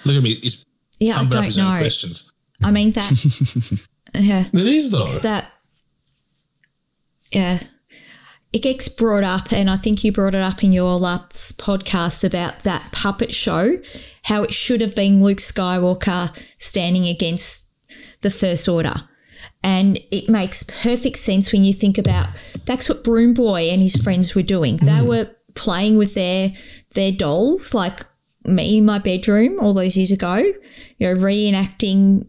Look 0.05 0.15
at 0.15 0.23
me. 0.23 0.35
He's 0.35 0.65
Yeah, 0.99 1.17
I 1.17 1.25
don't 1.25 1.57
know. 1.57 1.77
questions. 1.79 2.33
I 2.63 2.71
mean 2.71 2.91
that. 2.91 3.87
yeah, 4.15 4.45
It 4.53 4.67
is 4.67 4.91
though. 4.91 5.03
it's 5.03 5.19
that. 5.19 5.51
Yeah, 7.31 7.59
it 8.53 8.61
gets 8.61 8.87
brought 8.87 9.23
up, 9.23 9.51
and 9.51 9.67
I 9.67 9.75
think 9.75 10.03
you 10.03 10.11
brought 10.11 10.35
it 10.35 10.41
up 10.41 10.63
in 10.63 10.71
your 10.71 10.93
last 10.93 11.59
podcast 11.59 12.23
about 12.23 12.59
that 12.59 12.87
puppet 12.93 13.33
show, 13.33 13.79
how 14.25 14.43
it 14.43 14.53
should 14.53 14.79
have 14.81 14.93
been 14.93 15.23
Luke 15.23 15.39
Skywalker 15.39 16.29
standing 16.57 17.07
against 17.07 17.69
the 18.21 18.29
First 18.29 18.69
Order. 18.69 18.93
And 19.63 19.99
it 20.11 20.29
makes 20.29 20.63
perfect 20.63 21.17
sense 21.17 21.51
when 21.51 21.65
you 21.65 21.73
think 21.73 21.97
about 21.97 22.27
that's 22.65 22.87
what 22.87 23.03
Broom 23.03 23.33
Boy 23.33 23.69
and 23.71 23.81
his 23.81 23.95
friends 23.95 24.35
were 24.35 24.43
doing. 24.43 24.77
They 24.77 24.99
hmm. 24.99 25.07
were 25.07 25.29
playing 25.55 25.97
with 25.97 26.13
their 26.13 26.51
their 26.93 27.11
dolls, 27.11 27.73
like 27.73 28.01
me 28.45 28.77
in 28.77 28.85
my 28.85 28.99
bedroom 28.99 29.59
all 29.59 29.73
those 29.73 29.95
years 29.95 30.11
ago, 30.11 30.35
you 30.35 30.53
know, 30.99 31.15
reenacting 31.15 32.27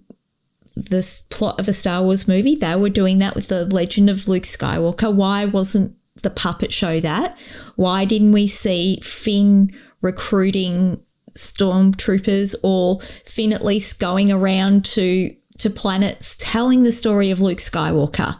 this 0.77 1.23
plot 1.23 1.59
of 1.61 1.69
a 1.69 1.73
Star 1.73 2.03
Wars 2.03 2.27
movie. 2.27 2.55
They 2.55 2.75
were 2.77 2.89
doing 2.89 3.19
that 3.21 3.35
with 3.35 3.49
the 3.49 3.65
Legend 3.65 4.11
of 4.11 4.29
Luke 4.29 4.43
Skywalker. 4.43 5.15
Why 5.15 5.45
wasn't 5.45 5.97
the 6.23 6.31
puppet 6.31 6.73
show 6.73 7.01
that? 7.01 7.39
Why 7.77 8.05
didn't 8.05 8.33
we 8.33 8.47
see 8.47 9.01
Finn 9.03 9.73
recruiting 10.01 11.03
stormtroopers 11.33 12.55
or 12.63 13.01
Finn 13.01 13.53
at 13.53 13.65
least 13.65 14.01
going 14.01 14.31
around 14.31 14.85
to 14.85 15.31
to 15.59 15.71
planets 15.71 16.37
telling 16.37 16.83
the 16.83 16.93
story 16.93 17.31
of 17.31 17.41
Luke 17.41 17.59
Skywalker? 17.59 18.37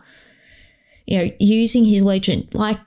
You 1.07 1.19
know, 1.19 1.31
using 1.39 1.85
his 1.85 2.03
legend. 2.03 2.55
Like, 2.55 2.79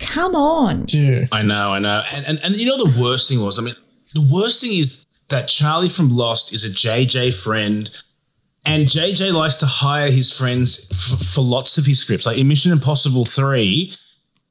come 0.00 0.34
on. 0.34 0.86
yeah. 0.88 1.26
I 1.30 1.42
know, 1.42 1.72
I 1.72 1.78
know. 1.78 2.02
And, 2.14 2.26
and 2.26 2.40
and 2.42 2.56
you 2.56 2.66
know 2.66 2.76
the 2.76 3.00
worst 3.00 3.28
thing 3.28 3.40
was, 3.40 3.58
I 3.58 3.62
mean, 3.62 3.76
the 4.14 4.28
worst 4.32 4.60
thing 4.60 4.78
is 4.78 5.06
that 5.28 5.48
Charlie 5.48 5.88
from 5.88 6.14
Lost 6.14 6.52
is 6.52 6.64
a 6.64 6.70
JJ 6.70 7.42
friend, 7.42 7.90
and 8.64 8.84
JJ 8.86 9.32
likes 9.32 9.56
to 9.56 9.66
hire 9.66 10.10
his 10.10 10.30
friends 10.32 10.88
f- 10.90 11.26
for 11.34 11.40
lots 11.40 11.78
of 11.78 11.86
his 11.86 11.98
scripts. 12.00 12.26
Like 12.26 12.38
in 12.38 12.48
Mission 12.48 12.72
Impossible 12.72 13.24
Three, 13.24 13.94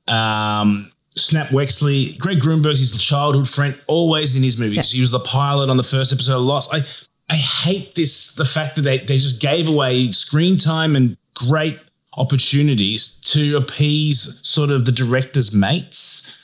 um, 0.07 0.91
Snap 1.15 1.47
Wexley, 1.47 2.17
Greg 2.19 2.39
Grunberg's 2.39 2.79
his 2.79 3.01
childhood 3.03 3.47
friend, 3.47 3.79
always 3.87 4.35
in 4.35 4.43
his 4.43 4.57
movies. 4.57 4.91
He 4.91 5.01
was 5.01 5.11
the 5.11 5.19
pilot 5.19 5.69
on 5.69 5.77
the 5.77 5.83
first 5.83 6.11
episode 6.13 6.37
of 6.37 6.41
Lost. 6.43 6.73
I 6.73 6.85
I 7.29 7.35
hate 7.35 7.95
this 7.95 8.35
the 8.35 8.45
fact 8.45 8.75
that 8.75 8.81
they, 8.81 8.99
they 8.99 9.17
just 9.17 9.39
gave 9.41 9.67
away 9.69 10.11
screen 10.11 10.57
time 10.57 10.95
and 10.95 11.15
great 11.33 11.79
opportunities 12.17 13.19
to 13.19 13.55
appease 13.55 14.39
sort 14.43 14.69
of 14.69 14.85
the 14.85 14.91
director's 14.91 15.53
mates. 15.53 16.37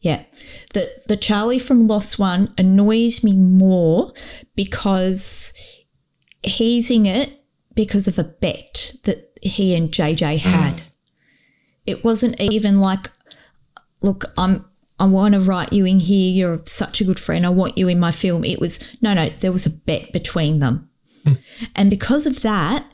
Yeah. 0.00 0.24
The 0.74 0.92
the 1.08 1.16
Charlie 1.16 1.58
from 1.58 1.86
Lost 1.86 2.18
one 2.18 2.52
annoys 2.58 3.24
me 3.24 3.34
more 3.34 4.12
because 4.54 5.82
he's 6.42 6.90
in 6.90 7.06
it 7.06 7.42
because 7.74 8.06
of 8.06 8.18
a 8.18 8.24
bet 8.24 8.94
that 9.04 9.38
he 9.42 9.74
and 9.74 9.90
JJ 9.90 10.38
had. 10.38 10.76
Mm. 10.76 10.82
It 11.86 12.04
wasn't 12.04 12.40
even 12.40 12.80
like, 12.80 13.10
look, 14.02 14.24
I'm 14.38 14.64
I 14.98 15.06
want 15.06 15.34
to 15.34 15.40
write 15.40 15.72
you 15.72 15.84
in 15.84 16.00
here. 16.00 16.32
You're 16.32 16.62
such 16.66 17.00
a 17.00 17.04
good 17.04 17.18
friend. 17.18 17.44
I 17.44 17.50
want 17.50 17.76
you 17.76 17.88
in 17.88 17.98
my 17.98 18.10
film. 18.10 18.44
It 18.44 18.60
was 18.60 18.96
no, 19.02 19.14
no. 19.14 19.26
There 19.26 19.52
was 19.52 19.66
a 19.66 19.70
bet 19.70 20.12
between 20.12 20.60
them, 20.60 20.88
mm. 21.24 21.70
and 21.74 21.90
because 21.90 22.26
of 22.26 22.42
that, 22.42 22.86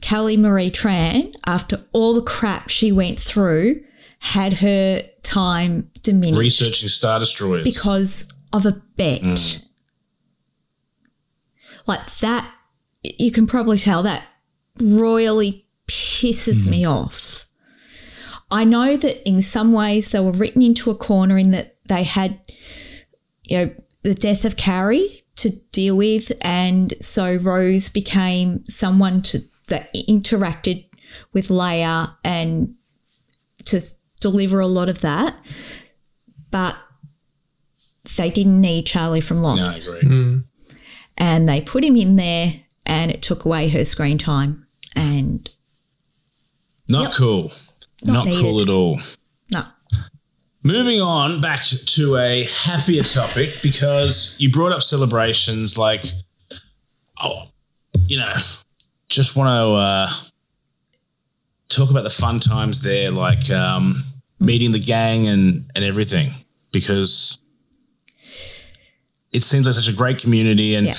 Kelly 0.00 0.36
Marie 0.36 0.70
Tran, 0.70 1.34
after 1.46 1.84
all 1.92 2.14
the 2.14 2.22
crap 2.22 2.68
she 2.68 2.92
went 2.92 3.18
through, 3.18 3.82
had 4.24 4.54
her 4.54 5.00
time 5.22 5.90
diminished 6.02 6.40
researching 6.40 6.88
Star 6.88 7.18
Destroyers. 7.18 7.62
because 7.62 8.32
of 8.54 8.64
a 8.64 8.72
bet. 8.96 9.20
Mm. 9.20 9.66
Like 11.86 12.06
that, 12.16 12.50
you 13.18 13.30
can 13.30 13.46
probably 13.46 13.76
tell 13.76 14.02
that 14.02 14.26
royally 14.80 15.66
pisses 15.86 16.66
mm. 16.66 16.70
me 16.70 16.86
off. 16.86 17.46
I 18.50 18.64
know 18.64 18.96
that 18.96 19.28
in 19.28 19.42
some 19.42 19.72
ways 19.72 20.10
they 20.10 20.20
were 20.20 20.32
written 20.32 20.62
into 20.62 20.90
a 20.90 20.94
corner 20.94 21.36
in 21.36 21.50
that 21.50 21.76
they 21.88 22.04
had, 22.04 22.40
you 23.42 23.58
know, 23.58 23.74
the 24.04 24.14
death 24.14 24.46
of 24.46 24.56
Carrie 24.56 25.22
to 25.36 25.50
deal 25.70 25.98
with, 25.98 26.32
and 26.42 26.94
so 27.02 27.36
Rose 27.36 27.90
became 27.90 28.64
someone 28.64 29.20
to 29.22 29.40
that 29.68 29.92
interacted 29.94 30.86
with 31.34 31.48
Leia 31.48 32.16
and 32.24 32.74
to 33.66 33.76
s- 33.76 33.98
deliver 34.30 34.58
a 34.60 34.66
lot 34.66 34.88
of 34.88 35.00
that. 35.02 35.36
But 36.50 36.76
they 38.16 38.30
didn't 38.30 38.60
need 38.60 38.86
Charlie 38.86 39.20
from 39.20 39.38
no, 39.42 39.48
I 39.48 39.50
Lost, 39.52 39.88
agree. 39.88 40.40
and 41.18 41.48
they 41.48 41.60
put 41.60 41.84
him 41.84 41.96
in 41.96 42.16
there, 42.16 42.52
and 42.86 43.10
it 43.10 43.22
took 43.22 43.44
away 43.44 43.68
her 43.68 43.84
screen 43.84 44.18
time. 44.18 44.66
And 44.96 45.48
Not 46.88 47.02
Yep. 47.02 47.12
cool. 47.14 47.52
Not, 48.04 48.26
Not 48.26 48.38
cool 48.40 48.60
at 48.62 48.68
all. 48.68 49.00
no, 49.50 49.62
Moving 50.62 51.00
on 51.00 51.40
back 51.40 51.62
to 51.64 52.16
a 52.16 52.44
happier 52.44 53.02
topic 53.02 53.50
because 53.62 54.36
you 54.38 54.50
brought 54.50 54.72
up 54.72 54.82
celebrations 54.82 55.76
like, 55.76 56.04
oh, 57.22 57.48
you 58.06 58.16
know, 58.18 58.34
just 59.08 59.36
want 59.36 59.48
to 59.48 59.72
uh, 59.74 60.12
talk 61.68 61.90
about 61.90 62.04
the 62.04 62.10
fun 62.10 62.38
times 62.40 62.82
there, 62.82 63.10
like 63.10 63.50
um, 63.50 64.04
meeting 64.40 64.72
the 64.72 64.80
gang 64.80 65.26
and 65.28 65.70
and 65.74 65.84
everything, 65.84 66.32
because 66.72 67.38
it 69.32 69.42
seems 69.42 69.66
like 69.66 69.74
such 69.74 69.88
a 69.88 69.96
great 69.96 70.18
community, 70.18 70.74
and 70.74 70.86
Yeah. 70.86 70.94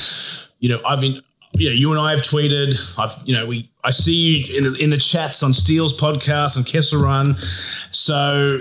you 0.60 0.70
know, 0.70 0.82
I've 0.86 1.02
been. 1.02 1.22
You 1.58 1.70
know, 1.70 1.74
you 1.76 1.92
and 1.92 2.02
I 2.02 2.12
have 2.12 2.20
tweeted. 2.22 2.76
I've, 3.00 3.16
you 3.26 3.34
know, 3.34 3.46
we. 3.46 3.72
I 3.82 3.92
see 3.92 4.14
you 4.44 4.58
in 4.58 4.64
the, 4.66 4.84
in 4.84 4.90
the 4.90 4.98
chats 4.98 5.42
on 5.42 5.54
Steele's 5.54 5.94
podcast 5.98 6.58
and 6.58 6.66
Kessel 6.66 7.02
Run. 7.02 7.38
So 7.38 8.60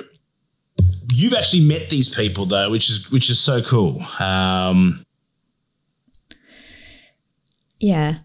you've 1.12 1.34
actually 1.34 1.64
met 1.66 1.88
these 1.90 2.14
people 2.14 2.44
though, 2.46 2.70
which 2.70 2.88
is 2.88 3.10
which 3.10 3.30
is 3.30 3.40
so 3.40 3.62
cool. 3.62 4.00
Um, 4.20 5.04
yeah, 7.80 8.18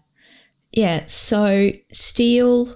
yeah. 0.72 1.06
So 1.06 1.70
Steele, 1.92 2.68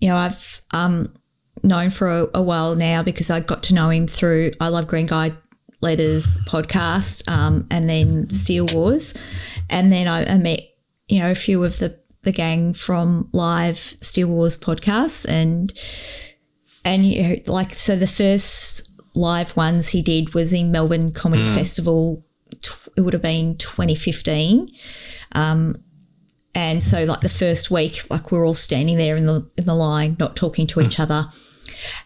you 0.00 0.08
know, 0.08 0.16
I've 0.16 0.60
um 0.72 1.14
known 1.62 1.90
for 1.90 2.08
a, 2.08 2.26
a 2.34 2.42
while 2.42 2.74
now 2.74 3.02
because 3.02 3.30
I 3.30 3.40
got 3.40 3.62
to 3.64 3.74
know 3.74 3.90
him 3.90 4.06
through 4.06 4.52
I 4.60 4.68
Love 4.68 4.86
Green 4.86 5.06
Guide 5.06 5.36
Letters 5.80 6.38
podcast, 6.46 7.30
um, 7.30 7.66
and 7.70 7.88
then 7.88 8.26
Steele 8.28 8.66
Wars, 8.72 9.14
and 9.68 9.92
then 9.92 10.08
I, 10.08 10.24
I 10.24 10.38
met 10.38 10.60
you 11.08 11.20
know 11.20 11.30
a 11.30 11.34
few 11.34 11.62
of 11.62 11.78
the 11.78 11.98
the 12.22 12.32
gang 12.32 12.72
from 12.72 13.28
live 13.32 13.76
Steel 13.76 14.28
Wars 14.28 14.56
podcasts, 14.56 15.28
and 15.28 15.72
and 16.84 17.04
you 17.04 17.22
know, 17.22 17.36
like 17.46 17.72
so 17.72 17.96
the 17.96 18.06
first 18.06 18.90
live 19.14 19.56
ones 19.56 19.90
he 19.90 20.02
did 20.02 20.34
was 20.34 20.52
in 20.52 20.72
Melbourne 20.72 21.12
Comedy 21.12 21.44
mm. 21.44 21.54
Festival. 21.54 22.24
It 22.96 23.00
would 23.00 23.12
have 23.12 23.22
been 23.22 23.56
2015. 23.58 24.68
Um, 25.34 25.76
and 26.54 26.82
so, 26.82 27.04
like 27.04 27.20
the 27.20 27.28
first 27.28 27.70
week, 27.70 28.08
like 28.10 28.30
we're 28.30 28.46
all 28.46 28.54
standing 28.54 28.96
there 28.96 29.16
in 29.16 29.26
the 29.26 29.48
in 29.58 29.64
the 29.64 29.74
line, 29.74 30.16
not 30.18 30.36
talking 30.36 30.66
to 30.68 30.80
each 30.80 30.96
mm. 30.96 31.02
other. 31.02 31.24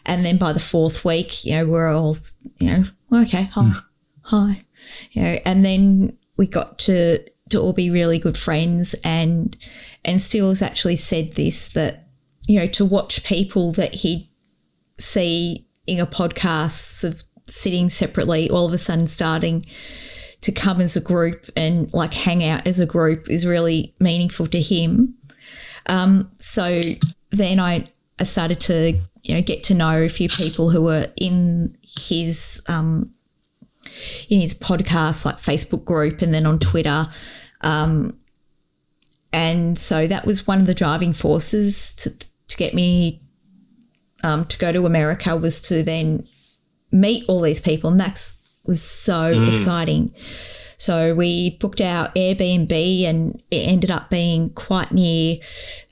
And 0.06 0.24
then 0.24 0.36
by 0.36 0.52
the 0.52 0.61
fourth 0.61 1.04
week, 1.04 1.44
you 1.44 1.52
know, 1.52 1.66
we're 1.66 1.92
all, 1.92 2.16
you 2.59 2.70
know, 2.70 2.84
well, 3.11 3.22
okay, 3.22 3.44
hi, 3.52 3.70
hi, 4.22 4.64
you 5.12 5.22
know. 5.22 5.36
And 5.44 5.64
then 5.64 6.16
we 6.36 6.46
got 6.46 6.78
to 6.80 7.24
to 7.50 7.61
all 7.61 7.72
be 7.72 7.90
really 7.90 8.18
good 8.18 8.36
friends. 8.36 8.94
And 9.04 9.56
and 10.04 10.20
Steele 10.20 10.50
has 10.50 10.62
actually 10.62 10.96
said 10.96 11.32
this 11.32 11.72
that 11.72 12.09
you 12.46 12.59
know 12.59 12.66
to 12.66 12.84
watch 12.84 13.24
people 13.24 13.72
that 13.72 13.96
he'd 13.96 14.28
see 14.98 15.66
in 15.86 15.98
a 15.98 16.06
podcast 16.06 17.04
of 17.04 17.24
sitting 17.46 17.88
separately, 17.88 18.50
all 18.50 18.66
of 18.66 18.72
a 18.72 18.78
sudden 18.78 19.06
starting 19.06 19.64
to 20.40 20.52
come 20.52 20.80
as 20.80 20.96
a 20.96 21.00
group 21.00 21.46
and 21.56 21.92
like 21.92 22.14
hang 22.14 22.44
out 22.44 22.66
as 22.66 22.78
a 22.78 22.86
group 22.86 23.28
is 23.28 23.46
really 23.46 23.94
meaningful 23.98 24.46
to 24.46 24.61
him. 24.61 25.14
Um, 25.86 26.30
so 26.38 26.82
then 27.30 27.59
I 27.59 27.90
I 28.20 28.24
started 28.24 28.60
to 28.60 28.94
you 29.22 29.34
know 29.34 29.42
get 29.42 29.62
to 29.64 29.74
know 29.74 30.02
a 30.02 30.08
few 30.08 30.28
people 30.28 30.70
who 30.70 30.82
were 30.82 31.06
in 31.20 31.76
his 31.82 32.62
um, 32.68 33.12
in 34.28 34.40
his 34.40 34.54
podcast 34.54 35.24
like 35.24 35.36
Facebook 35.36 35.84
group 35.84 36.22
and 36.22 36.32
then 36.32 36.46
on 36.46 36.58
Twitter. 36.58 37.06
Um, 37.62 38.18
and 39.32 39.76
so 39.76 40.06
that 40.06 40.24
was 40.24 40.46
one 40.46 40.58
of 40.58 40.66
the 40.66 40.74
driving 40.74 41.12
forces 41.12 41.94
to, 41.96 42.28
to 42.48 42.56
get 42.56 42.72
me 42.74 43.20
um, 44.24 44.44
to 44.46 44.58
go 44.58 44.72
to 44.72 44.86
America 44.86 45.36
was 45.36 45.60
to 45.62 45.82
then 45.82 46.26
meet 46.90 47.24
all 47.28 47.40
these 47.40 47.60
people, 47.60 47.90
and 47.90 48.00
that 48.00 48.20
was 48.64 48.82
so 48.82 49.26
exciting. 49.52 50.12
So 50.76 51.14
we 51.14 51.56
booked 51.58 51.80
our 51.80 52.08
Airbnb, 52.08 53.04
and 53.04 53.42
it 53.50 53.68
ended 53.68 53.90
up 53.90 54.10
being 54.10 54.50
quite 54.50 54.92
near 54.92 55.36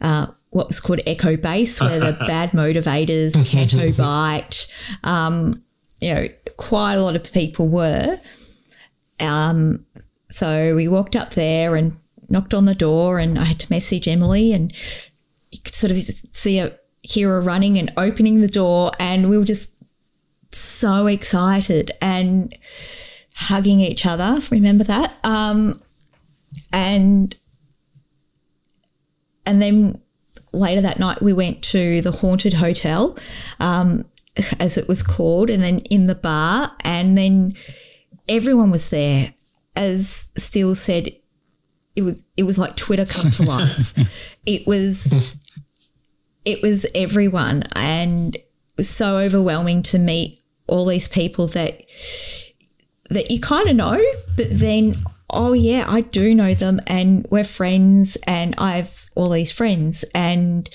uh, 0.01 0.29
what 0.51 0.69
was 0.69 0.81
called 0.81 1.01
Echo 1.07 1.37
Base, 1.37 1.81
where 1.81 2.01
the 2.01 2.13
bad 2.27 2.51
motivators, 2.51 3.37
Keto 3.37 3.97
Bite, 3.99 4.73
um, 5.05 5.63
you 6.01 6.15
know, 6.15 6.27
quite 6.57 6.95
a 6.95 7.03
lot 7.03 7.17
of 7.17 7.33
people 7.33 7.69
were. 7.69 8.19
Um, 9.21 9.87
so 10.29 10.75
we 10.75 10.89
walked 10.89 11.17
up 11.17 11.31
there 11.33 11.77
and 11.77 11.97
knocked 12.29 12.55
on 12.55 12.65
the 12.65 12.75
door, 12.75 13.19
and 13.19 13.39
I 13.39 13.45
had 13.45 13.61
to 13.61 13.73
message 13.73 14.09
Emily, 14.09 14.53
and 14.53 14.73
you 15.51 15.59
could 15.65 15.75
sort 15.75 15.91
of 15.91 15.99
see 15.99 16.59
a 16.59 16.77
hear 17.03 17.29
her 17.29 17.41
running 17.41 17.79
and 17.79 17.93
opening 17.97 18.41
the 18.41 18.49
door, 18.49 18.91
and 18.99 19.29
we 19.29 19.39
were 19.39 19.45
just 19.45 19.77
so 20.53 21.07
excited 21.07 21.93
and 22.01 22.57
hugging 23.35 23.81
each 23.81 24.07
other. 24.07 24.39
Remember 24.51 24.85
that? 24.85 25.19
Um, 25.25 25.83
and 26.73 27.37
and 29.45 29.63
then 29.63 30.01
later 30.53 30.81
that 30.81 30.99
night 30.99 31.21
we 31.21 31.33
went 31.33 31.63
to 31.65 32.01
the 32.01 32.13
haunted 32.13 32.55
hotel, 32.55 33.17
um, 33.61 34.05
as 34.61 34.77
it 34.77 34.89
was 34.89 35.03
called, 35.03 35.51
and 35.51 35.63
then 35.63 35.79
in 35.91 36.07
the 36.07 36.15
bar, 36.15 36.73
and 36.85 37.17
then 37.17 37.55
everyone 38.29 38.71
was 38.71 38.91
there. 38.91 39.33
As 39.75 40.33
Steele 40.37 40.75
said, 40.75 41.09
it 41.95 42.03
was 42.03 42.25
it 42.37 42.45
was 42.45 42.59
like 42.59 42.77
Twitter 42.77 43.05
come 43.05 43.31
to 43.31 43.43
life. 43.45 44.37
it 44.47 44.67
was 44.67 45.37
it 46.45 46.63
was 46.63 46.87
everyone, 46.95 47.65
and 47.75 48.37
it 48.37 48.49
was 48.77 48.89
so 48.89 49.19
overwhelming 49.19 49.83
to 49.85 49.99
meet 49.99 50.43
all 50.67 50.87
these 50.87 51.09
people 51.09 51.47
that 51.49 51.83
that 53.11 53.31
you 53.31 53.41
kind 53.41 53.69
of 53.69 53.77
know, 53.77 54.01
but 54.37 54.47
then 54.51 54.95
oh 55.31 55.53
yeah, 55.53 55.85
I 55.89 56.03
do 56.03 56.35
know 56.35 56.55
them, 56.55 56.81
and 56.87 57.27
we're 57.31 57.45
friends, 57.45 58.17
and 58.27 58.55
I've 58.59 59.11
all 59.15 59.31
these 59.31 59.53
friends, 59.53 60.05
and 60.15 60.69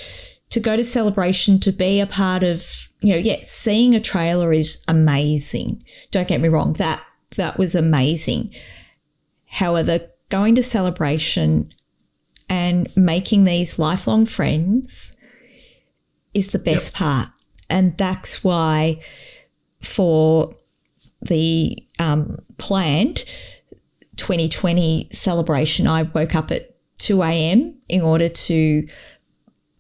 to 0.50 0.60
go 0.60 0.76
to 0.76 0.84
celebration 0.84 1.60
to 1.62 1.72
be 1.72 2.02
a 2.02 2.06
part 2.06 2.44
of 2.44 2.90
you 3.00 3.14
know 3.14 3.20
yeah 3.20 3.38
seeing 3.42 3.96
a 3.96 4.00
trailer 4.00 4.52
is 4.54 4.84
amazing. 4.88 5.82
Don't 6.12 6.28
get 6.28 6.42
me 6.42 6.50
wrong 6.50 6.74
that 6.74 7.04
that 7.38 7.58
was 7.58 7.76
amazing. 7.76 8.54
However 9.48 10.00
going 10.30 10.56
to 10.56 10.64
celebration 10.64 11.72
and 12.50 12.88
making 12.98 13.46
these 13.46 13.78
lifelong 13.78 14.26
friends 14.26 15.16
is 16.34 16.52
the 16.52 16.60
best 16.60 16.96
part. 16.96 17.30
And 17.70 17.98
that's 17.98 18.44
why 18.44 19.02
for 19.82 20.56
the 21.22 21.78
um, 22.00 22.40
planned 22.58 23.26
2020 24.22 25.08
celebration 25.12 25.88
i 25.88 26.04
woke 26.04 26.36
up 26.36 26.52
at 26.52 26.76
2 27.00 27.24
a.m 27.24 27.76
in 27.90 28.02
order 28.02 28.30
to 28.30 28.86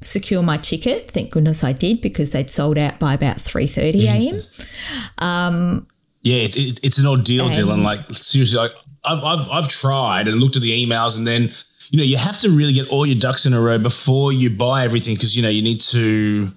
secure 0.02 0.42
my 0.42 0.58
ticket. 0.58 1.10
Thank 1.10 1.32
goodness 1.32 1.64
I 1.64 1.74
did 1.74 2.02
because 2.02 2.32
they'd 2.32 2.50
sold 2.50 2.78
out 2.78 3.00
by 3.00 3.14
about 3.14 3.38
3:30 3.38 4.04
a.m. 4.06 5.28
Um, 5.28 5.88
yeah, 6.24 6.38
it's 6.38 6.58
it, 6.58 6.80
it's 6.84 6.98
an 6.98 7.08
ordeal, 7.08 7.50
Dylan. 7.50 7.84
Like 7.84 8.00
seriously, 8.12 8.58
like 8.58 8.74
I've, 9.04 9.24
I've 9.24 9.50
I've 9.50 9.68
tried 9.68 10.28
and 10.28 10.38
looked 10.40 10.56
at 10.56 10.62
the 10.62 10.86
emails, 10.86 11.18
and 11.18 11.26
then 11.26 11.52
you 11.92 11.98
know 11.98 12.04
you 12.04 12.18
have 12.18 12.40
to 12.40 12.50
really 12.50 12.74
get 12.74 12.88
all 12.90 13.06
your 13.06 13.18
ducks 13.18 13.46
in 13.46 13.54
a 13.54 13.62
row 13.62 13.78
before 13.78 14.34
you 14.34 14.50
buy 14.50 14.84
everything 14.84 15.16
because 15.16 15.36
you 15.36 15.44
know 15.44 15.50
you 15.50 15.62
need 15.62 15.82
to. 15.82 16.52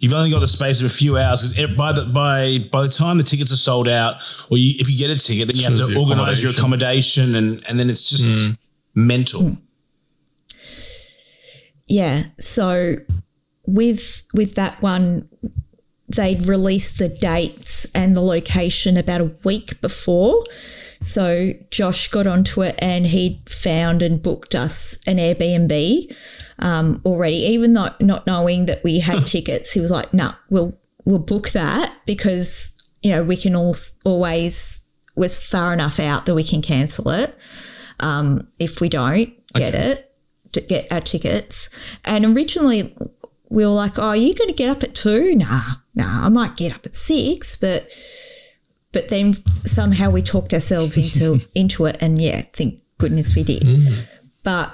You've 0.00 0.12
only 0.12 0.30
got 0.30 0.40
the 0.40 0.48
space 0.48 0.80
of 0.80 0.86
a 0.86 0.90
few 0.90 1.16
hours 1.16 1.52
because 1.52 1.76
by 1.76 1.92
the 1.92 2.04
by 2.06 2.58
by 2.70 2.82
the 2.82 2.88
time 2.88 3.16
the 3.16 3.24
tickets 3.24 3.52
are 3.52 3.56
sold 3.56 3.88
out, 3.88 4.16
or 4.50 4.58
you, 4.58 4.74
if 4.78 4.90
you 4.90 4.98
get 4.98 5.10
a 5.10 5.16
ticket, 5.16 5.48
then 5.48 5.56
you 5.56 5.64
have 5.64 5.76
to 5.76 5.98
organize 5.98 6.42
your 6.42 6.52
accommodation, 6.52 7.34
and 7.36 7.64
and 7.68 7.78
then 7.78 7.88
it's 7.88 8.10
just 8.10 8.58
mental. 8.94 9.42
Hmm. 9.42 9.54
Yeah, 11.86 12.24
so 12.38 12.96
with 13.66 14.26
with 14.34 14.56
that 14.56 14.82
one 14.82 15.28
they'd 16.08 16.46
released 16.46 16.98
the 16.98 17.08
dates 17.08 17.86
and 17.94 18.14
the 18.14 18.20
location 18.20 18.96
about 18.96 19.20
a 19.20 19.34
week 19.44 19.80
before. 19.80 20.44
So 21.00 21.52
Josh 21.70 22.08
got 22.08 22.26
onto 22.26 22.62
it 22.62 22.78
and 22.78 23.06
he'd 23.06 23.48
found 23.48 24.02
and 24.02 24.22
booked 24.22 24.54
us 24.54 25.00
an 25.06 25.16
Airbnb 25.16 26.14
um, 26.58 27.00
already, 27.04 27.36
even 27.36 27.72
though 27.72 27.90
not 28.00 28.26
knowing 28.26 28.66
that 28.66 28.82
we 28.84 29.00
had 29.00 29.26
tickets. 29.26 29.72
He 29.72 29.80
was 29.80 29.90
like, 29.90 30.12
"Nah, 30.12 30.32
we'll 30.50 30.76
we'll 31.04 31.18
book 31.18 31.50
that 31.50 31.94
because 32.06 32.82
you 33.02 33.12
know 33.12 33.22
we 33.22 33.36
can 33.36 33.54
all 33.54 33.74
always 34.04 34.82
was 35.16 35.44
far 35.46 35.72
enough 35.72 36.00
out 36.00 36.26
that 36.26 36.34
we 36.34 36.42
can 36.42 36.60
cancel 36.60 37.10
it 37.10 37.36
um, 38.00 38.48
if 38.58 38.80
we 38.80 38.88
don't 38.88 39.32
get 39.54 39.74
it 39.74 40.12
to 40.52 40.60
get 40.60 40.90
our 40.92 41.00
tickets." 41.00 41.70
And 42.04 42.24
originally 42.24 42.96
we 43.48 43.64
were 43.64 43.72
like, 43.72 43.98
"Oh, 43.98 44.08
are 44.08 44.16
you 44.16 44.34
going 44.34 44.48
to 44.48 44.54
get 44.54 44.70
up 44.70 44.82
at 44.82 44.94
two? 44.94 45.34
Nah, 45.34 45.60
nah, 45.94 46.26
I 46.26 46.28
might 46.28 46.56
get 46.56 46.74
up 46.74 46.86
at 46.86 46.94
six, 46.94 47.56
but." 47.56 47.88
But 48.92 49.08
then 49.08 49.34
somehow 49.64 50.10
we 50.10 50.22
talked 50.22 50.54
ourselves 50.54 50.96
into 50.96 51.44
into 51.56 51.86
it, 51.86 51.96
and 52.00 52.22
yeah, 52.22 52.42
thank 52.52 52.80
goodness 52.98 53.34
we 53.34 53.42
did. 53.42 53.66
But 54.44 54.72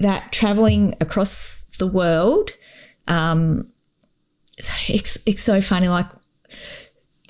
that 0.00 0.32
traveling 0.32 0.94
across 1.00 1.66
the 1.78 1.86
world, 1.86 2.50
um, 3.08 3.70
it's, 4.56 5.18
it's 5.26 5.42
so 5.42 5.60
funny. 5.60 5.88
Like, 5.88 6.06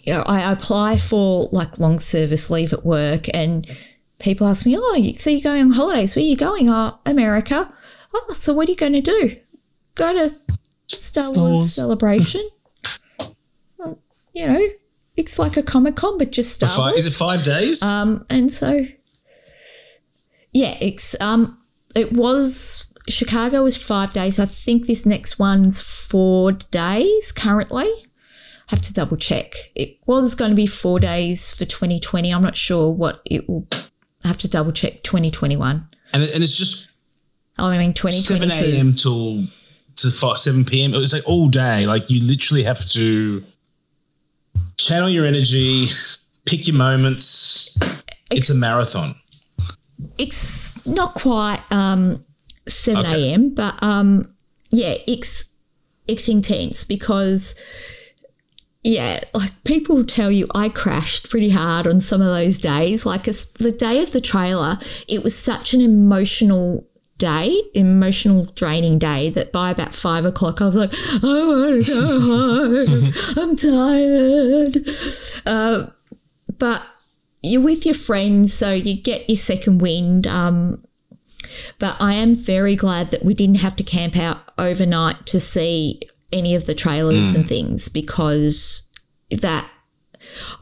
you 0.03 0.12
know, 0.15 0.23
I 0.27 0.51
apply 0.53 0.97
for 0.99 1.49
like 1.53 1.79
long 1.79 1.99
service 1.99 2.51
leave 2.51 2.73
at 2.73 2.85
work, 2.85 3.27
and 3.35 3.67
people 4.19 4.47
ask 4.47 4.67
me, 4.67 4.77
"Oh, 4.79 4.95
you- 4.97 5.15
so 5.17 5.31
you're 5.31 5.41
going 5.41 5.62
on 5.62 5.71
holidays? 5.71 6.15
Where 6.15 6.23
are 6.25 6.29
you 6.29 6.37
going? 6.37 6.69
Oh, 6.69 6.99
America. 7.07 7.73
Oh, 8.15 8.33
so 8.35 8.53
what 8.53 8.69
are 8.69 8.71
you 8.71 8.77
going 8.77 8.93
to 8.93 9.01
do? 9.01 9.37
Go 9.95 10.12
to 10.12 10.35
Star, 10.87 11.25
Wars, 11.35 11.37
Wars. 11.37 11.75
celebration? 11.75 12.43
Well, 13.79 13.99
you 14.33 14.47
know, 14.47 14.67
it's 15.17 15.39
like 15.39 15.57
a 15.57 15.62
Comic 15.62 15.97
Con, 15.97 16.19
but 16.19 16.31
just 16.33 16.53
Star 16.55 16.69
Five, 16.69 16.93
Wars. 16.95 17.07
is 17.07 17.15
it 17.15 17.17
five 17.17 17.43
days? 17.43 17.83
Um, 17.83 18.25
and 18.31 18.51
so, 18.51 18.87
yeah, 20.53 20.77
it's 20.81 21.19
um, 21.21 21.59
it 21.95 22.12
was 22.12 22.92
Chicago 23.09 23.62
was 23.62 23.76
five 23.82 24.12
days. 24.12 24.38
I 24.38 24.47
think 24.47 24.86
this 24.86 25.05
next 25.07 25.38
one's 25.38 25.82
four 25.82 26.53
days 26.53 27.32
currently. 27.32 27.90
Have 28.68 28.80
to 28.82 28.95
double 28.95 29.16
check. 29.18 29.55
It 29.74 29.99
was 30.07 30.34
going 30.34 30.51
to 30.51 30.55
be 30.57 30.66
four 30.66 30.99
days 30.99 31.53
for 31.53 31.66
2020. 31.66 32.32
I'm 32.32 32.42
not 32.42 32.57
sure 32.57 32.90
what 32.90 33.20
it 33.26 33.47
will. 33.49 33.66
I 34.24 34.28
have 34.28 34.38
to 34.38 34.49
double 34.49 34.72
check 34.72 35.03
2021. 35.03 35.86
and 36.14 36.22
it, 36.22 36.34
and 36.34 36.42
it's 36.42 36.57
just 36.57 36.90
Oh, 37.59 37.66
I 37.68 37.78
mean 37.78 37.95
seven 37.95 38.11
2022. 38.49 38.76
a.m. 38.76 38.95
till 38.95 39.45
to 39.97 40.11
five, 40.11 40.38
seven 40.38 40.64
p.m. 40.64 40.92
It 40.95 40.99
was 40.99 41.12
like 41.12 41.22
all 41.26 41.49
day. 41.49 41.86
Like 41.86 42.11
you 42.11 42.20
literally 42.26 42.64
have 42.64 42.84
to 42.90 43.45
channel 44.76 45.09
your 45.09 45.24
energy, 45.24 45.86
pick 46.47 46.66
your 46.66 46.76
moments. 46.76 47.78
It's 48.32 48.51
a 48.51 48.55
marathon. 48.57 49.14
It's 50.18 50.86
not 50.86 51.14
quite 51.14 51.61
um, 51.70 52.24
7 52.68 53.05
Okay. 53.05 53.30
a.m., 53.30 53.55
but 53.55 53.80
um, 53.82 54.34
yeah, 54.70 54.95
it's, 55.07 55.57
it's 56.07 56.28
intense 56.28 56.84
because, 56.84 57.55
yeah, 58.82 59.20
like 59.32 59.53
people 59.64 60.05
tell 60.05 60.30
you 60.30 60.47
I 60.55 60.68
crashed 60.68 61.30
pretty 61.30 61.51
hard 61.51 61.86
on 61.86 62.01
some 62.01 62.20
of 62.20 62.26
those 62.26 62.59
days. 62.59 63.07
Like 63.07 63.22
the 63.24 63.74
day 63.76 64.03
of 64.03 64.12
the 64.12 64.20
trailer, 64.20 64.78
it 65.09 65.22
was 65.22 65.34
such 65.36 65.72
an 65.74 65.80
emotional 65.80 66.86
day, 67.16 67.62
emotional 67.74 68.47
draining 68.57 68.99
day 68.99 69.30
that 69.30 69.53
by 69.53 69.70
about 69.70 69.95
five 69.95 70.26
o'clock 70.26 70.61
I 70.61 70.66
was 70.66 70.76
like, 70.76 70.92
I 71.22 71.47
want 71.47 71.84
to 71.86 71.92
go 71.92 72.20
home. 72.20 73.49
I'm 73.51 73.57
tired. 73.57 74.86
Uh, 75.47 75.90
but 76.59 76.86
you're 77.45 77.62
with 77.62 77.84
your 77.84 77.95
friends, 77.95 78.53
so 78.53 78.72
you 78.72 79.01
get 79.01 79.28
your 79.28 79.36
second 79.36 79.80
wind. 79.80 80.26
Um, 80.26 80.82
but 81.78 81.97
I 82.01 82.14
am 82.14 82.34
very 82.34 82.74
glad 82.74 83.09
that 83.09 83.24
we 83.24 83.34
didn't 83.34 83.57
have 83.61 83.76
to 83.76 83.84
camp 83.84 84.16
out 84.16 84.38
overnight 84.59 85.26
to 85.26 85.38
see 85.38 86.01
any 86.32 86.55
of 86.55 86.66
the 86.66 86.74
trailers 86.74 87.34
and 87.34 87.47
things 87.47 87.88
because 87.88 88.90
that 89.30 89.70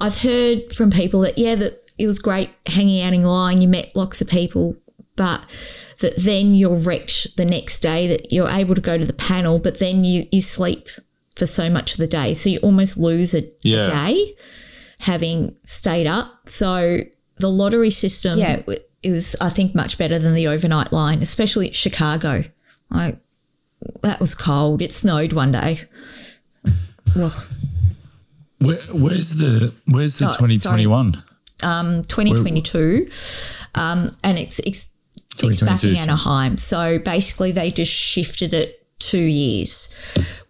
I've 0.01 0.21
heard 0.21 0.73
from 0.73 0.91
people 0.91 1.21
that 1.21 1.39
yeah 1.39 1.55
that 1.55 1.91
it 1.99 2.07
was 2.07 2.19
great 2.19 2.51
hanging 2.67 3.03
out 3.03 3.15
in 3.15 3.23
line. 3.25 3.63
You 3.63 3.69
met 3.69 3.93
lots 3.95 4.21
of 4.21 4.29
people, 4.29 4.77
but 5.17 5.41
that 6.01 6.17
then 6.17 6.55
you're 6.55 6.77
wrecked 6.77 7.37
the 7.37 7.45
next 7.47 7.81
day. 7.81 8.07
That 8.09 8.33
you're 8.33 8.51
able 8.51 8.75
to 8.75 8.81
go 8.81 8.99
to 8.99 9.07
the 9.07 9.13
panel, 9.13 9.59
but 9.59 9.79
then 9.79 10.05
you 10.05 10.27
you 10.31 10.43
sleep 10.43 10.89
for 11.37 11.47
so 11.47 11.71
much 11.71 11.93
of 11.93 11.99
the 11.99 12.07
day, 12.07 12.35
so 12.35 12.51
you 12.51 12.59
almost 12.59 12.99
lose 12.99 13.35
a, 13.35 13.43
Yeah. 13.63 13.85
a 13.85 13.87
day 13.87 14.35
having 15.03 15.57
stayed 15.63 16.07
up. 16.07 16.49
So 16.49 16.99
the 17.37 17.49
lottery 17.49 17.91
system, 17.91 18.39
yeah, 18.39 18.63
it 18.67 18.89
it 19.03 19.11
was 19.11 19.37
I 19.41 19.51
think 19.51 19.75
much 19.75 19.99
better 19.99 20.19
than 20.19 20.35
the 20.35 20.49
overnight 20.49 20.93
line, 20.93 21.23
especially 21.23 21.69
at 21.69 21.75
Chicago. 21.75 22.45
Like 22.91 23.19
that 24.03 24.21
was 24.21 24.35
cold. 24.35 24.81
It 24.83 24.93
snowed 24.93 25.33
one 25.33 25.51
day. 25.51 25.81
Ugh. 27.17 27.33
Where, 28.61 28.79
where's 28.95 29.37
the 29.37 29.75
Where's 29.89 30.19
the 30.19 30.35
twenty 30.39 30.59
twenty 30.59 30.87
one? 30.87 31.15
2022, 31.63 33.07
um, 33.77 34.09
and 34.25 34.37
it's 34.37 34.59
it's, 34.61 34.95
it's 35.41 35.63
back 35.63 35.85
in 35.85 35.97
Anaheim. 35.97 36.59
So 36.59 36.99
basically, 36.99 37.53
they 37.53 37.71
just 37.71 37.93
shifted 37.93 38.53
it 38.53 38.85
two 38.99 39.19
years. 39.19 39.97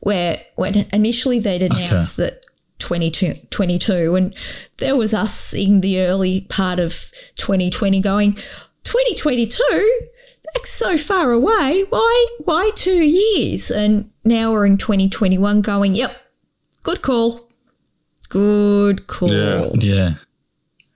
Where 0.01 0.41
when 0.57 0.87
initially 0.93 1.39
they'd 1.39 1.63
announced 1.63 2.17
that 2.19 2.42
2022, 2.83 4.15
and 4.17 4.35
there 4.79 4.97
was 4.97 5.15
us 5.15 5.55
in 5.55 5.81
the 5.81 6.01
early 6.01 6.43
part 6.43 6.79
of 6.79 7.11
2020 7.37 8.01
going 8.01 8.33
2022. 8.85 10.11
That's 10.55 10.71
so 10.71 10.99
far 10.99 11.31
away. 11.31 11.85
Why? 11.89 12.27
Why 12.41 12.71
two 12.75 13.05
years? 13.05 13.71
And 13.71 14.11
now 14.25 14.51
we're 14.51 14.67
in 14.67 14.77
2021, 14.77 15.63
going. 15.63 15.95
Yep, 15.95 16.15
good 16.83 17.03
call. 17.03 17.49
Good 18.29 19.07
call. 19.07 19.33
Yeah. 19.33 19.71
Yeah, 19.75 20.11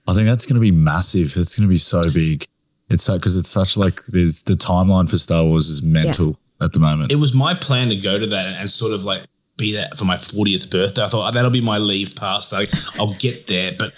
I 0.07 0.13
think 0.13 0.27
that's 0.27 0.45
going 0.45 0.55
to 0.55 0.61
be 0.61 0.71
massive. 0.71 1.35
It's 1.37 1.57
going 1.57 1.67
to 1.67 1.71
be 1.71 1.77
so 1.77 2.11
big. 2.11 2.45
It's 2.89 3.09
because 3.09 3.35
it's 3.35 3.49
such 3.49 3.77
like 3.77 4.05
there's 4.05 4.43
the 4.43 4.53
timeline 4.53 5.09
for 5.09 5.17
Star 5.17 5.43
Wars 5.43 5.67
is 5.69 5.83
mental 5.83 6.37
at 6.61 6.73
the 6.73 6.79
moment. 6.79 7.11
It 7.11 7.17
was 7.17 7.33
my 7.33 7.53
plan 7.53 7.89
to 7.89 7.95
go 7.95 8.19
to 8.19 8.27
that 8.27 8.45
and 8.45 8.69
sort 8.69 8.93
of 8.93 9.03
like 9.03 9.23
be 9.57 9.73
that 9.73 9.97
for 9.97 10.05
my 10.05 10.17
40th 10.17 10.69
birthday. 10.69 11.03
I 11.03 11.09
thought 11.09 11.27
oh, 11.27 11.31
that'll 11.31 11.51
be 11.51 11.61
my 11.61 11.77
leave 11.79 12.15
pass. 12.15 12.51
Like, 12.53 12.69
I'll 12.99 13.15
get 13.15 13.47
there. 13.47 13.73
But 13.77 13.93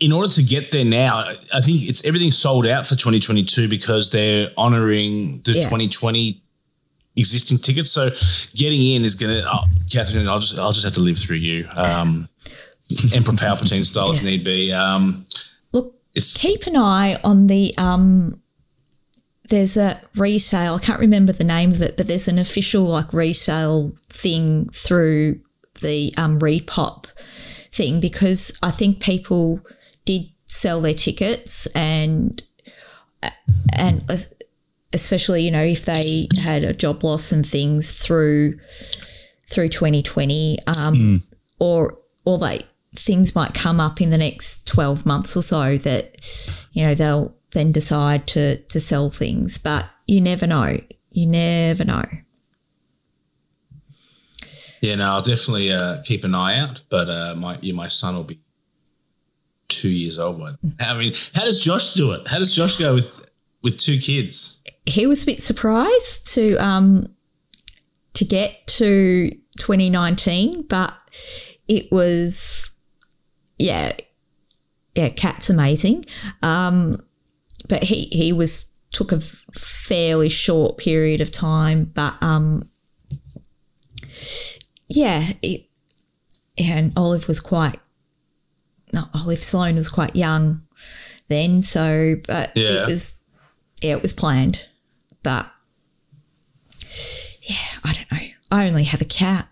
in 0.00 0.12
order 0.12 0.32
to 0.32 0.42
get 0.42 0.70
there 0.70 0.84
now, 0.84 1.24
I 1.54 1.60
think 1.60 1.88
it's 1.88 2.04
everything's 2.04 2.38
sold 2.38 2.66
out 2.66 2.86
for 2.86 2.94
2022 2.94 3.68
because 3.68 4.10
they're 4.10 4.50
honoring 4.56 5.42
the 5.44 5.52
Yeah. 5.52 5.62
2020 5.62 6.42
existing 7.16 7.58
tickets. 7.58 7.90
So 7.90 8.10
getting 8.54 8.80
in 8.92 9.04
is 9.04 9.14
going 9.14 9.34
to, 9.42 9.48
oh, 9.50 9.64
Catherine, 9.90 10.28
I'll 10.28 10.40
just, 10.40 10.58
I'll 10.58 10.72
just 10.72 10.84
have 10.84 10.92
to 10.94 11.00
live 11.00 11.18
through 11.18 11.36
you. 11.38 11.66
Um, 11.76 12.28
Emperor 13.14 13.34
Palpatine 13.34 13.84
style 13.84 14.12
if 14.12 14.22
need 14.22 14.44
be. 14.44 14.72
Um, 14.72 15.24
Look, 15.72 15.94
it's 16.14 16.36
keep 16.36 16.66
an 16.66 16.76
eye 16.76 17.18
on 17.24 17.46
the 17.48 17.74
um 17.78 18.40
there's 19.48 19.76
a 19.76 20.00
resale 20.16 20.74
i 20.74 20.78
can't 20.78 21.00
remember 21.00 21.32
the 21.32 21.44
name 21.44 21.70
of 21.70 21.82
it 21.82 21.96
but 21.96 22.06
there's 22.08 22.28
an 22.28 22.38
official 22.38 22.84
like 22.84 23.12
resale 23.12 23.92
thing 24.08 24.68
through 24.70 25.40
the 25.82 26.12
um 26.16 26.38
repop 26.38 27.06
thing 27.70 28.00
because 28.00 28.58
i 28.62 28.70
think 28.70 29.00
people 29.00 29.60
did 30.04 30.22
sell 30.46 30.80
their 30.80 30.94
tickets 30.94 31.66
and 31.74 32.42
and 33.76 34.04
especially 34.92 35.42
you 35.42 35.50
know 35.50 35.62
if 35.62 35.84
they 35.84 36.28
had 36.40 36.64
a 36.64 36.72
job 36.72 37.02
loss 37.04 37.32
and 37.32 37.46
things 37.46 37.92
through 37.92 38.58
through 39.48 39.68
2020 39.68 40.58
um 40.66 41.20
or 41.58 41.98
or 42.24 42.38
they 42.38 42.58
things 42.94 43.34
might 43.34 43.52
come 43.52 43.78
up 43.78 44.00
in 44.00 44.10
the 44.10 44.18
next 44.18 44.66
12 44.68 45.04
months 45.04 45.36
or 45.36 45.42
so 45.42 45.76
that 45.78 46.16
you 46.72 46.82
know 46.82 46.94
they'll 46.94 47.35
then 47.56 47.72
decide 47.72 48.26
to 48.26 48.56
to 48.62 48.78
sell 48.78 49.10
things 49.10 49.58
but 49.58 49.88
you 50.06 50.20
never 50.20 50.46
know 50.46 50.78
you 51.10 51.26
never 51.26 51.84
know 51.84 52.04
Yeah, 54.82 54.96
no, 54.96 55.06
I'll 55.12 55.22
definitely 55.22 55.72
uh, 55.72 56.02
keep 56.04 56.22
an 56.22 56.34
eye 56.34 56.58
out. 56.58 56.82
But 56.90 57.08
uh, 57.08 57.34
my 57.34 57.58
my 57.74 57.88
son 57.88 58.14
will 58.14 58.24
be 58.24 58.38
two 59.68 59.88
years 59.88 60.18
old. 60.18 60.38
But 60.38 60.56
I 60.78 60.96
mean, 60.98 61.14
how 61.34 61.44
does 61.44 61.58
Josh 61.58 61.94
do 61.94 62.12
it? 62.12 62.28
How 62.28 62.38
does 62.38 62.54
Josh 62.54 62.76
go 62.76 62.94
with 62.94 63.24
with 63.64 63.78
two 63.78 63.98
kids? 63.98 64.62
he 64.86 65.06
was 65.06 65.24
a 65.24 65.26
bit 65.26 65.42
surprised 65.42 66.26
to 66.34 66.54
um 66.56 67.08
to 68.14 68.24
get 68.24 68.66
to 68.66 69.28
2019 69.58 70.62
but 70.62 70.96
it 71.68 71.90
was 71.90 72.70
yeah 73.58 73.92
yeah 74.94 75.08
cat's 75.08 75.50
amazing 75.50 76.04
um 76.42 77.02
but 77.68 77.84
he 77.84 78.08
he 78.12 78.32
was 78.32 78.72
took 78.92 79.12
a 79.12 79.20
fairly 79.20 80.28
short 80.28 80.78
period 80.78 81.20
of 81.20 81.30
time 81.32 81.84
but 81.94 82.14
um 82.22 82.62
yeah 84.88 85.24
it, 85.42 85.68
and 86.56 86.92
olive 86.96 87.28
was 87.28 87.40
quite 87.40 87.78
no 88.94 89.02
olive 89.14 89.38
sloan 89.38 89.74
was 89.74 89.88
quite 89.88 90.14
young 90.16 90.62
then 91.28 91.60
so 91.62 92.14
but 92.26 92.52
Yeah. 92.54 92.82
it 92.82 92.84
was 92.86 93.22
yeah 93.82 93.92
it 93.96 94.02
was 94.02 94.12
planned 94.12 94.66
but 95.22 95.50
yeah 97.42 97.56
i 97.84 97.92
don't 97.92 98.10
know 98.12 98.26
i 98.50 98.68
only 98.68 98.84
have 98.84 99.00
a 99.02 99.06
cat 99.06 99.48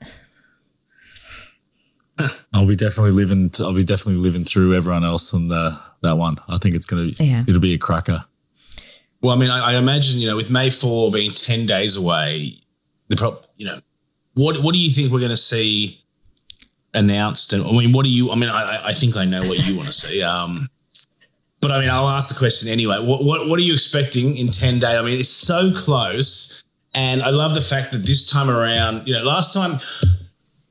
I'll 2.53 2.67
be 2.69 2.77
definitely 2.77 3.11
living. 3.11 3.51
I'll 3.59 3.75
be 3.75 3.83
definitely 3.83 4.23
living 4.23 4.45
through 4.45 4.75
everyone 4.77 5.03
else 5.05 5.35
on 5.35 5.49
the 5.49 5.77
that 6.05 6.17
one. 6.17 6.37
I 6.49 6.59
think 6.59 6.75
it's 6.77 6.87
gonna. 6.87 7.11
Yeah. 7.19 7.43
It'll 7.47 7.61
be 7.61 7.75
a 7.75 7.79
cracker. 7.79 8.25
Well, 9.21 9.35
I 9.35 9.39
mean, 9.39 9.51
I, 9.51 9.73
I 9.73 9.77
imagine 9.79 10.21
you 10.21 10.29
know, 10.29 10.37
with 10.37 10.51
May 10.51 10.71
four 10.71 11.11
being 11.11 11.33
ten 11.33 11.67
days 11.67 11.97
away, 11.97 12.59
the 13.09 13.17
prop, 13.17 13.47
you 13.57 13.67
know, 13.67 13.79
what 14.35 14.57
what 14.63 14.73
do 14.75 14.79
you 14.81 14.91
think 14.91 15.13
we're 15.13 15.19
going 15.21 15.31
to 15.31 15.37
see 15.37 16.03
announced? 16.93 17.53
And 17.53 17.65
I 17.67 17.73
mean, 17.73 17.93
what 17.93 18.05
do 18.05 18.11
you? 18.11 18.31
I 18.31 18.35
mean, 18.37 18.51
I, 18.51 18.77
I- 18.77 18.87
I 18.89 18.93
think 18.93 19.17
I 19.17 19.25
know 19.25 19.43
what 19.43 19.67
you 19.67 19.77
want 19.77 19.87
to 19.87 19.93
see. 20.07 20.23
Um, 20.23 20.69
but 21.61 21.71
I 21.71 21.81
mean, 21.81 21.89
I'll 21.91 22.09
ask 22.09 22.29
the 22.33 22.39
question 22.39 22.69
anyway. 22.69 22.99
What 23.01 23.25
what 23.25 23.49
what 23.49 23.59
are 23.59 23.63
you 23.63 23.73
expecting 23.73 24.37
in 24.37 24.49
ten 24.51 24.79
days? 24.79 24.99
I 24.99 25.03
mean, 25.03 25.19
it's 25.19 25.29
so 25.31 25.73
close, 25.73 26.63
and 26.95 27.23
I 27.23 27.31
love 27.31 27.55
the 27.55 27.63
fact 27.63 27.93
that 27.93 28.05
this 28.05 28.29
time 28.29 28.51
around, 28.51 29.07
you 29.09 29.15
know, 29.15 29.23
last 29.23 29.55
time, 29.55 29.81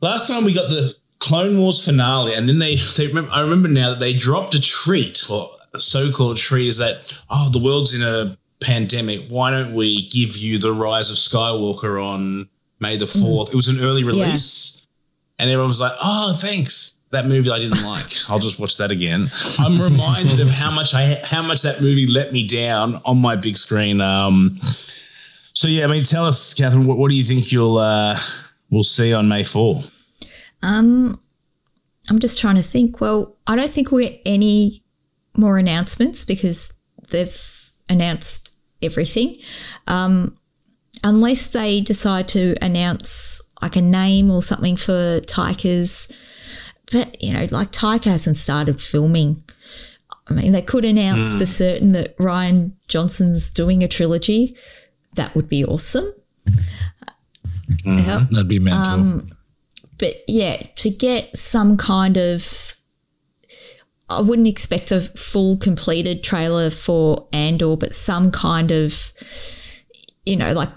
last 0.02 0.28
time 0.28 0.44
we 0.46 0.54
got 0.54 0.70
the 0.70 0.94
Clone 1.24 1.58
Wars 1.58 1.86
finale, 1.86 2.34
and 2.34 2.50
then 2.50 2.60
they 2.60 2.76
they 2.98 3.08
remember, 3.08 3.32
I 3.32 3.40
remember 3.40 3.70
now 3.70 3.92
that 3.92 4.02
they 4.02 4.12
dropped 4.12 4.56
a 4.56 4.60
treat 4.60 5.24
or 5.30 5.50
a 5.74 5.80
so-called 5.80 6.36
treat 6.36 6.68
is 6.68 6.80
that 6.80 7.18
oh 7.30 7.50
the 7.50 7.60
world's 7.60 7.94
in 7.94 8.02
a 8.02 8.38
pandemic. 8.62 9.30
Why 9.30 9.50
don't 9.52 9.74
we 9.74 10.08
give 10.08 10.36
you 10.36 10.58
the 10.58 10.74
Rise 10.74 11.10
of 11.10 11.16
Skywalker 11.16 12.04
on 12.04 12.50
May 12.82 12.98
the 12.98 13.08
fourth? 13.08 13.54
It 13.54 13.56
was 13.56 13.70
an 13.70 13.78
early 13.80 14.04
release, 14.04 14.86
and 15.40 15.50
everyone 15.50 15.70
was 15.70 15.80
like, 15.80 15.94
oh 16.02 16.34
thanks. 16.34 17.00
That 17.12 17.28
movie 17.28 17.52
I 17.52 17.60
didn't 17.60 17.84
like. 17.84 18.12
I'll 18.28 18.40
just 18.40 18.60
watch 18.60 18.78
that 18.78 18.90
again. 18.90 19.28
I'm 19.60 19.80
reminded 19.80 20.40
of 20.42 20.50
how 20.50 20.72
much 20.72 20.94
I 20.94 21.16
how 21.24 21.44
much 21.44 21.62
that 21.62 21.80
movie 21.80 22.08
let 22.08 22.34
me 22.34 22.46
down 22.46 23.00
on 23.06 23.20
my 23.20 23.36
big 23.38 23.56
screen. 23.56 24.02
Um, 24.02 24.60
so 25.54 25.68
yeah, 25.68 25.86
I 25.86 25.88
mean, 25.88 26.04
tell 26.04 26.26
us, 26.26 26.54
Catherine, 26.54 26.88
what, 26.88 26.98
what 26.98 27.12
do 27.12 27.16
you 27.16 27.24
think 27.24 27.52
you'll 27.52 27.78
uh, 27.78 28.18
we'll 28.72 28.84
see 28.84 29.14
on 29.14 29.28
May 29.30 29.44
four? 29.44 29.84
Um 30.64 31.20
i'm 32.10 32.20
just 32.20 32.40
trying 32.40 32.56
to 32.56 32.64
think 32.64 33.00
well 33.00 33.38
i 33.48 33.56
don't 33.56 33.70
think 33.70 33.92
we'll 33.92 34.06
get 34.06 34.22
any 34.26 34.84
more 35.38 35.58
announcements 35.58 36.26
because 36.26 36.74
they've 37.10 37.70
announced 37.90 38.58
everything 38.82 39.38
um 39.88 40.38
unless 41.04 41.48
they 41.48 41.80
decide 41.80 42.28
to 42.28 42.56
announce 42.62 43.42
like 43.62 43.76
a 43.78 43.82
name 43.82 44.30
or 44.30 44.42
something 44.42 44.76
for 44.76 45.22
Taika's 45.22 46.20
but 46.92 47.22
you 47.24 47.34
know 47.34 47.48
like 47.52 47.72
Taika 47.72 48.06
hasn't 48.06 48.38
started 48.38 48.82
filming 48.82 49.44
I 50.30 50.34
mean, 50.34 50.54
they 50.54 50.62
could 50.62 50.86
announce 50.86 51.38
for 51.38 51.46
certain 51.46 51.92
that 51.94 52.18
Rian 52.18 52.72
Johnson's 52.88 53.52
doing 53.52 53.84
a 53.84 53.88
trilogy. 53.90 54.56
That 55.16 55.36
would 55.36 55.50
be 55.50 55.66
awesome. 55.66 56.14
Yep. 57.84 58.30
That'd 58.32 58.48
be 58.48 58.60
mental. 58.60 58.94
Um, 58.94 59.30
But 60.04 60.16
yeah, 60.28 60.58
to 60.58 60.90
get 60.90 61.38
some 61.38 61.78
kind 61.78 62.18
of. 62.18 62.74
I 64.10 64.20
wouldn't 64.20 64.50
expect 64.50 64.92
a 64.92 65.00
full 65.00 65.56
completed 65.56 66.24
trailer 66.24 66.70
for 66.70 67.30
Andor, 67.32 67.78
but 67.78 67.94
some 67.94 68.30
kind 68.30 68.70
of, 68.70 69.14
you 70.26 70.36
know, 70.36 70.52
like 70.52 70.68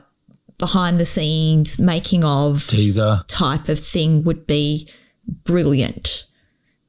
behind 0.59 0.99
the 0.99 1.05
scenes, 1.05 1.77
making 1.81 2.23
of 2.23 2.69
Teaser. 2.69 3.25
type 3.27 3.69
of 3.69 3.81
thing 3.81 4.23
would 4.23 4.47
be 4.47 4.89
brilliant. 5.27 6.27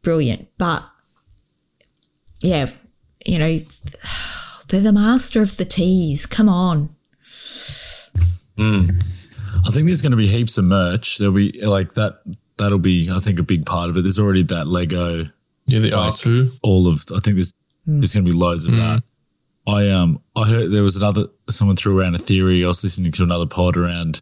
Brilliant. 0.03 0.47
But 0.59 0.87
yeah, 2.43 2.69
you 3.25 3.39
know, 3.39 3.57
they're 4.67 4.81
the 4.81 4.93
master 4.93 5.41
of 5.41 5.57
the 5.57 5.65
tease. 5.65 6.27
Come 6.27 6.49
on. 6.49 6.95
Hmm. 8.57 8.89
I 9.67 9.71
think 9.71 9.85
there's 9.87 10.01
going 10.01 10.11
to 10.11 10.17
be 10.17 10.27
heaps 10.27 10.57
of 10.57 10.65
merch. 10.65 11.17
There'll 11.17 11.33
be 11.33 11.51
like 11.65 11.93
that. 11.95 12.21
That'll 12.57 12.79
be, 12.79 13.09
I 13.11 13.19
think, 13.19 13.39
a 13.39 13.43
big 13.43 13.65
part 13.65 13.89
of 13.89 13.97
it. 13.97 14.01
There's 14.03 14.19
already 14.19 14.43
that 14.43 14.65
Lego. 14.67 15.25
Yeah, 15.65 15.79
the 15.79 15.93
R 15.95 16.13
two. 16.13 16.51
All 16.63 16.87
of. 16.87 17.03
I 17.13 17.19
think 17.19 17.35
there's 17.35 17.53
there's 17.85 18.13
going 18.13 18.25
to 18.25 18.31
be 18.31 18.37
loads 18.37 18.65
of 18.65 18.71
that. 18.71 19.03
I 19.67 19.89
um 19.89 20.21
I 20.35 20.47
heard 20.47 20.71
there 20.71 20.83
was 20.83 20.95
another 20.95 21.25
someone 21.49 21.75
threw 21.75 21.99
around 21.99 22.15
a 22.15 22.19
theory. 22.19 22.63
I 22.63 22.67
was 22.67 22.83
listening 22.83 23.11
to 23.13 23.23
another 23.23 23.45
pod 23.45 23.75
around, 23.75 24.21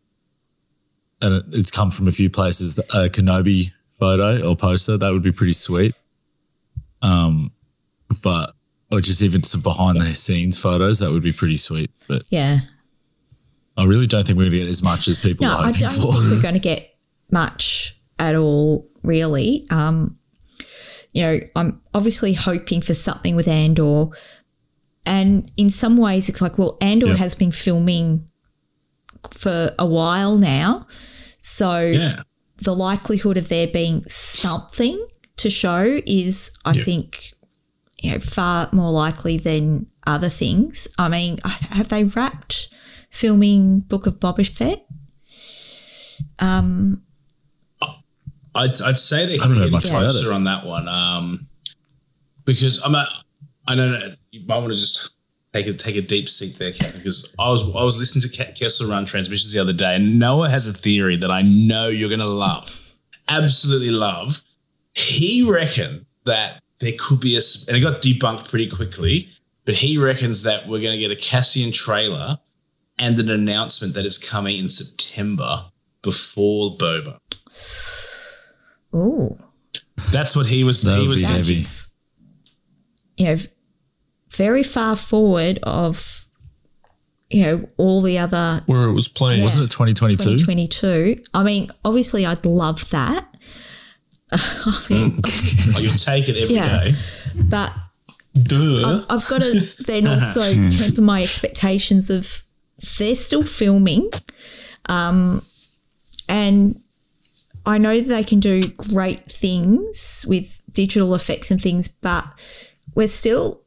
and 1.22 1.36
it, 1.36 1.46
it's 1.52 1.70
come 1.72 1.91
from 1.91 2.08
a 2.08 2.12
few 2.12 2.30
places. 2.30 2.78
A 2.80 3.10
Kenobi 3.10 3.72
photo 4.00 4.50
or 4.50 4.56
poster 4.56 4.98
that 4.98 5.14
would 5.14 5.24
be 5.24 5.32
pretty 5.32 5.54
sweet. 5.54 5.93
Um, 7.02 7.52
but 8.24 8.54
or 8.91 9.02
just 9.02 9.22
even 9.22 9.43
some 9.43 9.62
behind 9.62 9.98
the 10.00 10.14
scenes 10.16 10.58
photos 10.60 11.00
that 11.00 11.12
would 11.12 11.24
be 11.24 11.32
pretty 11.32 11.58
sweet. 11.58 11.91
But 12.08 12.24
Yeah. 12.30 12.60
I 13.78 13.84
really 13.86 14.07
don't 14.07 14.26
think 14.26 14.38
we're 14.38 14.45
gonna 14.45 14.57
get 14.57 14.69
as 14.69 14.82
much 14.84 15.07
as 15.07 15.17
people 15.17 15.45
No, 15.45 15.53
are 15.53 15.65
I 15.65 15.71
don't 15.71 15.91
for. 15.91 16.13
think 16.13 16.32
we're 16.32 16.41
going 16.49 16.53
to 16.53 16.59
get 16.59 16.95
much 17.32 17.99
at 18.19 18.36
all, 18.36 18.88
really. 19.03 19.67
Um, 19.69 20.17
you 21.13 21.23
know, 21.23 21.39
I'm 21.55 21.82
obviously 21.93 22.34
hoping 22.34 22.82
for 22.82 22.93
something 22.93 23.36
with 23.36 23.47
Andor. 23.47 24.05
And 25.05 25.51
in 25.57 25.69
some 25.69 25.97
ways, 25.97 26.30
it's 26.30 26.41
like, 26.41 26.57
well, 26.57 26.78
Andor 26.82 27.07
Yeah. 27.07 27.15
has 27.15 27.36
been 27.36 27.51
filming 27.51 28.30
for 29.32 29.71
a 29.78 29.86
while 29.86 30.38
now. 30.38 30.88
So 31.39 31.80
Yeah. 31.82 32.21
the 32.61 32.73
likelihood 32.76 33.38
of 33.38 33.49
there 33.49 33.67
being 33.67 34.03
something 34.07 35.05
to 35.38 35.49
show 35.49 35.99
is, 36.05 36.51
I 36.63 36.73
think, 36.73 37.34
you 38.01 38.11
know, 38.11 38.19
far 38.19 38.69
more 38.71 38.91
likely 38.91 39.38
than 39.38 39.88
other 40.07 40.30
things. 40.30 40.88
I 40.97 41.09
mean, 41.09 41.39
have 41.43 41.89
they 41.89 42.03
wrapped 42.05 42.69
filming 43.16 43.80
Book 43.80 44.05
of 44.05 44.20
Boba 44.20 44.47
Fett? 44.47 44.86
I'd, 48.53 48.82
I'd 48.82 48.99
say 48.99 49.26
they 49.26 49.38
haven't 49.38 49.53
could 49.53 49.57
heard 49.57 49.63
get 49.66 49.72
much 49.72 49.89
closer 49.89 50.34
on 50.34 50.45
that 50.45 50.66
one. 50.66 50.88
Um, 50.88 51.47
because 52.45 52.82
I'm 52.84 52.95
a, 52.95 53.07
I 53.68 53.76
know 53.76 53.91
that 53.91 54.18
you 54.32 54.45
might 54.45 54.59
want 54.59 54.72
to 54.72 54.78
just 54.78 55.11
take 55.53 55.68
a 55.68 55.74
take 55.74 55.95
a 55.95 56.01
deep 56.01 56.30
seat 56.30 56.57
there, 56.57 56.72
Captain, 56.72 56.99
because 56.99 57.34
I 57.39 57.49
was 57.49 57.63
I 57.63 57.84
was 57.84 57.97
listening 57.97 58.30
to 58.30 58.43
Ke- 58.43 58.55
Kessel 58.57 58.89
Run 58.89 59.05
transmissions 59.05 59.51
the 59.51 59.59
other 59.59 59.74
day, 59.74 59.95
and 59.95 60.20
Noah 60.20 60.49
has 60.49 60.68
a 60.68 60.74
theory 60.74 61.18
that 61.18 61.32
I 61.32 61.41
know 61.41 61.88
you're 61.88 62.09
going 62.09 62.20
to 62.20 62.30
love, 62.30 62.95
absolutely 63.28 63.91
love. 63.91 64.41
He 64.93 65.49
reckoned 65.49 66.05
that 66.26 66.61
there 66.80 66.93
could 66.99 67.20
be 67.20 67.36
a, 67.36 67.41
and 67.68 67.76
it 67.76 67.82
got 67.82 68.01
debunked 68.01 68.49
pretty 68.49 68.70
quickly, 68.70 69.30
but 69.66 69.76
he 69.76 69.97
reckons 69.97 70.43
that 70.43 70.68
we're 70.68 70.82
going 70.82 70.93
to 70.93 70.99
get 70.99 71.11
a 71.11 71.16
Cassian 71.16 71.72
trailer 71.72 72.39
and 72.98 73.20
an 73.20 73.30
announcement 73.30 73.93
that 73.96 74.06
it's 74.06 74.18
coming 74.18 74.58
in 74.58 74.70
September 74.70 75.66
before 76.02 76.78
Boba. 76.78 77.18
Oh, 78.93 79.38
That's 80.12 80.36
what 80.36 80.48
he 80.48 80.64
was. 80.64 80.82
That 80.82 81.00
he 81.00 81.08
was 81.08 81.22
heavy. 81.22 81.58
you 83.18 83.26
know 83.26 83.36
very 84.32 84.64
far 84.64 84.96
forward 84.98 85.60
of 85.64 86.26
you 87.30 87.43
know 87.43 87.70
all 87.78 88.02
the 88.02 88.18
other 88.18 88.62
Where 88.66 88.84
it 88.88 88.93
was 88.93 89.08
playing. 89.08 89.43
Wasn't 89.43 89.66
it 89.66 89.70
2022? 89.72 90.24
2022. 90.38 91.24
I 91.34 91.43
mean, 91.43 91.70
obviously, 91.84 92.26
I'd 92.26 92.46
love 92.46 92.89
that. 92.91 93.28
I 94.32 94.86
mean, 94.89 95.18
Oh, 95.76 95.80
you'll 95.80 95.93
take 95.93 96.30
it 96.30 96.36
every 96.38 96.56
day. 96.56 96.93
Yeah. 97.36 97.43
but 97.50 97.74
Duh. 98.41 99.06
I've 99.10 99.28
got 99.30 99.41
to 99.41 99.84
then 99.86 100.08
also 100.08 100.41
temper 100.72 101.02
my 101.02 101.22
expectations 101.22 102.10
of 102.10 102.41
they're 102.97 103.15
still 103.15 103.43
filming, 103.43 104.09
um, 104.89 105.41
and 106.28 106.82
I 107.65 107.78
know 107.78 107.99
they 107.99 108.23
can 108.23 108.39
do 108.39 108.63
great 108.93 109.26
things 109.26 110.26
with 110.28 110.61
digital 110.69 111.15
effects 111.15 111.49
and 111.51 111.61
things, 111.61 111.88
but 111.88 112.26
we're 112.93 113.07
still, 113.07 113.61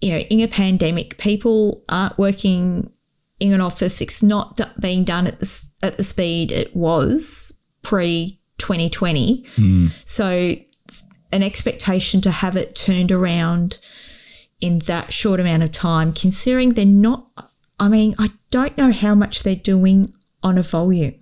you 0.00 0.10
know, 0.10 0.18
in 0.30 0.40
a 0.40 0.48
pandemic. 0.48 1.18
People 1.18 1.84
aren't 1.88 2.18
working 2.18 2.92
in 3.40 3.52
an 3.52 3.60
office. 3.60 4.00
It's 4.00 4.22
not 4.22 4.56
d- 4.56 4.64
being 4.80 5.04
done 5.04 5.26
at 5.26 5.38
the 5.40 5.64
at 5.82 5.96
the 5.96 6.04
speed 6.04 6.52
it 6.52 6.74
was 6.74 7.62
pre 7.82 8.40
2020. 8.58 9.44
So 10.04 10.52
an 11.32 11.42
expectation 11.42 12.20
to 12.22 12.30
have 12.30 12.56
it 12.56 12.74
turned 12.74 13.12
around 13.12 13.78
in 14.60 14.78
that 14.80 15.12
short 15.12 15.40
amount 15.40 15.62
of 15.62 15.70
time, 15.70 16.12
considering 16.12 16.70
they're 16.72 16.86
not, 16.86 17.28
I 17.78 17.88
mean, 17.88 18.14
I 18.18 18.28
don't 18.50 18.76
know 18.78 18.92
how 18.92 19.14
much 19.14 19.42
they're 19.42 19.54
doing 19.54 20.12
on 20.42 20.58
a 20.58 20.62
volume. 20.62 21.14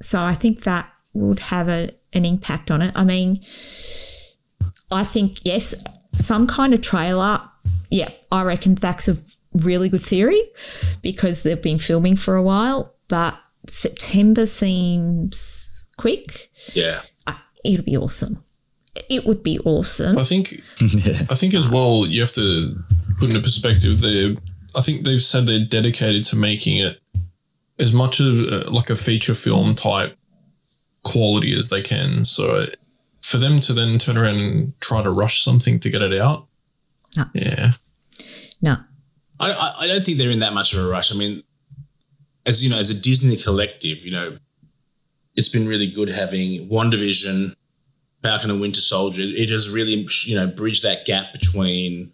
So 0.00 0.22
I 0.22 0.34
think 0.34 0.62
that 0.64 0.90
would 1.12 1.40
have 1.40 1.68
a, 1.68 1.90
an 2.12 2.24
impact 2.24 2.70
on 2.70 2.82
it. 2.82 2.92
I 2.94 3.04
mean, 3.04 3.40
I 4.92 5.04
think, 5.04 5.44
yes, 5.44 5.74
some 6.12 6.46
kind 6.46 6.74
of 6.74 6.80
trailer, 6.80 7.40
yeah, 7.90 8.10
I 8.30 8.44
reckon 8.44 8.74
that's 8.74 9.08
a 9.08 9.16
really 9.64 9.88
good 9.88 10.02
theory 10.02 10.42
because 11.02 11.42
they've 11.42 11.62
been 11.62 11.78
filming 11.78 12.16
for 12.16 12.36
a 12.36 12.42
while, 12.42 12.94
but 13.08 13.38
September 13.66 14.46
seems 14.46 15.90
quick. 15.96 16.50
Yeah. 16.74 17.00
Uh, 17.26 17.34
It'll 17.64 17.84
be 17.84 17.96
awesome. 17.96 18.44
It 19.08 19.24
would 19.26 19.42
be 19.42 19.58
awesome. 19.60 20.18
I 20.18 20.24
think 20.24 20.60
I 21.30 21.34
think 21.34 21.54
as 21.54 21.68
well 21.68 22.06
you 22.06 22.20
have 22.20 22.32
to 22.32 22.74
put 23.18 23.28
into 23.28 23.40
perspective 23.40 24.00
they 24.00 24.36
I 24.76 24.80
think 24.80 25.04
they've 25.04 25.22
said 25.22 25.46
they're 25.46 25.64
dedicated 25.64 26.24
to 26.26 26.36
making 26.36 26.78
it 26.78 27.00
as 27.78 27.92
much 27.92 28.20
of 28.20 28.40
uh, 28.52 28.70
like 28.70 28.90
a 28.90 28.96
feature 28.96 29.34
film 29.34 29.74
type 29.74 30.16
quality 31.04 31.56
as 31.56 31.70
they 31.70 31.80
can. 31.80 32.24
So 32.24 32.66
for 33.22 33.38
them 33.38 33.60
to 33.60 33.72
then 33.72 33.98
turn 33.98 34.16
around 34.18 34.36
and 34.36 34.80
try 34.80 35.02
to 35.02 35.10
rush 35.10 35.42
something 35.42 35.78
to 35.80 35.90
get 35.90 36.02
it 36.02 36.14
out, 36.18 36.46
No. 37.16 37.24
yeah, 37.34 37.70
No. 38.60 38.76
I, 39.40 39.52
I, 39.52 39.80
I 39.80 39.86
don't 39.86 40.04
think 40.04 40.18
they're 40.18 40.30
in 40.30 40.40
that 40.40 40.52
much 40.54 40.74
of 40.74 40.84
a 40.84 40.88
rush. 40.88 41.14
I 41.14 41.16
mean, 41.16 41.42
as 42.44 42.64
you 42.64 42.70
know, 42.70 42.78
as 42.78 42.90
a 42.90 42.94
Disney 42.94 43.36
collective, 43.36 44.04
you 44.04 44.10
know, 44.10 44.38
it's 45.36 45.48
been 45.48 45.68
really 45.68 45.88
good 45.88 46.08
having 46.08 46.68
WandaVision, 46.68 47.54
Falcon 48.22 48.50
and 48.50 48.60
Winter 48.60 48.80
Soldier. 48.80 49.22
It 49.22 49.50
has 49.50 49.70
really, 49.70 50.08
you 50.24 50.34
know, 50.34 50.48
bridged 50.48 50.82
that 50.82 51.04
gap 51.04 51.32
between 51.32 52.10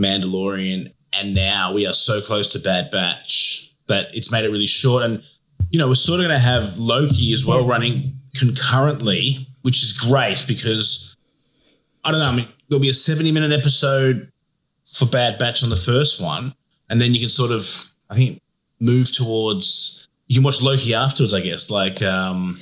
Mandalorian 0.00 0.94
and 1.12 1.34
now 1.34 1.72
we 1.72 1.86
are 1.86 1.92
so 1.92 2.20
close 2.20 2.48
to 2.48 2.58
Bad 2.58 2.90
Batch 2.90 3.72
that 3.86 4.08
it's 4.12 4.30
made 4.30 4.44
it 4.44 4.50
really 4.50 4.66
short. 4.66 5.02
And, 5.02 5.22
you 5.70 5.78
know, 5.78 5.88
we're 5.88 5.94
sort 5.94 6.20
of 6.20 6.26
going 6.26 6.36
to 6.36 6.44
have 6.44 6.76
Loki 6.76 7.32
as 7.32 7.46
well 7.46 7.66
running 7.66 8.12
concurrently, 8.36 9.46
which 9.62 9.82
is 9.82 9.92
great 9.92 10.44
because 10.46 11.16
I 12.04 12.10
don't 12.10 12.20
know. 12.20 12.28
I 12.28 12.34
mean, 12.34 12.48
there'll 12.68 12.82
be 12.82 12.90
a 12.90 12.94
70 12.94 13.32
minute 13.32 13.52
episode 13.52 14.30
for 14.86 15.06
Bad 15.06 15.38
Batch 15.38 15.62
on 15.62 15.70
the 15.70 15.76
first 15.76 16.20
one, 16.20 16.54
and 16.88 17.00
then 17.00 17.14
you 17.14 17.20
can 17.20 17.28
sort 17.28 17.50
of, 17.50 17.66
I 18.08 18.16
think, 18.16 18.40
move 18.80 19.12
towards. 19.12 20.08
You 20.26 20.36
can 20.36 20.44
watch 20.44 20.62
Loki 20.62 20.94
afterwards, 20.94 21.34
I 21.34 21.40
guess, 21.40 21.70
like, 21.70 22.02
um, 22.02 22.60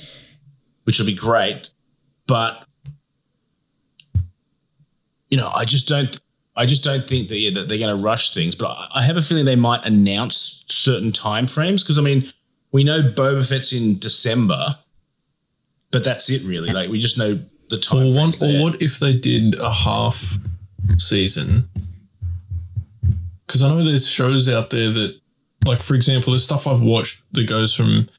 which 0.85 0.99
will 0.99 1.05
be 1.05 1.15
great. 1.15 1.69
But 2.27 2.65
you 5.29 5.37
know, 5.37 5.51
I 5.53 5.65
just 5.65 5.87
don't. 5.87 6.19
I 6.57 6.65
just 6.65 6.83
don't 6.83 7.07
think 7.07 7.29
that, 7.29 7.37
yeah, 7.37 7.51
that 7.53 7.69
they're 7.69 7.77
going 7.77 7.95
to 7.95 8.03
rush 8.03 8.33
things. 8.33 8.55
But 8.55 8.71
I, 8.71 8.87
I 8.95 9.03
have 9.03 9.15
a 9.15 9.21
feeling 9.21 9.45
they 9.45 9.55
might 9.55 9.85
announce 9.85 10.65
certain 10.67 11.11
timeframes 11.11 11.83
because 11.83 11.97
I 11.97 12.01
mean, 12.01 12.31
we 12.71 12.83
know 12.83 13.01
Boba 13.01 13.47
Fett's 13.47 13.73
in 13.73 13.99
December, 13.99 14.77
but 15.91 16.03
that's 16.03 16.29
it 16.29 16.43
really. 16.45 16.71
Like 16.71 16.89
we 16.89 16.99
just 16.99 17.17
know 17.17 17.39
the 17.69 17.77
time. 17.77 18.07
Or, 18.07 18.15
one, 18.15 18.31
or 18.41 18.63
what 18.63 18.81
if 18.81 18.99
they 18.99 19.15
did 19.17 19.59
a 19.59 19.71
half 19.71 20.37
season? 20.97 21.69
Because 23.45 23.61
I 23.61 23.69
know 23.69 23.83
there's 23.83 24.09
shows 24.09 24.49
out 24.49 24.69
there 24.71 24.89
that, 24.89 25.19
like 25.65 25.79
for 25.79 25.93
example, 25.93 26.33
there's 26.33 26.43
stuff 26.43 26.67
I've 26.67 26.81
watched 26.81 27.23
that 27.33 27.47
goes 27.47 27.73
from 27.73 28.09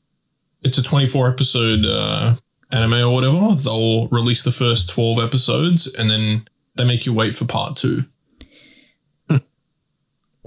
it's 0.63 0.79
a 0.79 0.83
24 0.83 1.29
episode 1.29 1.85
uh, 1.85 2.35
anime 2.73 3.09
or 3.09 3.13
whatever. 3.13 3.55
They'll 3.55 4.09
release 4.09 4.43
the 4.43 4.51
first 4.51 4.91
12 4.91 5.19
episodes 5.19 5.93
and 5.95 6.11
then 6.11 6.43
they 6.77 6.85
make 6.85 7.07
you 7.07 7.15
wait 7.15 7.35
for 7.35 7.45
part 7.45 7.77
two. 7.77 8.05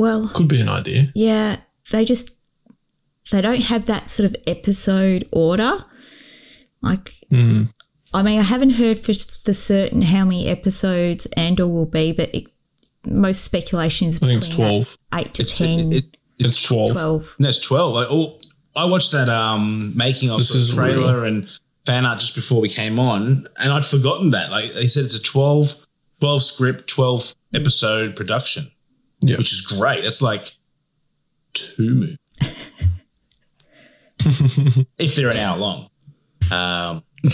Well, 0.02 0.30
Could 0.34 0.48
be 0.48 0.60
an 0.62 0.70
idea. 0.70 1.12
yeah, 1.14 1.58
they 1.92 2.04
just 2.06 2.38
they 3.32 3.42
don't 3.42 3.64
have 3.66 3.86
that 3.86 4.10
sort 4.10 4.26
of 4.30 4.36
episode 4.48 5.28
order. 5.32 5.74
Like, 6.82 7.12
I 7.32 8.24
mean, 8.24 8.40
I 8.40 8.44
haven't 8.44 8.72
heard 8.72 8.98
for 8.98 9.14
for 9.14 9.54
certain 9.54 10.02
how 10.02 10.26
many 10.26 10.48
episodes 10.48 11.26
Andor 11.38 11.68
will 11.68 11.86
be, 11.86 12.12
but 12.14 12.34
it, 12.36 12.46
most 13.08 13.44
speculation 13.44 14.08
is 14.08 14.18
I 14.18 14.26
between 14.28 14.42
think 14.42 14.44
it's 14.50 14.56
12. 14.56 14.98
that 15.12 15.20
eight 15.28 15.34
to 15.36 15.42
It's- 15.44 15.58
ten, 15.58 15.92
it- 15.94 15.96
it- 16.06 16.18
It's 16.40 16.64
12. 16.64 16.92
twelve. 16.94 17.36
No, 17.38 17.50
it's 17.50 17.60
twelve. 17.62 17.94
Like, 17.94 18.08
oh, 18.10 18.40
I 18.76 18.86
watched 18.86 19.12
that 19.12 19.30
um 19.30 19.94
making 19.96 20.32
of 20.32 20.38
This 20.40 20.48
sort 20.50 20.58
of 20.64 20.70
is 20.70 20.74
trailer 20.76 21.26
and 21.26 21.48
fan 21.86 22.06
art 22.06 22.20
just 22.20 22.34
before 22.36 22.60
we 22.62 22.70
came 22.70 22.98
on, 23.00 23.48
and 23.62 23.72
I'd 23.72 23.86
forgotten 23.86 24.32
that. 24.32 24.50
Like 24.50 24.72
they 24.74 24.88
said, 24.88 25.06
it's 25.06 25.16
a 25.16 25.22
12, 25.22 25.76
12 26.20 26.42
script, 26.42 26.88
twelve 26.90 27.36
episode 27.54 28.16
production, 28.16 28.72
Yeah. 29.22 29.38
which 29.38 29.52
is 29.54 29.62
great. 29.62 30.02
That's 30.04 30.22
like 30.22 30.52
two 31.54 31.94
movies 31.96 32.18
if 34.98 35.16
they're 35.16 35.30
an 35.30 35.38
hour 35.38 35.58
long. 35.58 35.90
Um, 36.52 37.04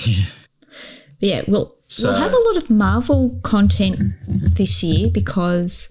yeah, 1.19 1.41
we'll 1.47 1.75
So- 1.87 2.09
we'll 2.11 2.19
have 2.19 2.33
a 2.33 2.37
lot 2.47 2.57
of 2.57 2.69
Marvel 2.69 3.39
content 3.43 3.97
this 4.27 4.83
year 4.83 5.09
because 5.13 5.89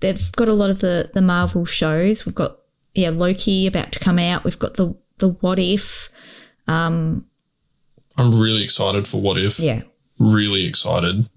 they've 0.00 0.30
got 0.32 0.48
a 0.48 0.54
lot 0.54 0.70
of 0.70 0.80
the 0.80 1.10
the 1.12 1.22
Marvel 1.22 1.64
shows. 1.64 2.24
We've 2.26 2.34
got 2.34 2.58
yeah 2.94 3.10
Loki 3.10 3.66
about 3.66 3.92
to 3.92 3.98
come 4.00 4.18
out. 4.18 4.44
We've 4.44 4.58
got 4.58 4.74
the 4.74 4.94
the 5.18 5.28
What 5.28 5.58
If. 5.58 6.08
Um, 6.68 7.26
I'm 8.16 8.40
really 8.40 8.62
excited 8.62 9.06
for 9.06 9.20
What 9.20 9.38
If. 9.38 9.58
Yeah, 9.58 9.82
Really 10.18 10.66
excited. 10.66 11.28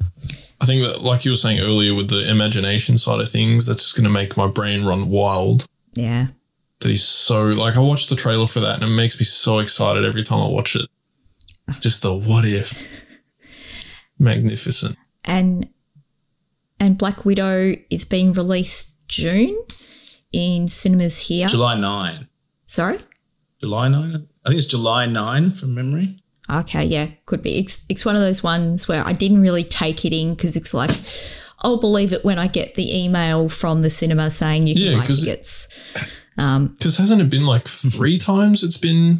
I 0.63 0.65
think 0.65 0.81
that, 0.81 1.01
like 1.01 1.25
you 1.25 1.31
were 1.31 1.35
saying 1.35 1.59
earlier, 1.59 1.93
with 1.93 2.09
the 2.09 2.31
imagination 2.31 2.97
side 2.97 3.19
of 3.19 3.29
things, 3.29 3.65
that's 3.65 3.83
just 3.83 3.95
going 3.97 4.05
to 4.05 4.09
make 4.09 4.37
my 4.37 4.47
brain 4.47 4.85
run 4.85 5.09
wild. 5.09 5.65
yeah, 5.93 6.27
That 6.79 6.87
he's 6.89 7.03
so 7.03 7.47
like 7.47 7.75
I 7.75 7.81
watched 7.81 8.09
the 8.09 8.15
trailer 8.15 8.47
for 8.47 8.61
that, 8.61 8.81
and 8.81 8.89
it 8.89 8.95
makes 8.95 9.19
me 9.19 9.25
so 9.25 9.59
excited 9.59 10.05
every 10.05 10.23
time 10.23 10.39
I 10.39 10.47
watch 10.47 10.77
it. 10.77 10.89
Just 11.81 12.01
the 12.01 12.15
what 12.15 12.45
if, 12.45 12.89
magnificent. 14.19 14.97
and 15.25 15.67
and 16.79 16.97
Black 16.97 17.25
Widow 17.25 17.73
is 17.89 18.05
being 18.05 18.31
released 18.33 18.97
June 19.09 19.57
in 20.31 20.67
cinemas 20.67 21.27
here. 21.27 21.47
July 21.47 21.75
9. 21.75 22.27
Sorry. 22.65 22.99
July 23.61 23.87
9? 23.89 24.27
I 24.45 24.49
think 24.49 24.57
it's 24.57 24.67
July 24.67 25.05
9 25.05 25.51
from 25.51 25.75
memory. 25.75 26.22
Okay, 26.51 26.83
yeah, 26.85 27.07
could 27.25 27.41
be. 27.41 27.57
It's, 27.59 27.85
it's 27.89 28.03
one 28.05 28.15
of 28.15 28.21
those 28.21 28.43
ones 28.43 28.87
where 28.87 29.03
I 29.05 29.13
didn't 29.13 29.41
really 29.41 29.63
take 29.63 30.03
it 30.05 30.13
in 30.13 30.33
because 30.33 30.55
it's 30.57 30.73
like, 30.73 30.91
I'll 31.61 31.79
believe 31.79 32.11
it 32.13 32.25
when 32.25 32.37
I 32.37 32.47
get 32.47 32.75
the 32.75 33.03
email 33.03 33.47
from 33.49 33.81
the 33.81 33.89
cinema 33.89 34.29
saying 34.29 34.67
you 34.67 34.73
can 34.75 34.83
Yeah, 34.83 34.97
buy 34.97 35.05
'cause 35.05 35.23
it- 35.23 35.25
tickets. 35.25 35.67
Um, 36.37 36.67
because 36.77 36.97
hasn't 36.97 37.21
it 37.21 37.29
been 37.29 37.45
like 37.45 37.65
three 37.67 38.17
times 38.17 38.63
it's 38.63 38.77
been 38.77 39.19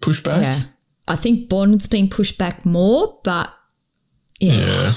pushed 0.00 0.24
back? 0.24 0.42
Yeah. 0.42 0.64
I 1.06 1.16
think 1.16 1.48
Bond's 1.48 1.86
been 1.86 2.08
pushed 2.08 2.36
back 2.36 2.66
more, 2.66 3.18
but 3.24 3.54
yeah. 4.40 4.92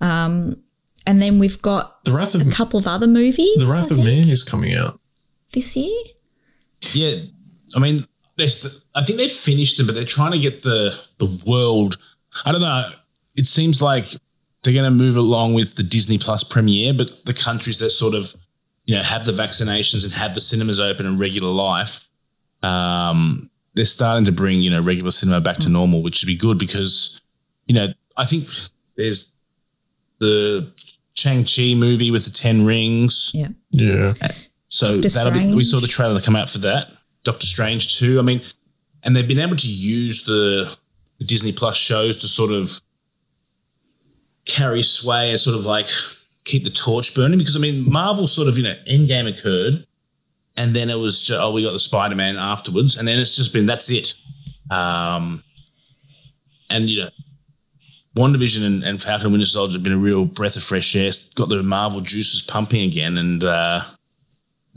Yeah. 0.00 0.24
Um, 0.24 0.62
and 1.06 1.20
then 1.20 1.38
we've 1.40 1.60
got 1.62 2.04
The 2.04 2.12
Wrath 2.12 2.34
of 2.36 2.46
a 2.46 2.50
couple 2.50 2.78
of 2.78 2.86
other 2.86 3.06
movies 3.08 3.56
The 3.56 3.66
Wrath 3.66 3.90
I 3.90 3.96
of 3.96 4.02
think, 4.04 4.04
Man 4.04 4.28
is 4.28 4.44
coming 4.44 4.74
out. 4.74 5.00
this 5.52 5.74
year. 5.76 6.04
Yeah, 6.92 7.24
I 7.74 7.78
mean, 7.80 7.96
there's, 7.96 8.06
I 8.38 9.04
think 9.04 9.18
they've 9.18 9.30
finished 9.30 9.78
them, 9.78 9.86
but 9.86 9.94
they're 9.94 10.04
trying 10.04 10.32
to 10.32 10.38
get 10.38 10.62
the 10.62 10.98
the 11.18 11.42
world. 11.46 11.96
I 12.44 12.52
don't 12.52 12.60
know. 12.60 12.90
It 13.36 13.46
seems 13.46 13.82
like 13.82 14.04
they're 14.62 14.72
going 14.72 14.84
to 14.84 14.90
move 14.90 15.16
along 15.16 15.54
with 15.54 15.76
the 15.76 15.82
Disney 15.82 16.18
Plus 16.18 16.42
premiere, 16.42 16.92
but 16.92 17.24
the 17.24 17.34
countries 17.34 17.78
that 17.78 17.90
sort 17.90 18.14
of 18.14 18.34
you 18.84 18.94
know 18.94 19.02
have 19.02 19.24
the 19.24 19.32
vaccinations 19.32 20.04
and 20.04 20.12
have 20.12 20.34
the 20.34 20.40
cinemas 20.40 20.80
open 20.80 21.06
and 21.06 21.18
regular 21.18 21.50
life, 21.50 22.08
um, 22.62 23.50
they're 23.74 23.84
starting 23.84 24.24
to 24.24 24.32
bring 24.32 24.60
you 24.60 24.70
know 24.70 24.80
regular 24.80 25.10
cinema 25.10 25.40
back 25.40 25.58
to 25.58 25.68
normal, 25.68 26.02
which 26.02 26.16
should 26.16 26.26
be 26.26 26.36
good 26.36 26.58
because 26.58 27.20
you 27.66 27.74
know 27.74 27.88
I 28.16 28.24
think 28.24 28.46
there's 28.96 29.34
the 30.18 30.72
Shang-Chi 31.14 31.74
movie 31.74 32.10
with 32.10 32.24
the 32.24 32.30
Ten 32.30 32.64
Rings. 32.64 33.32
Yeah. 33.34 33.48
Yeah. 33.70 34.12
So 34.68 35.00
Doctor 35.00 35.08
that'll 35.08 35.32
be. 35.32 35.54
We 35.54 35.64
saw 35.64 35.80
the 35.80 35.86
trailer 35.86 36.20
come 36.20 36.36
out 36.36 36.50
for 36.50 36.58
that. 36.58 36.88
Doctor 37.24 37.46
Strange 37.46 37.98
too. 37.98 38.18
I 38.18 38.22
mean, 38.22 38.42
and 39.02 39.14
they've 39.14 39.28
been 39.28 39.38
able 39.38 39.56
to 39.56 39.66
use 39.66 40.24
the, 40.24 40.76
the 41.18 41.24
Disney 41.24 41.52
Plus 41.52 41.76
shows 41.76 42.18
to 42.18 42.28
sort 42.28 42.52
of 42.52 42.80
carry 44.44 44.82
sway 44.82 45.30
and 45.30 45.40
sort 45.40 45.58
of 45.58 45.66
like 45.66 45.88
keep 46.44 46.64
the 46.64 46.70
torch 46.70 47.14
burning. 47.14 47.38
Because 47.38 47.56
I 47.56 47.58
mean, 47.58 47.90
Marvel 47.90 48.26
sort 48.26 48.48
of 48.48 48.56
you 48.56 48.64
know 48.64 48.74
Endgame 48.88 49.28
occurred, 49.28 49.86
and 50.56 50.74
then 50.74 50.90
it 50.90 50.98
was 50.98 51.24
ju- 51.24 51.38
oh 51.38 51.52
we 51.52 51.62
got 51.62 51.72
the 51.72 51.78
Spider 51.78 52.14
Man 52.14 52.36
afterwards, 52.36 52.96
and 52.96 53.06
then 53.06 53.18
it's 53.18 53.36
just 53.36 53.52
been 53.52 53.66
that's 53.66 53.90
it. 53.90 54.14
Um, 54.70 55.42
and 56.70 56.84
you 56.84 57.04
know. 57.04 57.10
WandaVision 58.16 58.64
and, 58.64 58.82
and 58.82 59.00
Falcon 59.00 59.26
and 59.26 59.32
Winter 59.32 59.46
Soldier 59.46 59.74
have 59.74 59.84
been 59.84 59.92
a 59.92 59.98
real 59.98 60.24
breath 60.24 60.56
of 60.56 60.64
fresh 60.64 60.96
air. 60.96 61.12
Got 61.36 61.50
the 61.50 61.62
Marvel 61.62 62.00
juices 62.00 62.42
pumping 62.42 62.82
again, 62.82 63.16
and 63.16 63.44
uh, 63.44 63.82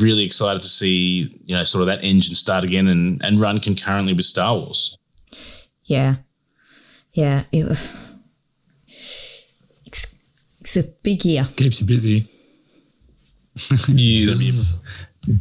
really 0.02 0.24
excited 0.24 0.62
to 0.62 0.68
see 0.68 1.42
you 1.46 1.56
know 1.56 1.64
sort 1.64 1.82
of 1.82 1.88
that 1.88 2.04
engine 2.04 2.36
start 2.36 2.64
again 2.64 2.88
and 2.88 3.24
and 3.24 3.40
run 3.40 3.60
concurrently 3.60 4.14
with 4.14 4.26
Star 4.26 4.56
Wars. 4.56 4.98
Yeah. 5.86 6.16
Yeah. 7.14 7.44
It, 7.52 7.66
it's, 9.86 10.24
it's 10.62 10.78
a 10.78 10.84
big 11.04 11.26
year. 11.26 11.48
Keeps 11.56 11.82
you 11.82 11.88
busy. 11.88 12.28
Yes. 13.90 14.82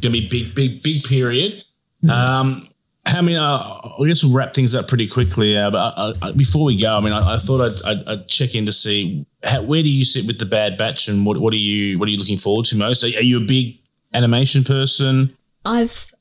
Gonna 0.00 0.12
be 0.12 0.28
big, 0.28 0.54
big, 0.54 0.82
big 0.82 1.04
period. 1.04 1.64
Um, 2.08 2.68
how 3.06 3.22
many? 3.22 3.36
Uh, 3.36 3.44
I 3.44 4.04
guess 4.06 4.22
we'll 4.22 4.32
wrap 4.32 4.54
things 4.54 4.74
up 4.74 4.88
pretty 4.88 5.08
quickly. 5.08 5.56
Uh, 5.56 5.70
but 5.70 5.94
uh, 5.96 6.12
uh, 6.22 6.32
before 6.32 6.64
we 6.64 6.76
go, 6.76 6.96
I 6.96 7.00
mean, 7.00 7.12
I, 7.12 7.34
I 7.34 7.38
thought 7.38 7.60
I'd, 7.60 7.82
I'd, 7.86 8.08
I'd 8.08 8.28
check 8.28 8.54
in 8.54 8.66
to 8.66 8.72
see 8.72 9.26
how, 9.42 9.62
where 9.62 9.82
do 9.82 9.88
you 9.88 10.04
sit 10.04 10.26
with 10.26 10.38
the 10.38 10.44
Bad 10.44 10.76
Batch, 10.76 11.08
and 11.08 11.24
what 11.24 11.38
what 11.38 11.52
are 11.54 11.56
you 11.56 11.98
what 11.98 12.08
are 12.08 12.10
you 12.10 12.18
looking 12.18 12.36
forward 12.36 12.66
to 12.66 12.76
most? 12.76 13.02
Are, 13.02 13.06
are 13.06 13.22
you 13.22 13.38
a 13.38 13.44
big 13.44 13.79
animation 14.12 14.64
person? 14.64 15.36
I've, 15.64 16.12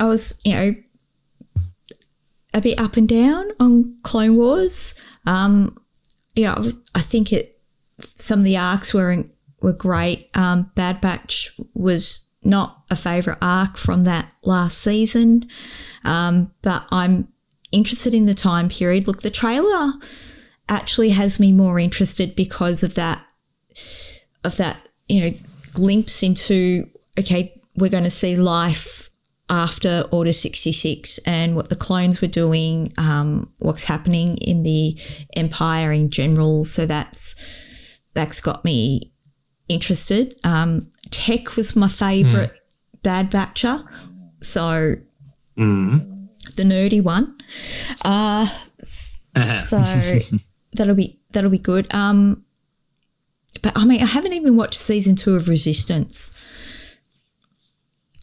I 0.00 0.06
was, 0.06 0.40
you 0.44 0.52
know, 0.52 0.74
a 2.54 2.60
bit 2.60 2.80
up 2.80 2.96
and 2.96 3.08
down 3.08 3.50
on 3.60 3.96
Clone 4.02 4.36
Wars. 4.36 4.94
Um, 5.26 5.76
yeah, 6.34 6.54
I, 6.54 6.60
was, 6.60 6.90
I 6.94 7.00
think 7.00 7.32
it. 7.32 7.52
Some 7.98 8.40
of 8.40 8.44
the 8.44 8.56
arcs 8.56 8.92
were 8.92 9.24
were 9.60 9.72
great. 9.72 10.28
Um, 10.34 10.70
Bad 10.74 11.00
Batch 11.00 11.50
was 11.74 12.28
not 12.42 12.84
a 12.90 12.96
favorite 12.96 13.38
arc 13.40 13.76
from 13.76 14.04
that 14.04 14.32
last 14.42 14.78
season, 14.78 15.48
um, 16.04 16.52
but 16.62 16.86
I'm 16.90 17.28
interested 17.72 18.14
in 18.14 18.26
the 18.26 18.34
time 18.34 18.68
period. 18.68 19.06
Look, 19.06 19.22
the 19.22 19.30
trailer 19.30 19.92
actually 20.68 21.10
has 21.10 21.40
me 21.40 21.52
more 21.52 21.78
interested 21.78 22.36
because 22.36 22.82
of 22.82 22.94
that 22.94 23.24
of 24.44 24.56
that 24.56 24.80
you 25.08 25.20
know 25.20 25.36
glimpse 25.76 26.22
into 26.22 26.88
okay 27.18 27.52
we're 27.76 27.90
going 27.90 28.04
to 28.04 28.10
see 28.10 28.36
life 28.36 29.10
after 29.48 30.04
order 30.10 30.32
66 30.32 31.18
and 31.26 31.54
what 31.54 31.68
the 31.68 31.76
clones 31.76 32.20
were 32.20 32.28
doing 32.28 32.92
um, 32.98 33.52
what's 33.60 33.84
happening 33.84 34.36
in 34.38 34.62
the 34.62 34.98
empire 35.36 35.92
in 35.92 36.10
general. 36.10 36.64
So 36.64 36.86
that's 36.86 38.00
that's 38.14 38.40
got 38.40 38.64
me 38.64 39.12
interested. 39.68 40.38
Um, 40.42 40.90
tech 41.10 41.54
was 41.56 41.76
my 41.76 41.88
favorite 41.88 42.52
bad 43.02 43.30
batcher. 43.30 43.84
So 44.42 44.96
the 46.56 46.62
nerdy 46.62 47.02
one. 47.02 47.36
Uh, 48.04 48.46
so 48.80 49.78
that'll 50.72 50.94
be 50.94 51.20
that'll 51.32 51.50
be 51.50 51.58
good. 51.58 51.92
Um, 51.94 52.45
but 53.66 53.76
I 53.76 53.84
mean, 53.84 54.00
I 54.00 54.06
haven't 54.06 54.32
even 54.32 54.56
watched 54.56 54.78
season 54.78 55.16
two 55.16 55.34
of 55.34 55.48
Resistance. 55.48 56.40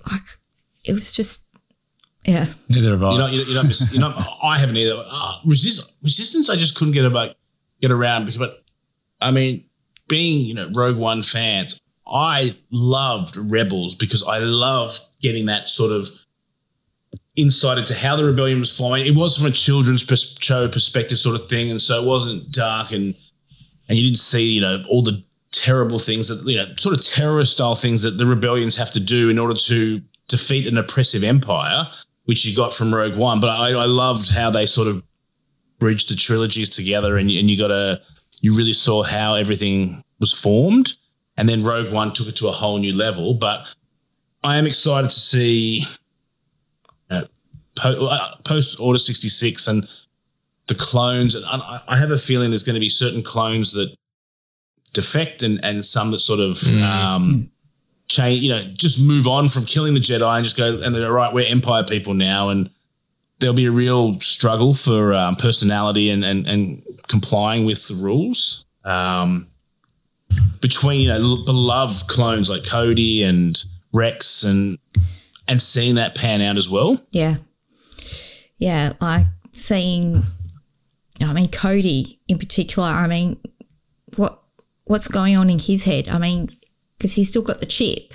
Like, 0.10 0.22
it 0.86 0.94
was 0.94 1.12
just, 1.12 1.50
yeah, 2.26 2.46
Neither 2.70 2.92
have 2.92 3.04
I. 3.04 3.10
You're 3.12 3.20
not, 3.20 3.34
you're, 3.34 3.46
you're 3.48 3.64
not, 3.64 3.92
you're 3.92 4.00
not 4.00 4.28
I 4.44 4.58
haven't 4.58 4.78
either. 4.78 5.04
Uh, 5.06 5.40
resist, 5.44 5.92
resistance, 6.02 6.50
I 6.50 6.56
just 6.56 6.78
couldn't 6.78 6.94
get 6.94 7.04
about 7.04 7.36
get 7.82 7.92
around 7.92 8.24
because, 8.24 8.38
but 8.38 8.64
I 9.20 9.32
mean, 9.32 9.66
being 10.08 10.46
you 10.46 10.54
know 10.54 10.70
Rogue 10.74 10.98
One 10.98 11.22
fans, 11.22 11.82
I 12.08 12.52
loved 12.72 13.36
Rebels 13.36 13.96
because 13.96 14.24
I 14.24 14.38
love 14.38 14.98
getting 15.22 15.48
that 15.48 15.68
sort 15.68 15.92
of 15.92 16.08
insight 17.36 17.80
into 17.80 17.96
how 17.96 18.16
the 18.16 18.24
rebellion 18.24 18.60
was 18.60 18.78
flowing. 18.78 19.06
It 19.06 19.18
was 19.18 19.36
from 19.38 19.48
a 19.48 19.52
children's 19.52 20.06
pers- 20.06 20.38
show 20.40 20.70
perspective, 20.70 21.20
sort 21.20 21.36
of 21.36 21.50
thing, 21.50 21.70
and 21.70 21.82
so 21.82 22.02
it 22.02 22.08
wasn't 22.08 22.50
dark 22.50 22.92
and 22.92 23.14
and 23.90 23.98
you 23.98 24.06
didn't 24.06 24.20
see 24.20 24.54
you 24.54 24.62
know 24.62 24.86
all 24.88 25.02
the 25.02 25.22
terrible 25.54 26.00
things 26.00 26.28
that 26.28 26.46
you 26.50 26.58
know 26.58 26.66
sort 26.76 26.96
of 26.96 27.02
terrorist 27.02 27.54
style 27.54 27.76
things 27.76 28.02
that 28.02 28.18
the 28.18 28.26
rebellions 28.26 28.76
have 28.76 28.92
to 28.92 29.00
do 29.00 29.30
in 29.30 29.40
order 29.40 29.54
to 29.54 30.02
defeat 30.28 30.68
an 30.68 30.78
oppressive 30.78 31.24
empire, 31.24 31.88
which 32.26 32.46
you 32.46 32.56
got 32.56 32.74
from 32.74 32.94
Rogue 32.94 33.16
One. 33.16 33.40
But 33.40 33.52
I, 33.52 33.70
I 33.70 33.86
loved 33.86 34.32
how 34.32 34.50
they 34.50 34.66
sort 34.66 34.88
of 34.88 35.04
bridged 35.80 36.10
the 36.10 36.16
trilogies 36.16 36.70
together, 36.70 37.18
and, 37.18 37.30
and 37.30 37.50
you 37.50 37.58
got 37.58 37.72
a 37.72 38.02
you 38.42 38.56
really 38.56 38.74
saw 38.74 39.04
how 39.04 39.36
everything 39.36 40.04
was 40.20 40.34
formed, 40.34 40.94
and 41.38 41.48
then 41.48 41.64
Rogue 41.64 41.94
One 41.94 42.12
took 42.12 42.28
it 42.28 42.36
to 42.38 42.48
a 42.48 42.52
whole 42.52 42.80
new 42.80 42.94
level. 42.94 43.36
But 43.36 43.66
I 44.44 44.58
am 44.58 44.66
excited 44.66 45.10
to 45.10 45.20
see 45.20 45.86
uh, 47.10 47.26
po- 47.76 48.08
uh, 48.08 48.36
post 48.44 48.80
Order 48.80 49.00
sixty 49.00 49.30
six 49.30 49.68
and 49.68 49.88
the 50.68 50.76
clones. 50.76 51.36
And 51.36 51.46
I 51.46 51.98
have 51.98 52.12
a 52.12 52.18
feeling 52.18 52.50
there's 52.50 52.64
going 52.64 52.76
to 52.76 52.80
be 52.80 52.90
certain 52.90 53.22
clones 53.22 53.74
that 53.74 53.96
defect 54.94 55.44
and 55.44 55.64
and 55.64 55.86
some 55.86 56.12
that 56.12 56.20
sort 56.20 56.40
of 56.40 56.64
um, 56.82 57.50
change. 58.08 58.42
You 58.42 58.50
know, 58.50 58.64
just 58.74 59.04
move 59.04 59.28
on 59.28 59.50
from 59.50 59.66
killing 59.66 59.94
the 59.94 60.00
Jedi 60.00 60.36
and 60.36 60.44
just 60.44 60.58
go 60.58 60.80
and 60.82 60.96
they're 60.96 61.12
right. 61.12 61.34
We're 61.34 61.50
Empire 61.50 61.84
people 61.84 62.14
now, 62.14 62.50
and 62.50 62.70
there'll 63.40 63.56
be 63.56 63.66
a 63.66 63.72
real 63.72 64.20
struggle 64.20 64.74
for 64.74 65.14
um, 65.14 65.36
personality 65.36 66.10
and, 66.10 66.24
and 66.24 66.48
and 66.48 66.84
complying 67.08 67.66
with 67.66 67.88
the 67.88 67.96
rules. 67.96 68.66
Um, 68.86 69.48
between 70.62 71.02
you 71.02 71.10
know 71.10 71.44
beloved 71.46 72.08
clones 72.08 72.50
like 72.50 72.66
Cody 72.66 73.24
and 73.24 73.62
Rex 73.92 74.44
and 74.44 74.78
and 75.48 75.62
seeing 75.62 75.96
that 75.96 76.16
pan 76.16 76.42
out 76.42 76.58
as 76.58 76.70
well. 76.70 77.02
yeah, 77.12 77.36
yeah. 78.58 78.94
Like 79.02 79.26
seeing, 79.52 80.24
I 81.22 81.34
mean, 81.34 81.50
Cody 81.50 82.20
in 82.28 82.38
particular. 82.38 82.88
I 82.88 83.08
mean, 83.08 83.38
what 84.16 84.43
what's 84.86 85.08
going 85.08 85.36
on 85.38 85.50
in 85.50 85.60
his 85.60 85.84
head? 85.84 86.08
I 86.08 86.18
mean, 86.18 86.50
because 86.98 87.14
he's 87.14 87.30
still 87.30 87.42
got 87.42 87.60
the 87.60 87.66
chip. 87.66 88.14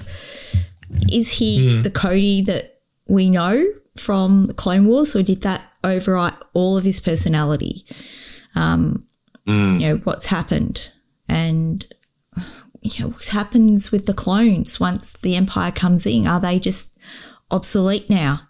Is 1.12 1.32
he 1.32 1.80
the 1.82 1.90
Cody 1.90 2.42
that 2.42 2.80
we 3.06 3.28
know 3.30 3.64
from 3.96 4.46
the 4.46 4.54
Clone 4.54 4.86
Wars, 4.86 5.14
or 5.14 5.22
did 5.22 5.42
that 5.42 5.62
overwrite 5.82 6.36
all 6.54 6.76
of 6.78 6.84
his 6.84 7.00
personality? 7.00 7.84
Um, 8.54 9.04
You 9.80 9.88
know 9.88 9.96
what's 10.04 10.26
happened, 10.26 10.90
and 11.28 11.86
you 12.82 13.04
know 13.04 13.10
what 13.10 13.26
happens 13.28 13.90
with 13.90 14.06
the 14.06 14.14
clones 14.14 14.78
once 14.78 15.12
the 15.12 15.36
Empire 15.36 15.70
comes 15.72 16.06
in. 16.06 16.26
Are 16.26 16.40
they 16.40 16.58
just 16.58 16.98
obsolete 17.50 18.08
now? 18.10 18.47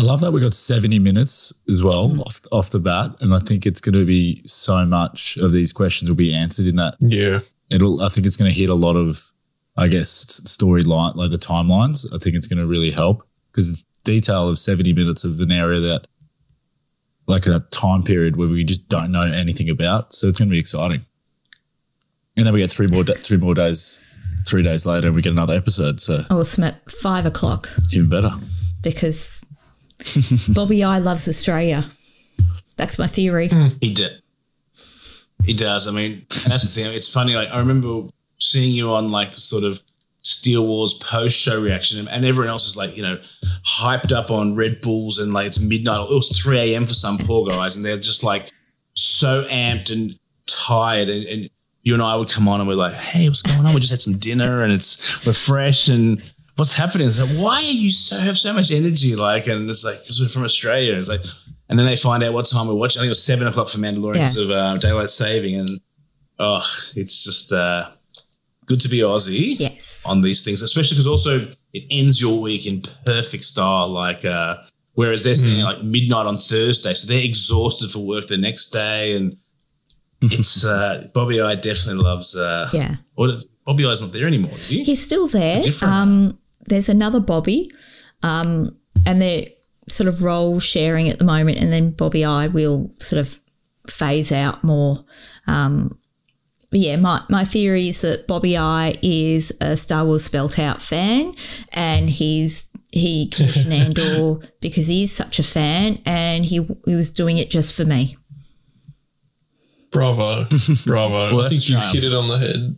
I 0.00 0.02
love 0.02 0.20
that 0.22 0.32
we 0.32 0.40
got 0.40 0.54
70 0.54 0.98
minutes 0.98 1.62
as 1.68 1.82
well 1.82 2.08
mm. 2.08 2.20
off, 2.20 2.40
off 2.50 2.70
the 2.70 2.78
bat. 2.78 3.10
And 3.20 3.34
I 3.34 3.38
think 3.38 3.66
it's 3.66 3.82
going 3.82 3.92
to 3.92 4.06
be 4.06 4.40
so 4.46 4.86
much 4.86 5.36
of 5.36 5.52
these 5.52 5.74
questions 5.74 6.10
will 6.10 6.16
be 6.16 6.32
answered 6.32 6.64
in 6.66 6.76
that. 6.76 6.94
Yeah. 7.00 7.40
It'll, 7.68 8.00
I 8.00 8.08
think 8.08 8.26
it's 8.26 8.38
going 8.38 8.50
to 8.50 8.58
hit 8.58 8.70
a 8.70 8.74
lot 8.74 8.96
of, 8.96 9.30
I 9.76 9.88
guess, 9.88 10.08
storyline, 10.46 11.16
like 11.16 11.30
the 11.30 11.36
timelines. 11.36 12.06
I 12.14 12.16
think 12.16 12.34
it's 12.34 12.46
going 12.46 12.60
to 12.60 12.66
really 12.66 12.90
help 12.90 13.28
because 13.52 13.70
it's 13.70 13.82
detail 14.02 14.48
of 14.48 14.56
70 14.56 14.94
minutes 14.94 15.22
of 15.24 15.38
an 15.38 15.52
area 15.52 15.80
that, 15.80 16.06
like 17.26 17.46
a 17.46 17.60
time 17.70 18.02
period 18.02 18.36
where 18.36 18.48
we 18.48 18.64
just 18.64 18.88
don't 18.88 19.12
know 19.12 19.30
anything 19.30 19.68
about. 19.68 20.14
So 20.14 20.28
it's 20.28 20.38
going 20.38 20.48
to 20.48 20.52
be 20.52 20.58
exciting. 20.58 21.02
And 22.38 22.46
then 22.46 22.54
we 22.54 22.60
get 22.60 22.70
three 22.70 22.88
more, 22.90 23.04
da- 23.04 23.16
three 23.16 23.36
more 23.36 23.54
days, 23.54 24.02
three 24.46 24.62
days 24.62 24.86
later, 24.86 25.08
and 25.08 25.14
we 25.14 25.20
get 25.20 25.32
another 25.32 25.56
episode. 25.56 26.00
So 26.00 26.20
oh, 26.30 26.40
Awesome 26.40 26.64
at 26.64 26.90
five 26.90 27.26
o'clock 27.26 27.68
even 27.92 28.08
better. 28.08 28.30
because 28.82 29.44
Bob 30.54 30.70
Iger 30.70 31.04
loves 31.04 31.28
Australia. 31.28 31.84
That's 32.76 32.98
my 32.98 33.06
theory. 33.06 33.48
Hmm. 33.50 33.68
He 33.80 33.92
did. 33.94 34.12
He 35.44 35.54
does. 35.54 35.86
I 35.86 35.92
mean, 35.92 36.12
and 36.12 36.52
that's 36.52 36.62
the 36.62 36.68
thing. 36.68 36.92
It's 36.92 37.12
funny. 37.12 37.34
Like 37.34 37.50
I 37.50 37.58
remember 37.58 38.08
seeing 38.38 38.74
you 38.74 38.90
on 38.90 39.10
like 39.10 39.30
the 39.30 39.36
sort 39.36 39.64
of 39.64 39.82
Steele 40.22 40.66
Wars 40.66 40.94
post 40.94 41.38
show 41.38 41.60
reaction, 41.60 42.06
and 42.08 42.24
everyone 42.24 42.48
else 42.48 42.66
is 42.66 42.76
like, 42.76 42.96
you 42.96 43.02
know, 43.02 43.18
hyped 43.66 44.12
up 44.12 44.30
on 44.30 44.54
Red 44.54 44.80
Bulls, 44.80 45.18
and 45.18 45.32
like 45.32 45.46
it's 45.46 45.60
midnight. 45.60 46.10
It 46.10 46.14
was 46.14 46.28
three 46.36 46.58
a.m. 46.58 46.86
for 46.86 46.94
some 46.94 47.18
poor 47.18 47.46
guys, 47.46 47.76
and 47.76 47.84
they're 47.84 47.98
just 47.98 48.22
like 48.22 48.50
so 48.94 49.44
amped 49.50 49.90
and 49.92 50.18
tired. 50.46 51.08
And, 51.08 51.24
and 51.26 51.50
you 51.82 51.94
and 51.94 52.02
I 52.02 52.16
would 52.16 52.28
come 52.28 52.48
on, 52.48 52.60
and 52.60 52.68
we're 52.68 52.74
like, 52.74 52.94
"Hey, 52.94 53.28
what's 53.28 53.42
going 53.42 53.64
on? 53.64 53.74
We 53.74 53.80
just 53.80 53.92
had 53.92 54.02
some 54.02 54.18
dinner, 54.18 54.62
and 54.62 54.72
it's 54.72 55.24
we're 55.26 55.32
fresh 55.32 55.88
and." 55.88 56.22
What's 56.60 56.76
happening? 56.76 57.08
It's 57.08 57.18
like, 57.18 57.42
why 57.42 57.54
are 57.56 57.62
you 57.62 57.88
so 57.90 58.18
have 58.18 58.36
so 58.36 58.52
much 58.52 58.70
energy? 58.70 59.16
Like, 59.16 59.46
and 59.46 59.66
it's 59.70 59.82
like, 59.82 59.98
because 60.02 60.20
we're 60.20 60.28
from 60.28 60.44
Australia. 60.44 60.94
It's 60.94 61.08
like, 61.08 61.22
and 61.70 61.78
then 61.78 61.86
they 61.86 61.96
find 61.96 62.22
out 62.22 62.34
what 62.34 62.44
time 62.44 62.68
we're 62.68 62.74
watching. 62.74 63.00
I 63.00 63.02
think 63.04 63.06
it 63.06 63.16
was 63.16 63.24
seven 63.24 63.46
o'clock 63.46 63.70
for 63.70 63.78
Mandalorians 63.78 64.36
Yeah. 64.36 64.42
of 64.44 64.50
uh, 64.50 64.76
daylight 64.76 65.08
saving, 65.08 65.54
and 65.58 65.80
oh, 66.38 66.58
it's 66.96 67.24
just 67.24 67.50
uh, 67.54 67.88
good 68.66 68.78
to 68.82 68.90
be 68.90 68.98
Aussie 68.98 69.58
Yes. 69.58 70.04
on 70.06 70.20
these 70.20 70.44
things, 70.44 70.60
especially 70.60 70.96
because 70.96 71.06
also 71.06 71.48
it 71.72 71.84
ends 71.90 72.20
your 72.20 72.38
week 72.38 72.66
in 72.66 72.82
perfect 73.06 73.44
style. 73.44 73.88
Like, 73.88 74.26
uh, 74.26 74.58
whereas 74.92 75.22
they're 75.24 75.34
sitting 75.34 75.60
at 75.60 75.64
like 75.64 75.82
midnight 75.82 76.26
on 76.26 76.36
Thursday, 76.36 76.92
so 76.92 77.06
they're 77.10 77.24
exhausted 77.24 77.90
for 77.90 78.00
work 78.00 78.26
the 78.26 78.36
next 78.36 78.68
day, 78.68 79.16
and 79.16 79.34
it's 80.20 80.62
uh, 80.74 81.08
Bob 81.14 81.28
Iger 81.28 81.58
definitely 81.62 82.02
loves. 82.04 82.36
Uh, 82.36 82.68
Yeah. 82.74 82.96
Or 83.16 83.28
Bob 83.64 83.78
Iger's 83.78 84.02
not 84.02 84.12
there 84.12 84.26
anymore, 84.26 84.52
is 84.60 84.68
he? 84.68 84.84
He's 84.84 85.02
still 85.02 85.26
there. 85.26 85.62
Um, 85.80 86.36
there's 86.66 86.88
another 86.88 87.20
Bobby, 87.20 87.70
um, 88.22 88.76
and 89.06 89.20
they're 89.20 89.46
sort 89.88 90.08
of 90.08 90.22
role 90.22 90.60
sharing 90.60 91.08
at 91.08 91.18
the 91.18 91.24
moment, 91.24 91.58
and 91.58 91.72
then 91.72 91.90
Bob 91.90 92.14
Iger 92.14 92.52
will 92.52 92.92
sort 92.98 93.20
of 93.20 93.40
phase 93.88 94.32
out 94.32 94.62
more. 94.62 95.04
Um, 95.46 95.98
but 96.70 96.80
yeah, 96.80 96.96
my, 96.96 97.22
my 97.28 97.44
theory 97.44 97.88
is 97.88 98.00
that 98.02 98.26
Bob 98.28 98.44
Iger 98.44 98.98
is 99.02 99.56
a 99.60 99.76
Star 99.76 100.04
Wars 100.04 100.24
spelt 100.24 100.58
out 100.58 100.80
fan, 100.80 101.34
and 101.72 102.08
he's 102.08 102.72
he 102.92 103.28
commissioned 103.28 103.72
Andor 103.98 104.36
because 104.60 104.86
he 104.86 105.04
is 105.04 105.12
such 105.12 105.38
a 105.38 105.42
fan, 105.42 105.98
and 106.06 106.44
he 106.44 106.66
he 106.86 106.94
was 106.94 107.10
doing 107.10 107.38
it 107.38 107.50
just 107.50 107.76
for 107.76 107.84
me. 107.84 108.16
Bravo. 109.90 110.46
Bravo. 110.86 111.34
Well, 111.36 111.46
I 111.46 111.48
think 111.48 111.68
you've 111.68 111.82
hit 111.82 112.04
it 112.04 112.14
on 112.14 112.28
the 112.28 112.38
head. 112.38 112.76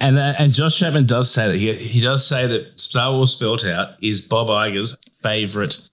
And 0.00 0.18
uh, 0.18 0.32
and 0.38 0.52
Josh 0.52 0.78
Chapman 0.78 1.06
does 1.06 1.30
say 1.30 1.48
that 1.48 1.56
he 1.56 1.72
he 1.74 2.00
does 2.00 2.26
say 2.26 2.46
that 2.46 2.80
Star 2.80 3.12
Wars 3.12 3.32
Spelt 3.32 3.66
Out 3.66 4.02
is 4.02 4.22
Bob 4.22 4.48
Iger's 4.48 4.96
favorite 5.22 5.88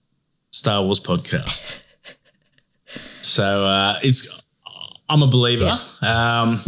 Star 0.52 0.84
Wars 0.84 1.00
podcast. 1.00 1.84
so 3.22 3.66
uh, 3.66 4.00
it's 4.02 4.42
I'm 5.10 5.22
a 5.22 5.28
believer. 5.28 5.78
Um, 6.02 6.60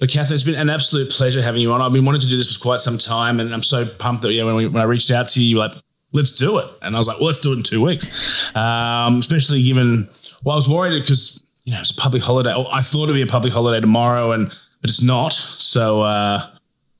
but 0.00 0.10
Catherine, 0.10 0.34
it's 0.34 0.42
been 0.42 0.56
an 0.56 0.68
absolute 0.68 1.10
pleasure 1.10 1.40
having 1.40 1.62
you 1.62 1.72
on. 1.72 1.80
I've 1.80 1.92
been 1.92 2.04
wanting 2.04 2.22
to 2.22 2.26
do 2.26 2.36
this 2.36 2.56
for 2.56 2.62
quite 2.62 2.80
some 2.80 2.98
time, 2.98 3.38
and 3.38 3.54
I'm 3.54 3.62
so 3.62 3.86
pumped 3.86 4.22
that 4.22 4.32
you 4.32 4.40
know, 4.40 4.46
when, 4.46 4.56
we, 4.56 4.66
when 4.66 4.82
I 4.82 4.84
reached 4.84 5.10
out 5.12 5.28
to 5.28 5.42
you, 5.42 5.48
you 5.48 5.56
were 5.56 5.68
like, 5.68 5.76
"Let's 6.10 6.36
do 6.36 6.58
it," 6.58 6.68
and 6.82 6.96
I 6.96 6.98
was 6.98 7.06
like, 7.06 7.18
"Well, 7.18 7.26
let's 7.26 7.38
do 7.38 7.52
it 7.52 7.56
in 7.56 7.62
two 7.62 7.82
weeks." 7.84 8.54
Um, 8.56 9.18
especially 9.18 9.62
given, 9.62 10.08
well, 10.42 10.54
I 10.54 10.56
was 10.56 10.68
worried 10.68 11.00
because 11.00 11.42
you 11.64 11.72
know 11.72 11.80
it's 11.80 11.92
a 11.92 11.94
public 11.94 12.22
holiday. 12.22 12.50
I 12.50 12.82
thought 12.82 13.04
it'd 13.04 13.14
be 13.14 13.22
a 13.22 13.26
public 13.26 13.52
holiday 13.52 13.80
tomorrow, 13.80 14.32
and 14.32 14.48
but 14.80 14.90
it's 14.90 15.02
not. 15.02 15.32
So. 15.32 16.02
Uh, 16.02 16.50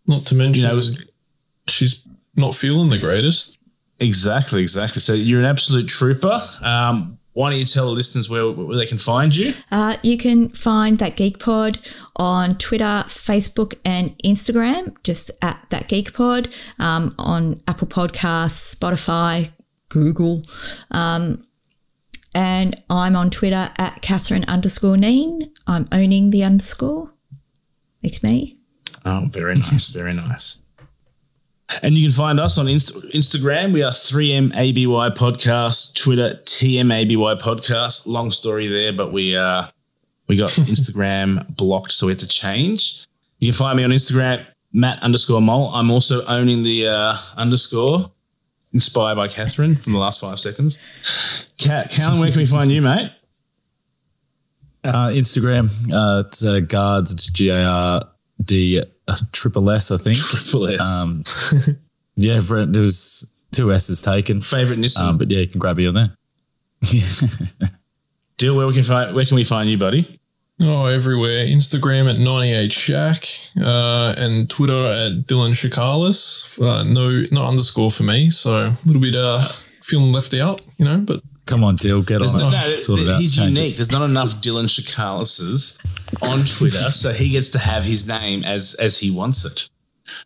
Not 0.07 0.27
to 0.27 0.35
mention, 0.35 0.63
You 0.63 0.69
know, 0.69 0.77
was- 0.77 0.99
she's 1.67 2.07
not 2.37 2.55
feeling 2.55 2.91
the 2.91 2.99
greatest. 2.99 3.59
Exactly, 4.01 4.61
exactly. 4.61 5.01
So 5.01 5.15
you're 5.15 5.41
an 5.41 5.47
absolute 5.47 5.87
trooper. 5.89 6.43
Um, 6.61 7.19
why 7.33 7.51
don't 7.51 7.59
you 7.59 7.65
tell 7.65 7.87
the 7.87 7.93
listeners 7.93 8.29
where, 8.29 8.49
where 8.51 8.77
they 8.77 8.87
can 8.87 8.99
find 8.99 9.35
you? 9.35 9.55
Uh, 9.71 9.97
you 10.03 10.17
can 10.17 10.51
find 10.51 10.99
that 10.99 11.17
Geekpod 11.17 11.79
on 12.17 12.57
Twitter, 12.59 13.05
Facebook, 13.09 13.75
and 13.85 14.17
Instagram, 14.19 14.95
just 15.03 15.31
at 15.43 15.65
that 15.71 15.89
Geekpod, 15.89 16.53
um, 16.79 17.15
on 17.19 17.61
Apple 17.67 17.89
Podcasts, 17.89 18.75
Spotify, 18.77 19.51
Google. 19.89 20.45
Um, 20.91 21.45
and 22.37 22.75
I'm 22.91 23.17
on 23.17 23.31
Twitter 23.31 23.71
at 23.79 24.01
Catherine 24.03 24.45
underscore 24.47 24.97
Kneen. 24.97 25.51
I'm 25.67 25.89
owning 25.93 26.31
the 26.31 26.45
underscore. 26.45 27.13
It's 28.03 28.23
me. 28.23 28.59
Oh, 29.05 29.27
very 29.31 29.55
nice, 29.55 29.89
very 29.89 30.15
nice. 30.15 30.63
And 31.83 31.95
you 31.95 32.09
can 32.09 32.17
find 32.17 32.41
us 32.41 32.59
on 32.59 32.69
Inst- 32.69 32.95
Instagram. 33.15 33.73
We 33.73 33.83
are 33.83 33.91
3MABY 33.91 35.15
Podcast, 35.17 35.95
Twitter, 35.95 36.41
TMABY 36.45 37.41
Podcast. 37.41 38.07
Long 38.07 38.31
story 38.31 38.67
there, 38.69 38.93
but 38.93 39.13
we 39.13 39.37
uh, 39.37 39.67
we 40.27 40.37
got 40.37 40.51
Instagram 40.51 41.55
blocked, 41.57 41.93
so 41.93 42.07
we 42.07 42.13
had 42.13 42.21
to 42.21 42.29
change. 42.29 43.07
You 43.39 43.49
can 43.49 43.59
find 43.59 43.77
me 43.77 43.85
on 43.85 43.91
Instagram, 43.91 44.47
Matt 44.73 45.03
underscore 45.03 45.43
Mole. 45.43 45.71
I'm 45.75 45.91
also 45.91 46.25
owning 46.27 46.63
the 46.63 46.89
uh, 46.89 47.17
underscore, 47.37 48.11
inspired 48.73 49.17
by 49.17 49.29
Catherine 49.29 49.75
from 49.77 49.93
the 49.93 49.99
last 49.99 50.21
five 50.21 50.41
seconds. 50.41 50.83
Cat, 51.59 51.91
Callan, 51.91 52.21
where 52.21 52.31
can 52.31 52.39
we 52.39 52.47
find 52.47 52.71
you, 52.71 52.83
mate? 52.83 53.11
Uh, 54.85 55.09
Instagram, 55.09 55.71
uh, 55.93 56.25
it's 56.27 56.45
uh, 56.45 56.61
guards, 56.61 57.13
it's 57.13 57.31
G 57.31 57.49
A 57.49 57.63
R 57.65 58.14
D 58.43 58.83
uh, 59.09 59.17
triple 59.33 59.71
S, 59.71 59.91
I 59.91 59.97
think. 59.97 60.19
Triple 60.19 60.69
S. 60.69 60.81
Um, 60.81 61.25
yeah, 62.17 62.41
for, 62.41 62.65
there 62.67 62.83
was 62.83 63.35
two 63.53 63.73
S's 63.73 64.01
taken. 64.01 64.41
Favorite 64.43 64.79
Nissan. 64.79 65.11
Um, 65.11 65.19
but 65.19 65.31
yeah, 65.31 65.41
you 65.41 65.49
can 65.49 65.59
grab 65.59 65.77
me 65.77 65.87
on 65.87 65.95
there. 65.95 66.17
Deal 68.37 68.57
where 68.57 68.67
we 68.67 68.75
can 68.75 68.83
find 68.83 69.15
where 69.15 69.25
can 69.25 69.37
we 69.37 69.45
find 69.45 69.71
you, 69.71 69.79
buddy? 69.79 70.21
Oh, 70.63 70.87
everywhere. 70.87 71.45
Instagram 71.47 72.09
at 72.09 72.19
98 72.19 72.73
Shack 72.73 73.25
uh, 73.61 74.15
and 74.17 74.49
Twitter 74.49 74.87
at 74.87 75.27
Dylan 75.27 75.51
Shakalis. 75.51 76.61
Uh, 76.61 76.85
no, 76.85 77.25
no 77.33 77.47
underscore 77.47 77.91
for 77.91 78.05
me. 78.05 78.31
So 78.31 78.55
a 78.55 78.77
little 78.87 79.03
bit 79.03 79.17
uh, 79.17 79.43
feeling 79.83 80.13
left 80.13 80.33
out, 80.35 80.65
you 80.79 80.85
know, 80.85 81.01
but 81.01 81.23
Come 81.47 81.63
on, 81.63 81.77
Dill, 81.77 82.03
get 82.03 82.23
on 82.23 82.29
No, 82.39 82.49
it. 82.49 82.53
no, 82.53 82.59
sort 82.79 83.01
it 83.01 83.09
out. 83.09 83.21
he's 83.21 83.37
change 83.37 83.51
it. 83.57 83.61
unique. 83.61 83.77
There's 83.77 83.93
not 83.93 84.03
enough 84.03 84.37
Dylan 84.37 84.65
Shakalis's 84.67 85.79
on 86.23 86.39
Twitter, 86.47 86.91
so 86.91 87.13
he 87.13 87.31
gets 87.31 87.51
to 87.51 87.59
have 87.59 87.85
his 87.85 88.09
name 88.09 88.43
as 88.45 88.75
as 88.81 88.99
he 88.99 89.11
wants 89.11 89.45
it. 89.45 89.69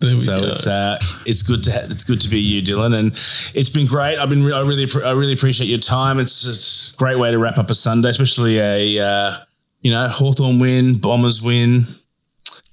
there 0.00 0.12
we 0.14 0.20
So 0.20 0.40
go. 0.40 0.46
it's 0.48 0.66
uh, 0.66 0.98
it's 1.26 1.42
good 1.42 1.62
to 1.64 1.72
ha- 1.72 1.86
it's 1.90 2.04
good 2.04 2.20
to 2.20 2.28
be 2.28 2.38
you, 2.40 2.62
Dylan, 2.62 2.94
and 2.96 3.12
it's 3.54 3.68
been 3.70 3.86
great. 3.86 4.18
I've 4.18 4.28
been 4.28 4.44
re- 4.44 4.52
I 4.52 4.60
really 4.60 4.86
appre- 4.86 5.04
I 5.04 5.10
really 5.12 5.32
appreciate 5.32 5.66
your 5.66 5.78
time. 5.80 6.20
It's 6.20 6.46
it's 6.46 6.94
a 6.94 6.96
great 6.96 7.18
way 7.18 7.30
to 7.32 7.38
wrap 7.38 7.58
up 7.58 7.68
a 7.70 7.74
Sunday, 7.74 8.10
especially 8.10 8.58
a 8.58 9.04
uh, 9.04 9.36
you 9.80 9.90
know 9.90 10.08
Hawthorn 10.08 10.60
win, 10.60 10.98
Bombers 10.98 11.42
win, 11.42 11.86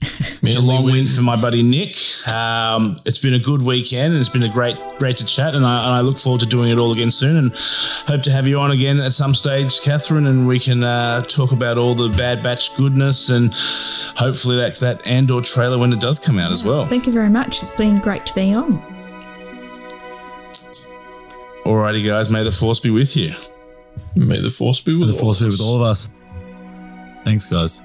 Manly 0.41 0.57
a 0.57 0.61
long 0.61 0.83
win. 0.83 0.93
win 0.93 1.07
for 1.07 1.21
my 1.21 1.39
buddy 1.39 1.63
Nick. 1.63 1.95
Um, 2.29 2.97
it's 3.05 3.17
been 3.17 3.33
a 3.33 3.39
good 3.39 3.61
weekend, 3.61 4.13
and 4.13 4.19
it's 4.19 4.29
been 4.29 4.43
a 4.43 4.49
great 4.49 4.77
great 4.99 5.17
to 5.17 5.25
chat, 5.25 5.55
and 5.55 5.65
I, 5.65 5.75
and 5.75 5.93
I 5.93 6.01
look 6.01 6.17
forward 6.17 6.41
to 6.41 6.45
doing 6.45 6.69
it 6.69 6.79
all 6.79 6.91
again 6.91 7.11
soon, 7.11 7.37
and 7.37 7.53
hope 8.07 8.21
to 8.23 8.31
have 8.31 8.47
you 8.47 8.59
on 8.59 8.71
again 8.71 8.99
at 8.99 9.13
some 9.13 9.33
stage, 9.33 9.79
Catherine, 9.81 10.27
and 10.27 10.47
we 10.47 10.59
can 10.59 10.83
uh, 10.83 11.21
talk 11.23 11.51
about 11.51 11.77
all 11.77 11.95
the 11.95 12.09
Bad 12.09 12.43
Batch 12.43 12.75
goodness, 12.75 13.29
and 13.29 13.53
hopefully 14.17 14.57
that 14.57 14.75
that 14.77 15.07
Andor 15.07 15.41
trailer 15.41 15.77
when 15.77 15.93
it 15.93 15.99
does 15.99 16.19
come 16.19 16.37
out 16.39 16.51
as 16.51 16.63
well. 16.63 16.85
Thank 16.85 17.07
you 17.07 17.13
very 17.13 17.29
much. 17.29 17.63
It's 17.63 17.71
been 17.71 17.97
great 17.97 18.25
to 18.25 18.35
be 18.35 18.53
on. 18.53 18.81
Alrighty, 21.63 22.05
guys, 22.05 22.29
may 22.29 22.43
the 22.43 22.51
force 22.51 22.79
be 22.79 22.91
with 22.91 23.15
you. 23.17 23.33
May 24.15 24.39
the 24.39 24.51
force 24.51 24.81
be 24.81 24.95
with 24.95 25.07
The 25.07 25.13
force 25.13 25.39
be 25.39 25.45
with 25.45 25.61
all 25.61 25.77
of 25.77 25.81
us. 25.81 26.13
Thanks, 27.23 27.45
guys. 27.45 27.84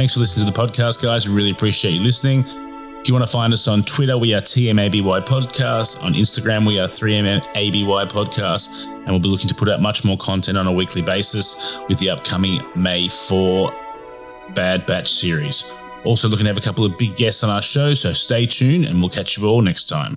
Thanks 0.00 0.14
for 0.14 0.20
listening 0.20 0.46
to 0.46 0.50
the 0.50 0.58
podcast, 0.58 1.02
guys. 1.02 1.28
We 1.28 1.34
really 1.34 1.50
appreciate 1.50 1.92
you 1.92 2.02
listening. 2.02 2.46
If 2.46 3.06
you 3.06 3.12
want 3.12 3.26
to 3.26 3.30
find 3.30 3.52
us 3.52 3.68
on 3.68 3.82
Twitter, 3.82 4.16
we 4.16 4.32
are 4.32 4.40
TMABY 4.40 5.02
Podcast. 5.26 6.02
On 6.02 6.14
Instagram, 6.14 6.66
we 6.66 6.78
are 6.78 6.88
3MABY 6.88 8.08
Podcast. 8.08 8.86
And 8.86 9.08
we'll 9.08 9.18
be 9.18 9.28
looking 9.28 9.48
to 9.48 9.54
put 9.54 9.68
out 9.68 9.82
much 9.82 10.02
more 10.02 10.16
content 10.16 10.56
on 10.56 10.66
a 10.66 10.72
weekly 10.72 11.02
basis 11.02 11.78
with 11.86 11.98
the 11.98 12.08
upcoming 12.08 12.62
May 12.74 13.08
4 13.08 13.74
Bad 14.54 14.86
Batch 14.86 15.12
series. 15.12 15.70
Also, 16.04 16.28
looking 16.28 16.44
to 16.44 16.48
have 16.48 16.56
a 16.56 16.62
couple 16.62 16.86
of 16.86 16.96
big 16.96 17.14
guests 17.14 17.44
on 17.44 17.50
our 17.50 17.60
show, 17.60 17.92
so 17.92 18.14
stay 18.14 18.46
tuned 18.46 18.86
and 18.86 19.00
we'll 19.00 19.10
catch 19.10 19.36
you 19.36 19.46
all 19.46 19.60
next 19.60 19.86
time. 19.86 20.16